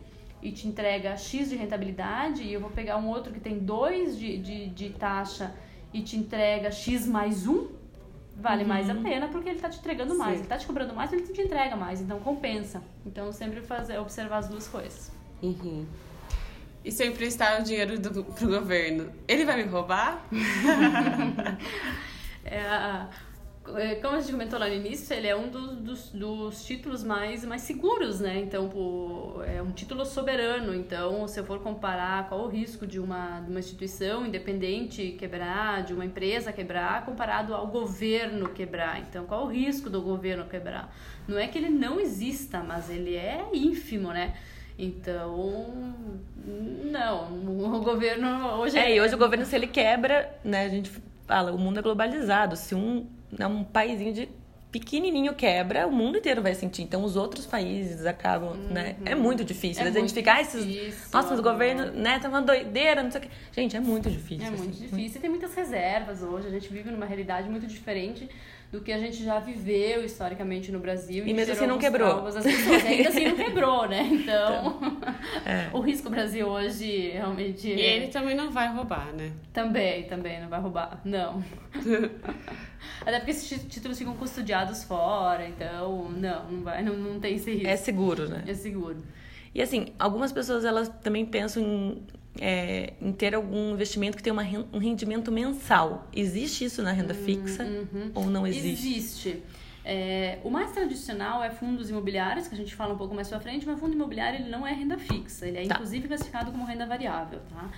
e 0.43 0.51
te 0.53 0.67
entrega 0.69 1.17
X 1.17 1.49
de 1.51 1.57
rentabilidade, 1.57 2.43
e 2.43 2.53
eu 2.53 2.61
vou 2.61 2.71
pegar 2.71 2.97
um 2.99 3.09
outro 3.09 3.33
que 3.33 3.41
tem 3.41 3.59
2 3.59 4.19
de, 4.19 4.39
de, 4.39 4.67
de 4.69 4.91
taxa 4.91 5.55
e 5.95 6.03
te 6.03 6.17
entrega 6.17 6.71
X 6.71 7.07
mais 7.07 7.47
1, 7.47 7.69
vale 8.37 8.65
mais 8.65 8.91
a 8.91 8.95
pena 8.95 9.29
porque 9.29 9.49
ele 9.49 9.57
está 9.57 9.69
te 9.69 9.79
entregando 9.79 10.15
mais. 10.17 10.31
Sim. 10.31 10.35
Ele 10.37 10.43
está 10.45 10.59
te 10.59 10.67
cobrando 10.67 10.95
mais, 10.95 11.13
ele 11.13 11.23
te 11.23 11.41
entrega 11.41 11.77
mais, 11.77 12.01
então 12.01 12.19
compensa. 12.21 12.83
Então 13.07 13.31
sempre 13.33 13.61
fazer, 13.63 13.99
observar 13.99 14.39
as 14.39 14.49
duas 14.49 14.67
coisas. 14.67 15.13
Uhum. 15.43 15.87
E 16.85 16.91
se 16.91 17.05
eu 17.05 17.09
emprestar 17.09 17.61
o 17.61 17.65
dinheiro 17.65 17.99
do, 17.99 18.25
pro 18.25 18.49
governo, 18.49 19.13
ele 19.29 19.45
vai 19.45 19.63
me 19.63 19.69
roubar? 19.69 20.27
É, 22.45 23.07
é, 23.77 23.95
como 23.97 24.17
a 24.17 24.21
gente 24.21 24.33
comentou 24.33 24.59
lá 24.59 24.67
no 24.67 24.75
início, 24.75 25.15
ele 25.15 25.29
é 25.29 25.37
um 25.37 25.49
dos, 25.49 25.77
dos, 25.77 26.09
dos 26.11 26.65
títulos 26.65 27.05
mais, 27.05 27.45
mais 27.45 27.63
seguros, 27.63 28.19
né? 28.19 28.41
Então, 28.41 28.69
é 29.47 29.63
um 29.63 29.71
título 29.71 30.05
soberano. 30.05 30.75
Então, 30.75 31.29
se 31.29 31.39
eu 31.39 31.45
for 31.45 31.61
comparar 31.61 32.29
qual 32.29 32.43
o 32.43 32.49
risco 32.49 32.87
de 32.87 32.99
uma, 32.99 33.41
de 33.41 33.51
uma 33.51 33.61
instituição 33.61 34.27
independente 34.27 35.13
quebrar, 35.13 35.85
de 35.85 35.95
uma 35.95 36.05
empresa 36.05 36.53
quebrar, 36.53 37.05
comparado 37.05 37.55
ao 37.55 37.69
governo 37.69 38.49
quebrar. 38.49 39.01
Então, 39.01 39.25
qual 39.27 39.45
o 39.45 39.49
risco 39.49 39.89
do 39.89 40.03
governo 40.03 40.45
quebrar? 40.47 40.93
Não 41.29 41.39
é 41.39 41.47
que 41.47 41.57
ele 41.57 41.71
não 41.71 42.01
exista, 42.01 42.63
mas 42.63 42.91
ele 42.91 43.15
é 43.15 43.47
ínfimo, 43.53 44.09
né? 44.09 44.35
Então, 44.79 45.95
não, 46.91 47.33
o 47.75 47.81
governo 47.81 48.47
hoje 48.59 48.79
É, 48.79 48.97
e 48.97 49.01
hoje 49.01 49.15
o 49.15 49.19
governo, 49.19 49.45
se 49.45 49.55
ele 49.55 49.67
quebra, 49.67 50.35
né, 50.45 50.65
a 50.65 50.69
gente 50.69 50.91
fala, 51.27 51.53
o 51.53 51.59
mundo 51.59 51.79
é 51.79 51.83
globalizado. 51.83 52.57
Se 52.57 52.75
um, 52.75 53.07
né, 53.31 53.47
um 53.47 53.63
paizinho 53.63 54.13
de 54.13 54.29
pequenininho 54.73 55.35
quebra, 55.35 55.87
o 55.87 55.93
mundo 55.93 56.17
inteiro 56.17 56.43
vai 56.43 56.55
sentir. 56.55 56.83
Então 56.83 57.05
os 57.05 57.15
outros 57.15 57.45
países 57.45 58.07
acabam, 58.07 58.53
uhum. 58.53 58.73
né? 58.73 58.97
É 59.05 59.15
muito 59.15 59.45
difícil. 59.45 59.85
É 59.85 59.89
a 59.89 59.91
gente 59.91 60.19
esses. 60.41 60.65
Difícil, 60.65 61.09
Nossa, 61.13 61.29
mas 61.29 61.39
o 61.39 61.43
governo, 61.43 61.93
né, 61.93 62.19
tá 62.19 62.29
uma 62.29 62.41
doideira, 62.41 63.03
não 63.03 63.11
sei 63.11 63.21
o 63.21 63.25
quê. 63.25 63.31
Gente, 63.53 63.77
é 63.77 63.81
muito 63.81 64.11
difícil. 64.11 64.47
É 64.47 64.51
muito 64.51 64.63
assim, 64.63 64.71
difícil. 64.71 64.99
Muito... 64.99 65.17
E 65.17 65.21
tem 65.21 65.29
muitas 65.29 65.55
reservas 65.55 66.23
hoje. 66.23 66.49
A 66.49 66.51
gente 66.51 66.73
vive 66.73 66.91
numa 66.91 67.05
realidade 67.05 67.51
muito 67.51 67.67
diferente 67.67 68.29
do 68.73 68.81
que 68.81 68.91
a 68.91 68.99
gente 68.99 69.23
já 69.23 69.39
viveu 69.39 70.03
historicamente 70.03 70.73
no 70.73 70.81
Brasil. 70.81 71.27
E, 71.27 71.35
mesmo 71.35 71.53
assim 71.53 71.67
não 71.67 71.79
quebrou. 71.79 72.27
As 72.27 72.43
pessoas. 72.43 72.85
ainda 72.87 73.11
assim 73.11 73.29
não 73.29 73.37
quebrou, 73.37 73.87
né? 73.87 74.03
Então, 74.23 74.79
então 74.81 75.13
é. 75.45 75.69
o 75.77 75.81
risco 75.81 76.09
Brasil 76.09 76.47
hoje 76.49 77.11
realmente. 77.11 77.69
E 77.69 77.81
ele 77.81 78.07
também 78.09 78.35
não 78.35 78.51
vai 78.51 78.73
roubar, 78.73 79.13
né? 79.13 79.33
Também, 79.53 80.05
também 80.05 80.41
não 80.41 80.49
vai 80.49 80.59
roubar. 80.59 81.03
Não. 81.05 81.45
Até 83.03 83.19
porque 83.19 83.33
esses 83.33 83.63
títulos 83.69 83.99
ficam 83.99 84.17
custodiados 84.17 84.85
fora, 84.85 85.47
então 85.47 86.11
não, 86.11 86.51
não 86.51 86.63
vai, 86.63 86.83
não, 86.83 86.95
não 86.97 87.21
tem 87.21 87.37
esse 87.37 87.53
risco. 87.53 87.67
É 87.67 87.77
seguro, 87.77 88.29
né? 88.29 88.45
É 88.47 88.55
seguro. 88.55 89.03
E 89.55 89.61
assim, 89.61 89.89
algumas 89.99 90.33
pessoas 90.33 90.65
elas 90.65 90.89
também 90.89 91.27
pensam 91.27 91.63
em, 91.63 92.03
é, 92.41 92.95
em 93.01 93.13
ter 93.13 93.35
algum 93.35 93.73
investimento 93.73 94.17
que 94.17 94.23
tenha 94.23 94.33
uma, 94.33 94.45
um 94.73 94.79
rendimento 94.79 95.31
mensal. 95.31 96.09
Existe 96.15 96.65
isso 96.65 96.83
na 96.83 96.93
renda 96.93 97.15
hum, 97.15 97.25
fixa 97.25 97.65
uhum. 97.65 98.11
ou 98.15 98.27
não 98.27 98.47
existe? 98.47 98.89
Existe. 98.89 99.43
É, 99.85 100.39
o 100.45 100.51
mais 100.51 100.71
tradicional 100.71 101.43
é 101.43 101.51
fundos 101.51 101.91
imobiliários, 101.91 102.47
que 102.47 102.55
a 102.55 102.57
gente 102.57 102.75
fala 102.75 102.95
um 102.95 102.97
pouco 102.97 103.15
mais 103.15 103.29
pra 103.29 103.41
frente, 103.41 103.67
mas 103.67 103.81
fundo 103.81 103.95
imobiliário 103.95 104.39
ele 104.39 104.49
não 104.49 104.65
é 104.65 104.73
renda 104.73 104.97
fixa, 104.97 105.47
ele 105.47 105.59
é 105.59 105.67
tá. 105.67 105.75
inclusive 105.75 106.07
classificado 106.07 106.53
como 106.53 106.65
renda 106.65 106.87
variável. 106.87 107.41
Tá? 107.51 107.69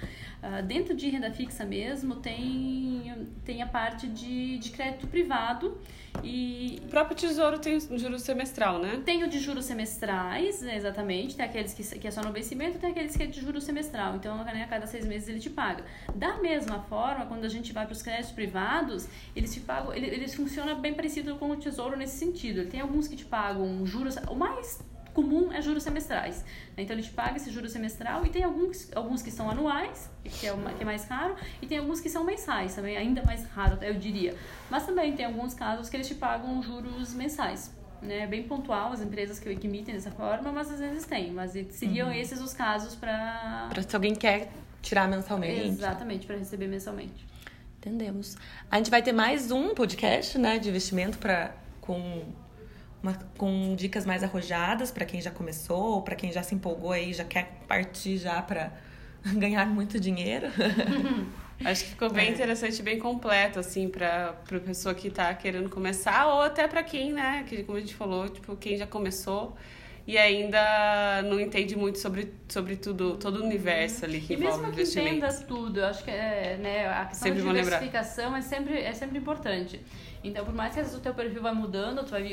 Uh, 0.44 0.62
dentro 0.62 0.94
de 0.94 1.08
renda 1.08 1.30
fixa 1.30 1.64
mesmo 1.64 2.16
tem, 2.16 3.26
tem 3.46 3.62
a 3.62 3.66
parte 3.66 4.06
de, 4.06 4.58
de 4.58 4.70
crédito 4.72 5.06
privado 5.06 5.78
e... 6.22 6.82
O 6.84 6.88
próprio 6.88 7.16
tesouro 7.16 7.58
tem 7.58 7.80
juros 7.80 8.20
semestral, 8.20 8.78
né? 8.78 9.00
Tem 9.06 9.24
o 9.24 9.28
de 9.28 9.38
juros 9.38 9.64
semestrais, 9.64 10.62
exatamente, 10.62 11.34
tem 11.34 11.46
aqueles 11.46 11.72
que, 11.72 11.98
que 11.98 12.06
é 12.06 12.10
só 12.10 12.20
no 12.20 12.30
vencimento, 12.30 12.78
tem 12.78 12.90
aqueles 12.90 13.16
que 13.16 13.22
é 13.22 13.26
de 13.26 13.40
juros 13.40 13.64
semestral, 13.64 14.16
então 14.16 14.36
né, 14.44 14.62
a 14.62 14.66
cada 14.66 14.86
seis 14.86 15.06
meses 15.06 15.28
ele 15.28 15.40
te 15.40 15.48
paga. 15.48 15.82
Da 16.14 16.36
mesma 16.36 16.80
forma, 16.80 17.24
quando 17.24 17.46
a 17.46 17.48
gente 17.48 17.72
vai 17.72 17.86
para 17.86 17.94
os 17.94 18.02
créditos 18.02 18.32
privados, 18.32 19.08
eles 19.34 19.54
te 19.54 19.60
pagam, 19.60 19.94
eles, 19.94 20.12
eles 20.12 20.34
funcionam 20.34 20.78
bem 20.78 20.92
parecido 20.92 21.36
com 21.36 21.52
o 21.52 21.56
tesouro 21.56 21.96
nesse 21.96 22.18
sentido. 22.18 22.68
Tem 22.68 22.80
alguns 22.80 23.08
que 23.08 23.16
te 23.16 23.24
pagam 23.24 23.86
juros, 23.86 24.16
o 24.28 24.34
mais 24.34 24.78
comum 25.14 25.52
é 25.52 25.62
juros 25.62 25.82
semestrais. 25.82 26.44
Então 26.76 26.94
ele 26.94 27.02
te 27.02 27.10
paga 27.10 27.36
esse 27.36 27.50
juro 27.50 27.68
semestral 27.68 28.26
e 28.26 28.28
tem 28.28 28.42
alguns, 28.42 28.90
alguns 28.94 29.22
que 29.22 29.30
são 29.30 29.48
anuais, 29.48 30.10
que 30.24 30.46
é, 30.46 30.52
uma, 30.52 30.72
que 30.72 30.82
é 30.82 30.84
mais 30.84 31.04
caro, 31.04 31.36
e 31.62 31.66
tem 31.66 31.78
alguns 31.78 32.00
que 32.00 32.10
são 32.10 32.24
mensais, 32.24 32.74
também 32.74 32.96
ainda 32.96 33.22
mais 33.22 33.46
raro, 33.46 33.78
eu 33.80 33.94
diria. 33.94 34.34
Mas 34.68 34.84
também 34.84 35.14
tem 35.14 35.24
alguns 35.24 35.54
casos 35.54 35.88
que 35.88 35.96
eles 35.96 36.08
te 36.08 36.16
pagam 36.16 36.62
juros 36.62 37.14
mensais. 37.14 37.72
Né, 38.02 38.26
bem 38.26 38.42
pontual 38.42 38.92
as 38.92 39.00
empresas 39.00 39.38
que, 39.38 39.56
que 39.56 39.66
emitem 39.66 39.94
dessa 39.94 40.10
forma, 40.10 40.52
mas 40.52 40.70
às 40.70 40.78
vezes 40.78 41.06
tem. 41.06 41.32
Mas 41.32 41.52
seriam 41.70 42.08
uhum. 42.08 42.12
esses 42.12 42.38
os 42.38 42.52
casos 42.52 42.94
para. 42.94 43.68
Para 43.70 43.82
se 43.82 43.96
alguém 43.96 44.14
quer 44.14 44.52
tirar 44.82 45.08
mensalmente. 45.08 45.68
Exatamente, 45.68 46.26
para 46.26 46.36
receber 46.36 46.68
mensalmente. 46.68 47.26
Entendemos. 47.78 48.36
A 48.70 48.76
gente 48.76 48.90
vai 48.90 49.00
ter 49.00 49.12
mais 49.12 49.50
um 49.50 49.74
podcast 49.74 50.36
né, 50.36 50.58
de 50.58 50.68
investimento 50.68 51.16
para 51.16 51.54
com 51.80 52.24
uma, 53.04 53.12
com 53.36 53.76
dicas 53.76 54.06
mais 54.06 54.22
arrojadas 54.24 54.90
para 54.90 55.04
quem 55.04 55.20
já 55.20 55.30
começou, 55.30 56.00
para 56.00 56.16
quem 56.16 56.32
já 56.32 56.42
se 56.42 56.54
empolgou 56.54 56.90
aí, 56.90 57.12
já 57.12 57.24
quer 57.24 57.60
partir 57.68 58.16
já 58.16 58.40
para 58.40 58.72
ganhar 59.36 59.66
muito 59.66 60.00
dinheiro. 60.00 60.46
Acho 61.62 61.84
que 61.84 61.90
ficou 61.90 62.10
bem 62.10 62.28
é. 62.28 62.30
interessante, 62.32 62.82
bem 62.82 62.98
completo, 62.98 63.60
assim, 63.60 63.88
para 63.88 64.30
a 64.30 64.60
pessoa 64.60 64.94
que 64.94 65.08
está 65.08 65.32
querendo 65.34 65.68
começar, 65.68 66.26
ou 66.26 66.40
até 66.40 66.66
para 66.66 66.82
quem, 66.82 67.12
né, 67.12 67.44
que 67.46 67.62
como 67.62 67.78
a 67.78 67.80
gente 67.80 67.94
falou, 67.94 68.28
tipo, 68.28 68.56
quem 68.56 68.76
já 68.76 68.86
começou 68.86 69.54
e 70.06 70.18
ainda 70.18 71.22
não 71.22 71.40
entende 71.40 71.76
muito 71.76 71.98
sobre, 71.98 72.34
sobre 72.48 72.76
tudo, 72.76 73.16
todo 73.16 73.40
o 73.40 73.44
universo 73.44 74.04
ali 74.04 74.20
que 74.20 74.34
e 74.34 74.36
envolve 74.36 74.66
mesmo 74.76 74.94
que 74.94 75.00
entenda 75.00 75.32
tudo, 75.32 75.80
eu 75.80 75.86
acho 75.86 76.04
que 76.04 76.10
é, 76.10 76.58
né, 76.60 76.86
a 76.88 77.06
questão 77.06 77.28
sempre 77.28 77.42
da 77.42 77.52
diversificação 77.52 78.36
é 78.36 78.42
sempre, 78.42 78.78
é 78.80 78.92
sempre 78.92 79.18
importante. 79.18 79.80
Então, 80.22 80.44
por 80.44 80.54
mais 80.54 80.74
que 80.74 80.80
o 80.80 81.00
teu 81.00 81.14
perfil 81.14 81.42
vai 81.42 81.54
mudando, 81.54 82.02
tu 82.04 82.10
vai 82.10 82.26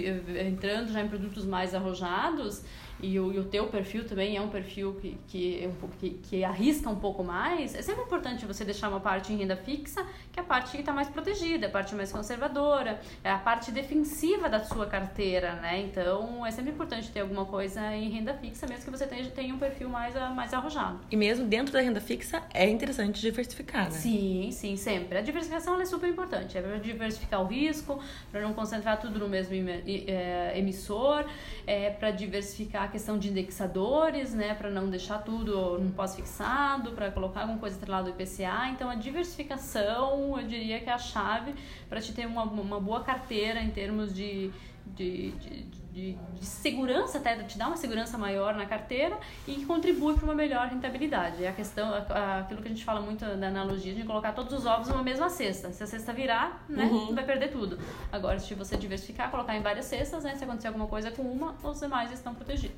entrando 0.47 0.91
já 0.91 1.01
em 1.01 1.07
produtos 1.07 1.45
mais 1.45 1.75
arrojados, 1.75 2.63
e 3.01 3.19
o, 3.19 3.31
e 3.33 3.39
o 3.39 3.43
teu 3.43 3.67
perfil 3.67 4.05
também 4.05 4.37
é 4.37 4.41
um 4.41 4.49
perfil 4.49 4.93
que, 5.01 5.17
que, 5.27 5.63
é 5.63 5.71
que, 5.99 6.09
que 6.09 6.43
arrisca 6.43 6.89
um 6.89 6.95
pouco 6.95 7.23
mais, 7.23 7.73
é 7.75 7.81
sempre 7.81 8.03
importante 8.03 8.45
você 8.45 8.63
deixar 8.63 8.89
uma 8.89 8.99
parte 8.99 9.33
em 9.33 9.37
renda 9.37 9.55
fixa, 9.55 10.05
que 10.31 10.39
é 10.39 10.43
a 10.43 10.45
parte 10.45 10.71
que 10.71 10.77
está 10.77 10.93
mais 10.93 11.09
protegida, 11.09 11.67
a 11.67 11.69
parte 11.69 11.95
mais 11.95 12.11
conservadora, 12.11 12.99
é 13.23 13.31
a 13.31 13.37
parte 13.37 13.71
defensiva 13.71 14.47
da 14.49 14.63
sua 14.63 14.85
carteira, 14.85 15.53
né? 15.55 15.81
Então, 15.81 16.45
é 16.45 16.51
sempre 16.51 16.71
importante 16.71 17.09
ter 17.11 17.21
alguma 17.21 17.45
coisa 17.45 17.93
em 17.95 18.09
renda 18.09 18.33
fixa, 18.33 18.67
mesmo 18.67 18.85
que 18.85 18.91
você 18.91 19.07
tenha, 19.07 19.29
tenha 19.31 19.53
um 19.53 19.59
perfil 19.59 19.89
mais, 19.89 20.13
mais 20.35 20.53
arrojado. 20.53 20.99
E 21.09 21.15
mesmo 21.15 21.45
dentro 21.47 21.73
da 21.73 21.81
renda 21.81 21.99
fixa, 21.99 22.43
é 22.53 22.69
interessante 22.69 23.19
diversificar, 23.19 23.85
né? 23.85 23.91
Sim, 23.91 24.49
sim, 24.51 24.75
sempre. 24.75 25.17
A 25.17 25.21
diversificação 25.21 25.79
é 25.81 25.85
super 25.85 26.09
importante, 26.09 26.57
é 26.57 26.61
para 26.61 26.77
diversificar 26.77 27.41
o 27.41 27.47
risco, 27.47 27.99
para 28.31 28.41
não 28.41 28.53
concentrar 28.53 28.99
tudo 28.99 29.19
no 29.19 29.27
mesmo 29.27 29.53
é, 29.53 30.53
emissor, 30.57 31.25
é 31.65 31.89
para 31.89 32.11
diversificar 32.11 32.90
questão 32.91 33.17
de 33.17 33.29
indexadores, 33.29 34.33
né, 34.33 34.53
para 34.53 34.69
não 34.69 34.89
deixar 34.89 35.19
tudo 35.19 35.79
no 35.79 35.91
pós-fixado, 35.91 36.91
para 36.91 37.09
colocar 37.09 37.41
alguma 37.41 37.57
coisa 37.57 37.77
atrelada 37.77 38.09
ao 38.09 38.15
IPCA. 38.15 38.69
Então, 38.69 38.89
a 38.89 38.95
diversificação, 38.95 40.39
eu 40.39 40.45
diria 40.45 40.79
que 40.79 40.89
é 40.89 40.93
a 40.93 40.99
chave 40.99 41.55
para 41.89 41.99
te 41.99 42.13
ter 42.13 42.27
uma, 42.27 42.43
uma 42.43 42.79
boa 42.79 43.03
carteira 43.03 43.61
em 43.61 43.71
termos 43.71 44.13
de, 44.13 44.51
de, 44.85 45.31
de 45.31 45.80
de, 45.91 46.17
de, 46.33 46.45
segurança, 46.45 47.17
até 47.17 47.35
te 47.43 47.57
dá 47.57 47.67
uma 47.67 47.75
segurança 47.75 48.17
maior 48.17 48.55
na 48.55 48.65
carteira 48.65 49.17
e 49.45 49.65
contribui 49.65 50.15
para 50.15 50.23
uma 50.23 50.33
melhor 50.33 50.67
rentabilidade. 50.67 51.43
É 51.43 51.49
a 51.49 51.53
questão, 51.53 51.93
aquilo 51.93 52.61
que 52.61 52.67
a 52.67 52.71
gente 52.71 52.83
fala 52.83 53.01
muito 53.01 53.25
da 53.25 53.47
analogia 53.47 53.93
de 53.93 54.03
colocar 54.03 54.31
todos 54.31 54.53
os 54.53 54.65
ovos 54.65 54.87
numa 54.87 55.03
mesma 55.03 55.29
cesta. 55.29 55.71
Se 55.71 55.83
a 55.83 55.87
cesta 55.87 56.13
virar, 56.13 56.63
né, 56.69 56.85
uhum. 56.85 57.13
vai 57.13 57.25
perder 57.25 57.49
tudo. 57.49 57.77
Agora, 58.11 58.39
se 58.39 58.53
você 58.53 58.77
diversificar, 58.77 59.29
colocar 59.29 59.55
em 59.55 59.61
várias 59.61 59.85
cestas, 59.85 60.23
né, 60.23 60.35
se 60.35 60.43
acontecer 60.43 60.67
alguma 60.67 60.87
coisa 60.87 61.11
com 61.11 61.23
uma, 61.23 61.55
os 61.61 61.79
demais 61.79 62.11
estão 62.11 62.33
protegidos. 62.33 62.77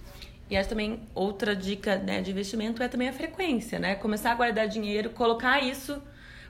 E 0.49 0.57
acho 0.57 0.69
também 0.69 0.99
outra 1.13 1.55
dica 1.55 1.97
né, 1.97 2.21
de 2.21 2.31
investimento 2.31 2.81
é 2.81 2.87
também 2.87 3.09
a 3.09 3.13
frequência, 3.13 3.79
né? 3.79 3.95
Começar 3.95 4.31
a 4.31 4.35
guardar 4.35 4.67
dinheiro, 4.67 5.11
colocar 5.11 5.61
isso 5.61 6.01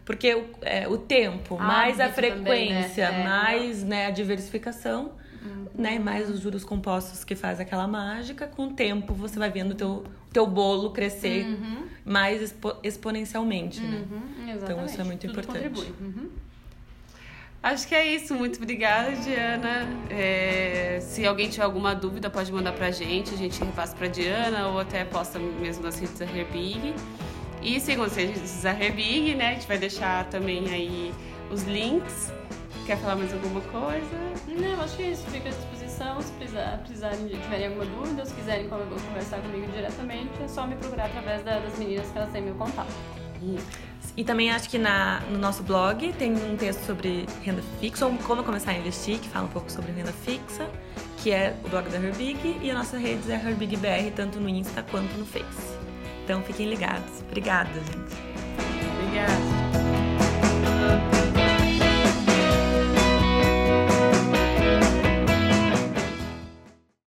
porque 0.06 0.34
o, 0.34 0.50
é, 0.62 0.88
o 0.88 0.98
tempo, 0.98 1.58
ah, 1.60 1.64
mais 1.64 2.00
a 2.00 2.10
frequência, 2.10 3.08
também, 3.08 3.20
né? 3.20 3.22
é. 3.22 3.24
mais 3.24 3.84
né, 3.84 4.08
a 4.08 4.10
diversificação 4.10 5.14
uhum. 5.46 5.66
né? 5.76 6.00
Mais 6.00 6.30
os 6.30 6.40
juros 6.40 6.64
compostos 6.64 7.24
que 7.24 7.36
faz 7.36 7.60
aquela 7.60 7.88
mágica. 7.88 8.48
Com 8.48 8.68
o 8.68 8.74
tempo, 8.74 9.14
você 9.14 9.38
vai 9.38 9.50
vendo 9.50 9.72
o 9.72 9.76
teu, 9.76 10.04
teu 10.32 10.48
bolo 10.48 10.92
crescer 10.92 11.46
uhum. 11.46 11.88
mais 12.06 12.42
expo 12.42 12.76
exponencialmente, 12.84 13.82
né? 13.82 14.04
Uhum, 14.10 14.50
então, 14.50 14.86
isso 14.86 15.00
é 15.00 15.04
muito 15.04 15.22
Tudo 15.28 15.32
importante. 15.32 15.94
Uhum. 16.00 16.30
Acho 17.64 17.88
que 17.88 17.96
é 17.96 18.14
isso. 18.14 18.36
Muito 18.36 18.58
obrigada, 18.58 19.16
Diana. 19.16 19.88
É, 20.10 21.00
se 21.02 21.26
alguém 21.26 21.50
tiver 21.50 21.64
alguma 21.64 21.96
dúvida, 21.96 22.30
pode 22.30 22.52
mandar 22.52 22.74
pra 22.74 22.92
gente. 22.92 23.34
A 23.34 23.38
gente 23.38 23.64
repassa 23.64 23.96
pra 23.96 24.08
Diana 24.08 24.68
ou 24.68 24.80
até 24.80 25.06
posta 25.06 25.40
mesmo 25.40 25.84
nas 25.84 25.98
redes 25.98 26.20
da 26.20 26.26
Herbig. 26.26 26.94
E 27.62 27.80
sigam 27.80 28.04
as 28.04 28.18
redes 28.18 28.62
da 28.62 28.74
Herbig, 28.74 29.36
né? 29.36 29.52
A 29.52 29.54
gente 29.54 29.68
vai 29.68 29.78
deixar 29.78 30.26
também 30.26 30.70
aí 30.74 31.14
os 31.50 31.64
links. 31.64 32.34
Quer 32.86 32.98
falar 32.98 33.16
mais 33.16 33.34
alguma 33.34 33.62
coisa? 33.62 34.34
Não, 34.48 34.82
acho 34.82 34.98
que 34.98 35.04
é 35.04 35.12
isso. 35.12 35.24
Fico 35.28 35.48
à 35.48 35.52
disposição. 35.52 36.22
Se 36.22 36.32
precisar, 36.34 36.78
precisarem, 36.80 37.28
tiverem 37.28 37.68
alguma 37.68 37.86
dúvida 37.86 38.22
ou 38.22 38.26
se 38.26 38.34
quiserem 38.34 38.68
conversar 38.68 39.40
comigo 39.40 39.72
diretamente, 39.72 40.32
é 40.44 40.48
só 40.48 40.68
me 40.68 40.76
procurar 40.76 41.06
através 41.06 41.44
das 41.44 41.78
meninas 41.78 42.10
que 42.12 42.18
elas 42.18 42.32
têm 42.32 42.42
meu 42.42 42.56
contato. 42.56 42.92
E 44.16 44.24
também 44.24 44.52
acho 44.52 44.70
que 44.70 44.78
na, 44.78 45.22
no 45.32 45.38
nosso 45.38 45.64
blog 45.64 46.14
tem 46.14 46.34
um 46.34 46.56
texto 46.56 46.86
sobre 46.86 47.26
renda 47.44 47.64
fixa, 47.80 48.06
ou 48.06 48.16
como 48.20 48.44
começar 48.44 48.72
a 48.72 48.76
investir, 48.76 49.20
que 49.20 49.28
fala 49.28 49.46
um 49.46 49.50
pouco 49.50 49.72
sobre 49.72 49.92
renda 49.92 50.12
fixa, 50.12 50.70
que 51.18 51.32
é 51.32 51.56
o 51.66 51.70
blog 51.70 51.90
da 51.90 51.98
Herbig, 51.98 52.60
e 52.62 52.70
a 52.70 52.74
nossa 52.74 52.98
rede 52.98 53.32
é 53.32 53.36
HerbigBR, 53.36 54.12
tanto 54.16 54.40
no 54.40 54.48
Insta 54.48 54.84
quanto 54.84 55.12
no 55.18 55.26
Face. 55.26 55.78
Então 56.24 56.42
fiquem 56.44 56.70
ligados. 56.70 57.22
Obrigada, 57.28 57.72
gente. 57.74 59.63